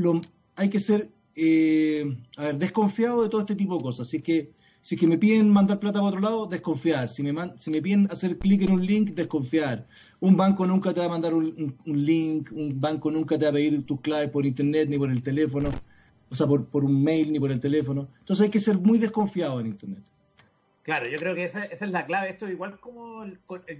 hay 0.56 0.70
que 0.70 0.80
ser, 0.80 1.10
eh, 1.36 2.16
a 2.38 2.44
ver, 2.44 2.56
desconfiado 2.56 3.22
de 3.22 3.28
todo 3.28 3.42
este 3.42 3.54
tipo 3.54 3.76
de 3.76 3.82
cosas. 3.82 4.08
Así 4.08 4.22
que 4.22 4.50
si 4.82 4.94
es 4.94 5.00
que 5.00 5.06
me 5.06 5.18
piden 5.18 5.50
mandar 5.50 5.78
plata 5.78 5.98
para 5.98 6.08
otro 6.08 6.20
lado, 6.20 6.46
desconfiar. 6.46 7.08
Si 7.08 7.22
me, 7.22 7.34
si 7.56 7.70
me 7.70 7.82
piden 7.82 8.08
hacer 8.10 8.38
clic 8.38 8.62
en 8.62 8.72
un 8.72 8.86
link, 8.86 9.10
desconfiar. 9.10 9.86
Un 10.20 10.36
banco 10.36 10.66
nunca 10.66 10.94
te 10.94 11.00
va 11.00 11.06
a 11.06 11.10
mandar 11.10 11.34
un, 11.34 11.76
link, 11.84 12.50
un 12.52 12.80
banco 12.80 13.10
nunca 13.10 13.38
te 13.38 13.44
va 13.44 13.50
a 13.50 13.54
pedir 13.54 13.84
tus 13.84 14.00
claves 14.00 14.30
por 14.30 14.46
internet 14.46 14.88
ni 14.88 14.98
por 14.98 15.10
el 15.10 15.22
teléfono, 15.22 15.70
o 16.30 16.34
sea, 16.34 16.46
por, 16.46 16.66
por 16.66 16.84
un 16.84 17.02
mail 17.02 17.30
ni 17.32 17.38
por 17.38 17.50
el 17.50 17.60
teléfono. 17.60 18.08
Entonces 18.20 18.44
hay 18.44 18.50
que 18.50 18.60
ser 18.60 18.78
muy 18.78 18.98
desconfiado 18.98 19.60
en 19.60 19.66
internet. 19.66 20.02
Claro, 20.82 21.08
yo 21.08 21.18
creo 21.18 21.34
que 21.34 21.44
esa, 21.44 21.64
esa 21.64 21.84
es 21.84 21.90
la 21.90 22.06
clave. 22.06 22.30
Esto 22.30 22.48
igual 22.48 22.80
como 22.80 23.26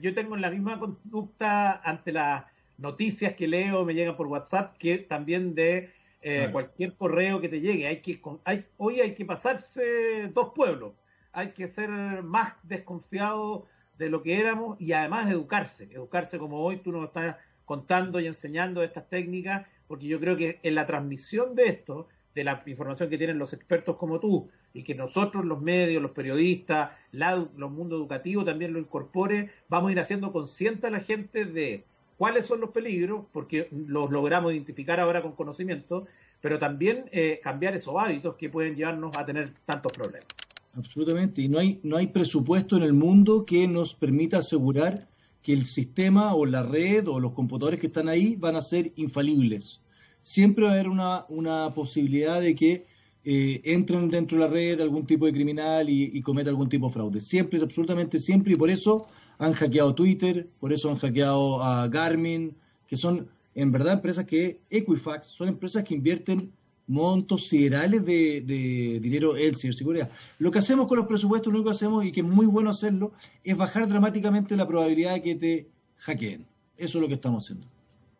yo 0.00 0.14
tengo 0.14 0.36
la 0.36 0.50
misma 0.50 0.78
conducta 0.78 1.80
ante 1.82 2.12
las 2.12 2.44
noticias 2.76 3.34
que 3.34 3.48
leo, 3.48 3.84
me 3.84 3.94
llegan 3.94 4.16
por 4.16 4.26
WhatsApp, 4.26 4.76
que 4.76 4.98
también 4.98 5.54
de 5.54 5.90
eh, 6.22 6.48
cualquier 6.52 6.94
correo 6.94 7.40
que 7.40 7.48
te 7.48 7.60
llegue. 7.60 7.86
Hay 7.86 8.00
que, 8.00 8.20
hay, 8.44 8.66
hoy 8.76 9.00
hay 9.00 9.14
que 9.14 9.24
pasarse 9.24 10.28
dos 10.34 10.52
pueblos. 10.54 10.92
Hay 11.32 11.52
que 11.52 11.66
ser 11.66 11.90
más 12.22 12.54
desconfiado 12.62 13.66
de 13.98 14.10
lo 14.10 14.22
que 14.22 14.40
éramos 14.40 14.80
y 14.80 14.92
además 14.92 15.30
educarse. 15.30 15.84
Educarse 15.92 16.38
como 16.38 16.60
hoy 16.60 16.78
tú 16.78 16.92
nos 16.92 17.06
estás 17.06 17.36
contando 17.64 18.18
y 18.18 18.26
enseñando 18.26 18.82
estas 18.82 19.08
técnicas, 19.08 19.66
porque 19.86 20.06
yo 20.06 20.18
creo 20.18 20.36
que 20.36 20.58
en 20.62 20.74
la 20.74 20.86
transmisión 20.86 21.54
de 21.54 21.68
esto, 21.68 22.08
de 22.34 22.44
la 22.44 22.60
información 22.66 23.08
que 23.08 23.18
tienen 23.18 23.38
los 23.38 23.52
expertos 23.52 23.96
como 23.96 24.18
tú, 24.18 24.50
y 24.72 24.82
que 24.82 24.94
nosotros, 24.94 25.44
los 25.44 25.60
medios, 25.60 26.02
los 26.02 26.12
periodistas, 26.12 26.90
la, 27.12 27.36
los 27.56 27.70
mundos 27.70 27.98
educativos 27.98 28.44
también 28.44 28.72
lo 28.72 28.78
incorpore, 28.78 29.50
vamos 29.68 29.90
a 29.90 29.92
ir 29.92 30.00
haciendo 30.00 30.32
consciente 30.32 30.86
a 30.86 30.90
la 30.90 31.00
gente 31.00 31.44
de 31.44 31.84
cuáles 32.20 32.44
son 32.44 32.60
los 32.60 32.68
peligros, 32.68 33.24
porque 33.32 33.68
los 33.72 34.10
logramos 34.10 34.52
identificar 34.52 35.00
ahora 35.00 35.22
con 35.22 35.32
conocimiento, 35.32 36.06
pero 36.42 36.58
también 36.58 37.06
eh, 37.12 37.40
cambiar 37.42 37.74
esos 37.74 37.94
hábitos 37.98 38.36
que 38.36 38.50
pueden 38.50 38.76
llevarnos 38.76 39.16
a 39.16 39.24
tener 39.24 39.54
tantos 39.64 39.90
problemas. 39.90 40.28
Absolutamente, 40.74 41.40
y 41.40 41.48
no 41.48 41.58
hay, 41.58 41.80
no 41.82 41.96
hay 41.96 42.08
presupuesto 42.08 42.76
en 42.76 42.82
el 42.82 42.92
mundo 42.92 43.46
que 43.46 43.66
nos 43.66 43.94
permita 43.94 44.36
asegurar 44.36 45.06
que 45.40 45.54
el 45.54 45.64
sistema 45.64 46.34
o 46.34 46.44
la 46.44 46.62
red 46.62 47.08
o 47.08 47.20
los 47.20 47.32
computadores 47.32 47.80
que 47.80 47.86
están 47.86 48.10
ahí 48.10 48.36
van 48.36 48.54
a 48.54 48.60
ser 48.60 48.92
infalibles. 48.96 49.80
Siempre 50.20 50.66
va 50.66 50.72
a 50.72 50.74
haber 50.74 50.90
una, 50.90 51.24
una 51.30 51.72
posibilidad 51.72 52.38
de 52.38 52.54
que 52.54 52.84
eh, 53.24 53.60
entren 53.64 54.08
dentro 54.08 54.38
de 54.38 54.44
la 54.44 54.50
red 54.50 54.80
algún 54.80 55.06
tipo 55.06 55.26
de 55.26 55.32
criminal 55.32 55.88
y, 55.88 56.10
y 56.12 56.22
cometa 56.22 56.50
algún 56.50 56.68
tipo 56.68 56.88
de 56.88 56.92
fraude. 56.92 57.20
Siempre, 57.20 57.60
absolutamente 57.60 58.18
siempre, 58.18 58.52
y 58.52 58.56
por 58.56 58.70
eso 58.70 59.06
han 59.38 59.52
hackeado 59.52 59.94
Twitter, 59.94 60.48
por 60.58 60.72
eso 60.72 60.90
han 60.90 60.96
hackeado 60.96 61.62
a 61.62 61.88
Garmin, 61.88 62.54
que 62.86 62.96
son 62.96 63.28
en 63.54 63.72
verdad 63.72 63.94
empresas 63.94 64.24
que, 64.24 64.60
Equifax, 64.70 65.28
son 65.28 65.48
empresas 65.48 65.84
que 65.84 65.94
invierten 65.94 66.52
montos 66.86 67.48
siderales 67.48 68.04
de, 68.04 68.98
dinero 69.00 69.36
en 69.36 69.56
ciberseguridad. 69.56 70.10
Lo 70.38 70.50
que 70.50 70.58
hacemos 70.58 70.88
con 70.88 70.98
los 70.98 71.06
presupuestos, 71.06 71.52
lo 71.52 71.60
único 71.60 71.70
que 71.70 71.76
hacemos, 71.76 72.04
y 72.04 72.12
que 72.12 72.20
es 72.20 72.26
muy 72.26 72.46
bueno 72.46 72.70
hacerlo, 72.70 73.12
es 73.44 73.56
bajar 73.56 73.88
dramáticamente 73.88 74.56
la 74.56 74.66
probabilidad 74.66 75.14
de 75.14 75.22
que 75.22 75.34
te 75.36 75.66
hackeen. 75.98 76.46
Eso 76.76 76.98
es 76.98 77.02
lo 77.02 77.08
que 77.08 77.14
estamos 77.14 77.44
haciendo. 77.44 77.66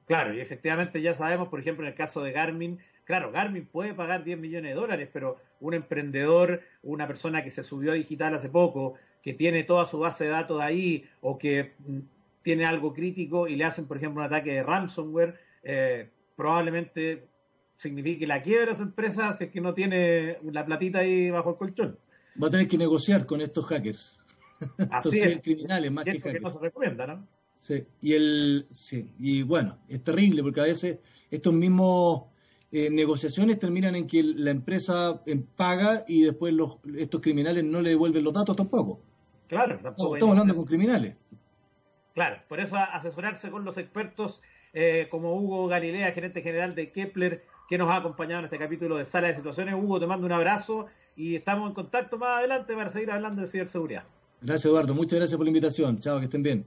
Claro, 0.07 0.34
y 0.34 0.40
efectivamente 0.40 1.03
ya 1.03 1.14
sabemos, 1.14 1.48
por 1.48 1.61
ejemplo, 1.61 1.84
en 1.84 1.90
el 1.90 1.96
caso 1.96 2.22
de 2.22 2.32
Garmin, 2.32 2.78
claro, 3.05 3.32
Garmin 3.32 3.66
puede 3.66 3.94
pagar 3.94 4.24
10 4.24 4.38
millones 4.38 4.74
de 4.74 4.80
dólares, 4.80 5.09
pero 5.12 5.38
un 5.61 5.74
emprendedor, 5.74 6.62
una 6.82 7.07
persona 7.07 7.44
que 7.44 7.51
se 7.51 7.64
subió 7.64 7.92
a 7.92 7.94
digital 7.94 8.34
hace 8.34 8.48
poco, 8.48 8.94
que 9.22 9.34
tiene 9.34 9.64
toda 9.64 9.84
su 9.84 9.98
base 9.98 10.24
de 10.24 10.30
datos 10.30 10.61
ahí 10.61 11.05
o 11.20 11.38
que 11.38 11.74
mm, 11.86 11.98
tiene 12.42 12.64
algo 12.64 12.92
crítico 12.94 13.48
y 13.48 13.57
le 13.57 13.64
hacen, 13.64 13.86
por 13.86 13.96
ejemplo, 13.96 14.20
un 14.20 14.26
ataque 14.26 14.53
de 14.53 14.62
ransomware, 14.62 15.38
eh, 15.62 16.09
probablemente 16.36 17.28
signifique 17.76 18.26
la 18.26 18.42
quiebra 18.42 18.66
de 18.66 18.72
esa 18.72 18.82
empresa 18.82 19.32
si 19.36 19.44
es 19.44 19.51
que 19.51 19.61
no 19.61 19.74
tiene 19.74 20.38
la 20.42 20.64
platita 20.64 21.01
ahí 21.01 21.30
bajo 21.30 21.51
el 21.51 21.57
colchón. 21.57 21.98
Va 22.42 22.48
a 22.48 22.51
tener 22.51 22.68
que 22.68 22.78
negociar 22.78 23.26
con 23.26 23.40
estos 23.40 23.66
hackers. 23.66 24.24
Así 24.90 25.09
estos 25.09 25.32
es. 25.32 25.40
criminales 25.40 25.90
más 25.90 26.05
que 26.05 26.12
hackers. 26.12 26.34
Que 26.34 26.40
no 26.40 26.51
se 26.51 26.61
recomienda, 26.61 27.07
¿no? 27.07 27.26
Sí, 27.57 27.84
y, 28.01 28.14
el, 28.14 28.64
sí, 28.70 29.12
y 29.18 29.42
bueno, 29.42 29.78
es 29.86 30.03
terrible 30.03 30.42
porque 30.42 30.61
a 30.61 30.64
veces 30.64 30.98
estos 31.30 31.53
mismos 31.53 32.24
eh, 32.72 32.88
negociaciones 32.90 33.58
terminan 33.58 33.96
en 33.96 34.06
que 34.06 34.22
la 34.22 34.50
empresa 34.50 35.22
eh, 35.26 35.42
paga 35.56 36.04
y 36.06 36.22
después 36.22 36.52
los, 36.54 36.78
estos 36.96 37.20
criminales 37.20 37.64
no 37.64 37.80
le 37.80 37.90
devuelven 37.90 38.22
los 38.22 38.32
datos 38.32 38.54
tampoco. 38.54 39.00
Claro, 39.48 39.74
estamos 39.74 40.22
hablando 40.22 40.54
con 40.54 40.64
criminales. 40.64 41.16
Claro, 42.14 42.36
por 42.48 42.60
eso 42.60 42.76
asesorarse 42.76 43.50
con 43.50 43.64
los 43.64 43.76
expertos 43.78 44.40
eh, 44.72 45.08
como 45.10 45.34
Hugo 45.34 45.66
Galilea, 45.66 46.12
gerente 46.12 46.42
general 46.42 46.76
de 46.76 46.92
Kepler, 46.92 47.44
que 47.68 47.76
nos 47.76 47.90
ha 47.90 47.96
acompañado 47.96 48.40
en 48.40 48.44
este 48.44 48.58
capítulo 48.58 48.96
de 48.96 49.04
Sala 49.04 49.28
de 49.28 49.34
Situaciones. 49.34 49.74
Hugo, 49.74 49.98
te 49.98 50.06
mando 50.06 50.26
un 50.26 50.32
abrazo 50.32 50.86
y 51.16 51.34
estamos 51.34 51.68
en 51.68 51.74
contacto 51.74 52.18
más 52.18 52.38
adelante 52.38 52.74
para 52.74 52.90
seguir 52.90 53.10
hablando 53.10 53.42
de 53.42 53.48
ciberseguridad. 53.48 54.04
Gracias, 54.42 54.66
Eduardo. 54.66 54.94
Muchas 54.94 55.18
gracias 55.18 55.36
por 55.36 55.44
la 55.44 55.50
invitación. 55.50 55.98
Chao, 55.98 56.18
que 56.18 56.24
estén 56.24 56.42
bien. 56.42 56.66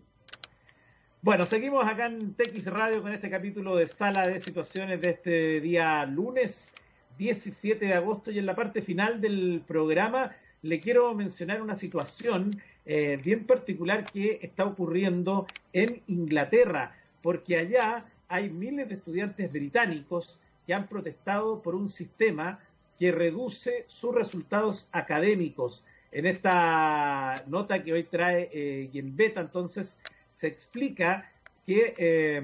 Bueno, 1.23 1.45
seguimos 1.45 1.87
acá 1.87 2.07
en 2.07 2.33
TX 2.33 2.65
Radio 2.65 3.01
con 3.01 3.13
este 3.13 3.29
capítulo 3.29 3.77
de 3.77 3.87
Sala 3.87 4.27
de 4.27 4.41
Situaciones 4.41 4.99
de 4.99 5.11
este 5.11 5.61
día 5.61 6.05
lunes 6.05 6.69
17 7.17 7.85
de 7.85 7.93
agosto 7.93 8.29
y 8.29 8.39
en 8.39 8.45
la 8.45 8.55
parte 8.55 8.81
final 8.81 9.21
del 9.21 9.63
programa 9.65 10.35
le 10.63 10.81
quiero 10.81 11.15
mencionar 11.15 11.61
una 11.61 11.75
situación 11.75 12.61
eh, 12.85 13.17
bien 13.23 13.45
particular 13.45 14.03
que 14.03 14.39
está 14.41 14.65
ocurriendo 14.65 15.47
en 15.71 16.01
Inglaterra, 16.07 16.93
porque 17.21 17.57
allá 17.57 18.03
hay 18.27 18.49
miles 18.49 18.89
de 18.89 18.95
estudiantes 18.95 19.49
británicos 19.49 20.41
que 20.67 20.73
han 20.73 20.89
protestado 20.89 21.61
por 21.61 21.73
un 21.73 21.87
sistema 21.87 22.59
que 22.99 23.13
reduce 23.13 23.85
sus 23.87 24.13
resultados 24.13 24.89
académicos. 24.91 25.85
En 26.11 26.25
esta 26.25 27.45
nota 27.47 27.81
que 27.81 27.93
hoy 27.93 28.03
trae 28.03 28.49
eh, 28.51 28.89
entonces, 28.93 29.97
se 30.33 30.47
explica 30.47 31.29
que, 31.65 31.93
eh, 31.97 32.43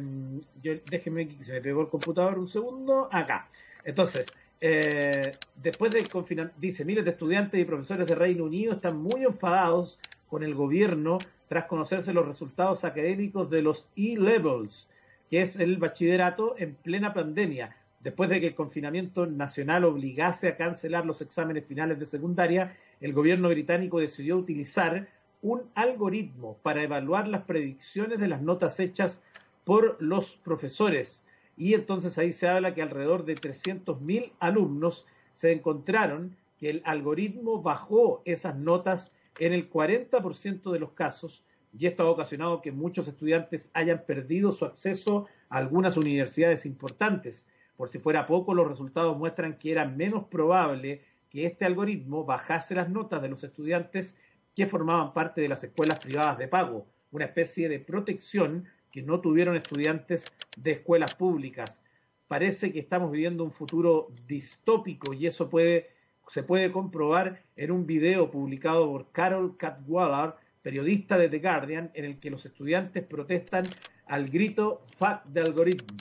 yo, 0.62 0.74
déjenme 0.90 1.28
que 1.28 1.44
se 1.44 1.54
me 1.54 1.62
pegó 1.62 1.82
el 1.82 1.90
computador 1.90 2.38
un 2.38 2.48
segundo, 2.48 3.10
acá. 3.12 3.50
Entonces, 3.84 4.28
eh, 4.62 5.34
después 5.56 5.92
del 5.92 6.08
confinamiento, 6.08 6.56
dice, 6.60 6.86
miles 6.86 7.04
de 7.04 7.12
estudiantes 7.12 7.60
y 7.60 7.66
profesores 7.66 8.08
de 8.08 8.16
Reino 8.16 8.46
Unido 8.46 8.74
están 8.74 8.98
muy 9.02 9.24
enfadados 9.24 10.00
con 10.30 10.44
el 10.44 10.54
gobierno 10.54 11.18
tras 11.48 11.66
conocerse 11.66 12.14
los 12.14 12.28
resultados 12.28 12.86
académicos 12.86 13.50
de 13.50 13.64
los 13.64 13.90
E-Levels, 13.96 14.88
que 15.30 15.42
es 15.42 15.56
el 15.56 15.78
bachillerato 15.78 16.56
en 16.58 16.76
plena 16.76 17.14
pandemia, 17.14 17.76
después 18.02 18.30
de 18.30 18.40
que 18.40 18.48
el 18.48 18.56
confinamiento 18.56 19.26
nacional 19.26 19.84
obligase 19.86 20.48
a 20.48 20.56
cancelar 20.56 21.06
los 21.06 21.22
exámenes 21.22 21.66
finales 21.66 21.98
de 22.00 22.06
secundaria, 22.06 22.78
el 23.02 23.14
gobierno 23.14 23.50
británico 23.50 24.00
decidió 24.00 24.38
utilizar 24.38 25.08
un 25.42 25.70
algoritmo 25.76 26.58
para 26.64 26.84
evaluar 26.84 27.28
las 27.28 27.44
predicciones 27.44 28.20
de 28.20 28.28
las 28.28 28.42
notas 28.42 28.80
hechas 28.80 29.22
por 29.64 29.98
los 30.02 30.38
profesores. 30.38 31.24
Y 31.58 31.74
entonces 31.74 32.18
ahí 32.18 32.32
se 32.32 32.48
habla 32.48 32.74
que 32.74 32.82
alrededor 32.82 33.26
de 33.26 33.36
300.000 33.36 34.32
alumnos 34.40 35.06
se 35.34 35.52
encontraron 35.52 36.36
que 36.58 36.70
el 36.70 36.82
algoritmo 36.86 37.62
bajó 37.62 38.22
esas 38.26 38.56
notas 38.56 39.14
en 39.40 39.54
el 39.54 39.70
40% 39.70 40.72
de 40.72 40.80
los 40.80 40.92
casos 40.92 41.44
y 41.78 41.86
esto 41.86 42.04
ha 42.04 42.10
ocasionado 42.10 42.62
que 42.62 42.72
muchos 42.72 43.08
estudiantes 43.08 43.70
hayan 43.74 44.04
perdido 44.06 44.52
su 44.52 44.66
acceso 44.66 45.28
a 45.50 45.58
algunas 45.58 45.98
universidades 45.98 46.66
importantes. 46.66 47.48
Por 47.78 47.90
si 47.90 48.00
fuera 48.00 48.26
poco, 48.26 48.54
los 48.54 48.68
resultados 48.68 49.18
muestran 49.18 49.58
que 49.58 49.72
era 49.72 49.86
menos 49.86 50.26
probable 50.26 51.02
que 51.30 51.46
este 51.46 51.66
algoritmo 51.66 52.26
bajase 52.26 52.76
las 52.76 52.90
notas 52.90 53.22
de 53.22 53.30
los 53.30 53.44
estudiantes 53.44 54.16
que 54.60 54.68
formaban 54.68 55.14
parte 55.14 55.40
de 55.40 55.48
las 55.48 55.64
escuelas 55.64 56.00
privadas 56.00 56.38
de 56.38 56.50
pago, 56.50 56.86
una 57.12 57.24
especie 57.24 57.70
de 57.70 57.80
protección 57.80 58.66
que 58.92 59.02
no 59.02 59.22
tuvieron 59.22 59.56
estudiantes 59.56 60.34
de 60.58 60.72
escuelas 60.72 61.16
públicas. 61.16 61.82
Parece 62.28 62.74
que 62.74 62.80
estamos 62.80 63.10
viviendo 63.10 63.46
un 63.46 63.54
futuro 63.54 64.10
distópico 64.28 65.14
y 65.14 65.28
eso 65.28 65.50
puede, 65.50 65.92
se 66.28 66.44
puede 66.44 66.74
comprobar 66.74 67.42
en 67.56 67.72
un 67.72 67.86
video 67.86 68.30
publicado 68.30 68.86
por 68.92 69.14
Carol 69.14 69.56
Cadwallader, 69.56 70.34
periodista 70.62 71.18
de 71.18 71.30
The 71.30 71.40
Guardian, 71.40 71.92
en 71.94 72.04
el 72.04 72.20
que 72.20 72.30
los 72.30 72.46
estudiantes 72.46 73.06
protestan 73.06 73.66
al 74.08 74.28
grito 74.28 74.82
Fuck 74.98 75.22
the 75.32 75.40
algoritmo. 75.40 75.96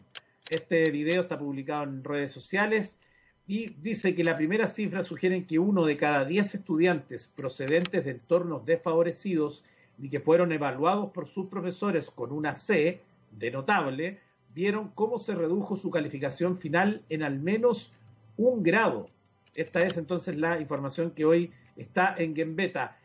Este 0.50 0.90
video 0.90 1.22
está 1.22 1.38
publicado 1.38 1.84
en 1.84 2.02
redes 2.02 2.32
sociales 2.32 2.98
y 3.49 3.70
dice 3.80 4.14
que 4.14 4.22
la 4.22 4.36
primera 4.36 4.68
cifra 4.68 5.03
sugiere 5.03 5.46
que 5.46 5.59
uno 5.59 5.86
de 5.86 5.96
cada 5.96 6.26
diez 6.26 6.55
estudiantes 6.55 7.32
procedentes 7.34 8.05
de 8.05 8.11
entornos 8.11 8.66
desfavorecidos 8.66 9.64
y 9.99 10.11
que 10.11 10.20
fueron 10.20 10.53
evaluados 10.53 11.11
por 11.12 11.26
sus 11.26 11.46
profesores 11.46 12.11
con 12.11 12.30
una 12.30 12.55
C 12.55 13.01
de 13.32 13.51
notable, 13.51 14.20
vieron 14.55 14.90
cómo 14.94 15.18
se 15.18 15.34
redujo 15.34 15.78
su 15.78 15.90
calificación 15.90 16.59
final 16.59 17.03
en 17.09 17.22
al 17.22 17.38
menos 17.38 17.94
un 18.36 18.62
grado. 18.62 19.09
Esta 19.55 19.80
es 19.80 19.96
entonces 19.96 20.36
la 20.36 20.61
información 20.61 21.12
que 21.12 21.24
hoy 21.24 21.51
está 21.74 22.14
en 22.18 22.36
Gembeta. 22.36 22.99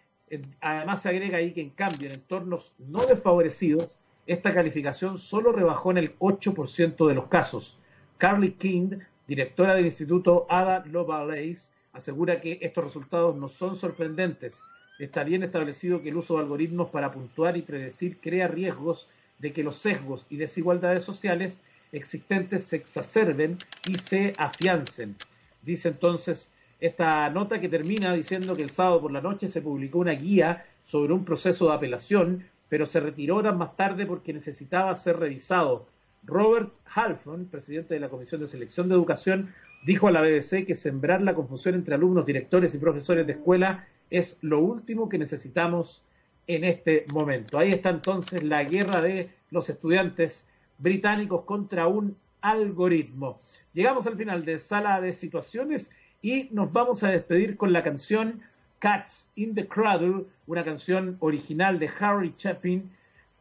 Además 0.60 1.04
se 1.04 1.10
agrega 1.10 1.38
ahí 1.38 1.54
que 1.54 1.62
en 1.62 1.70
cambio 1.70 2.08
en 2.08 2.16
entornos 2.16 2.76
no 2.80 3.06
desfavorecidos, 3.06 3.98
esta 4.28 4.54
calificación 4.54 5.18
solo 5.18 5.54
rebajó 5.54 5.92
en 5.92 6.00
el 6.00 6.20
8% 6.20 7.08
de 7.08 7.14
los 7.14 7.28
casos. 7.28 7.80
Carly 8.18 8.52
King, 8.52 9.00
directora 9.28 9.76
del 9.76 9.86
Instituto 9.86 10.46
Ada 10.50 10.84
Lovelace, 10.86 11.72
asegura 11.94 12.42
que 12.42 12.60
estos 12.62 12.84
resultados 12.84 13.36
no 13.36 13.48
son 13.48 13.76
sorprendentes. 13.76 14.64
Está 15.00 15.24
bien 15.24 15.44
establecido 15.44 16.02
que 16.02 16.10
el 16.10 16.18
uso 16.18 16.36
de 16.36 16.42
algoritmos 16.42 16.90
para 16.90 17.12
puntuar 17.12 17.58
y 17.58 17.62
predecir 17.62 18.20
crea 18.20 18.48
riesgos 18.48 19.10
de 19.40 19.54
que 19.54 19.64
los 19.64 19.76
sesgos 19.76 20.28
y 20.30 20.38
desigualdades 20.38 21.04
sociales 21.04 21.62
existentes 21.92 22.66
se 22.66 22.78
exacerben 22.78 23.58
y 23.88 23.96
se 23.98 24.34
afiancen. 24.38 25.16
Dice 25.62 25.90
entonces 25.90 26.52
esta 26.80 27.30
nota 27.30 27.62
que 27.62 27.70
termina 27.70 28.14
diciendo 28.14 28.56
que 28.56 28.64
el 28.64 28.70
sábado 28.70 29.02
por 29.02 29.12
la 29.12 29.22
noche 29.22 29.48
se 29.48 29.62
publicó 29.62 30.00
una 30.00 30.12
guía 30.12 30.66
sobre 30.82 31.14
un 31.14 31.24
proceso 31.24 31.68
de 31.68 31.76
apelación, 31.76 32.46
pero 32.68 32.86
se 32.86 33.00
retiró 33.00 33.38
horas 33.38 33.56
más 33.56 33.76
tarde 33.78 34.06
porque 34.06 34.34
necesitaba 34.34 34.94
ser 34.96 35.18
revisado. 35.18 35.88
Robert 36.26 36.72
Halfon, 36.86 37.46
presidente 37.46 37.94
de 37.94 38.00
la 38.00 38.10
Comisión 38.10 38.42
de 38.42 38.48
Selección 38.48 38.88
de 38.88 38.96
Educación, 38.96 39.54
dijo 39.86 40.08
a 40.08 40.12
la 40.12 40.22
BBC 40.22 40.66
que 40.66 40.76
sembrar 40.76 41.22
la 41.22 41.34
confusión 41.34 41.76
entre 41.76 41.96
alumnos, 41.96 42.26
directores 42.26 42.74
y 42.74 42.78
profesores 42.78 43.28
de 43.28 43.34
escuela 43.34 43.88
es 44.10 44.38
lo 44.42 44.60
último 44.60 45.10
que 45.10 45.18
necesitamos 45.18 46.06
en 46.48 46.64
este 46.64 47.06
momento. 47.12 47.58
Ahí 47.58 47.72
está 47.72 47.90
entonces 47.90 48.44
la 48.44 48.64
guerra 48.64 49.02
de 49.02 49.30
los 49.50 49.70
estudiantes 49.70 50.48
británicos 50.78 51.44
contra 51.46 51.88
un 51.88 52.16
algoritmo. 52.42 53.42
Llegamos 53.74 54.08
al 54.08 54.18
final 54.18 54.46
de 54.46 54.60
Sala 54.60 55.02
de 55.02 55.14
Situaciones 55.14 55.92
y 56.22 56.50
nos 56.52 56.72
vamos 56.72 57.04
a 57.04 57.10
despedir 57.10 57.58
con 57.58 57.74
la 57.74 57.84
canción 57.84 58.42
Cats 58.80 59.30
in 59.36 59.56
the 59.56 59.68
Cradle, 59.68 60.26
una 60.46 60.64
canción 60.64 61.18
original 61.20 61.80
de 61.80 61.90
Harry 62.00 62.34
Chapin 62.38 62.92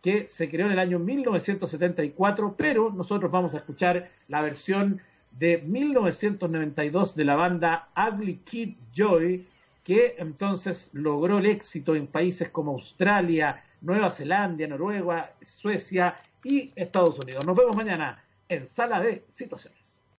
que 0.02 0.26
se 0.26 0.48
creó 0.48 0.66
en 0.66 0.72
el 0.72 0.78
año 0.80 0.98
1974, 0.98 2.54
pero 2.58 2.90
nosotros 2.90 3.30
vamos 3.30 3.54
a 3.54 3.58
escuchar 3.58 4.10
la 4.28 4.42
versión 4.42 5.00
de 5.38 5.58
1992 5.58 7.14
de 7.14 7.24
la 7.24 7.36
banda 7.36 7.88
Ugly 7.96 8.40
Kid 8.44 8.74
Joy, 8.92 9.46
que 9.84 10.16
entonces 10.18 10.90
logró 10.92 11.38
el 11.38 11.46
éxito 11.46 11.94
en 11.94 12.08
países 12.08 12.48
como 12.48 12.72
Australia, 12.72 13.62
Nueva 13.80 14.10
Zelanda, 14.10 14.66
Noruega, 14.66 15.32
Suecia 15.40 16.16
y 16.44 16.72
Estados 16.76 17.18
Unidos. 17.18 17.46
Nos 17.46 17.56
vemos 17.56 17.76
mañana 17.76 18.22
en 18.48 18.66
Sala 18.66 19.00
de 19.00 19.24
Situaciones. 19.28 19.81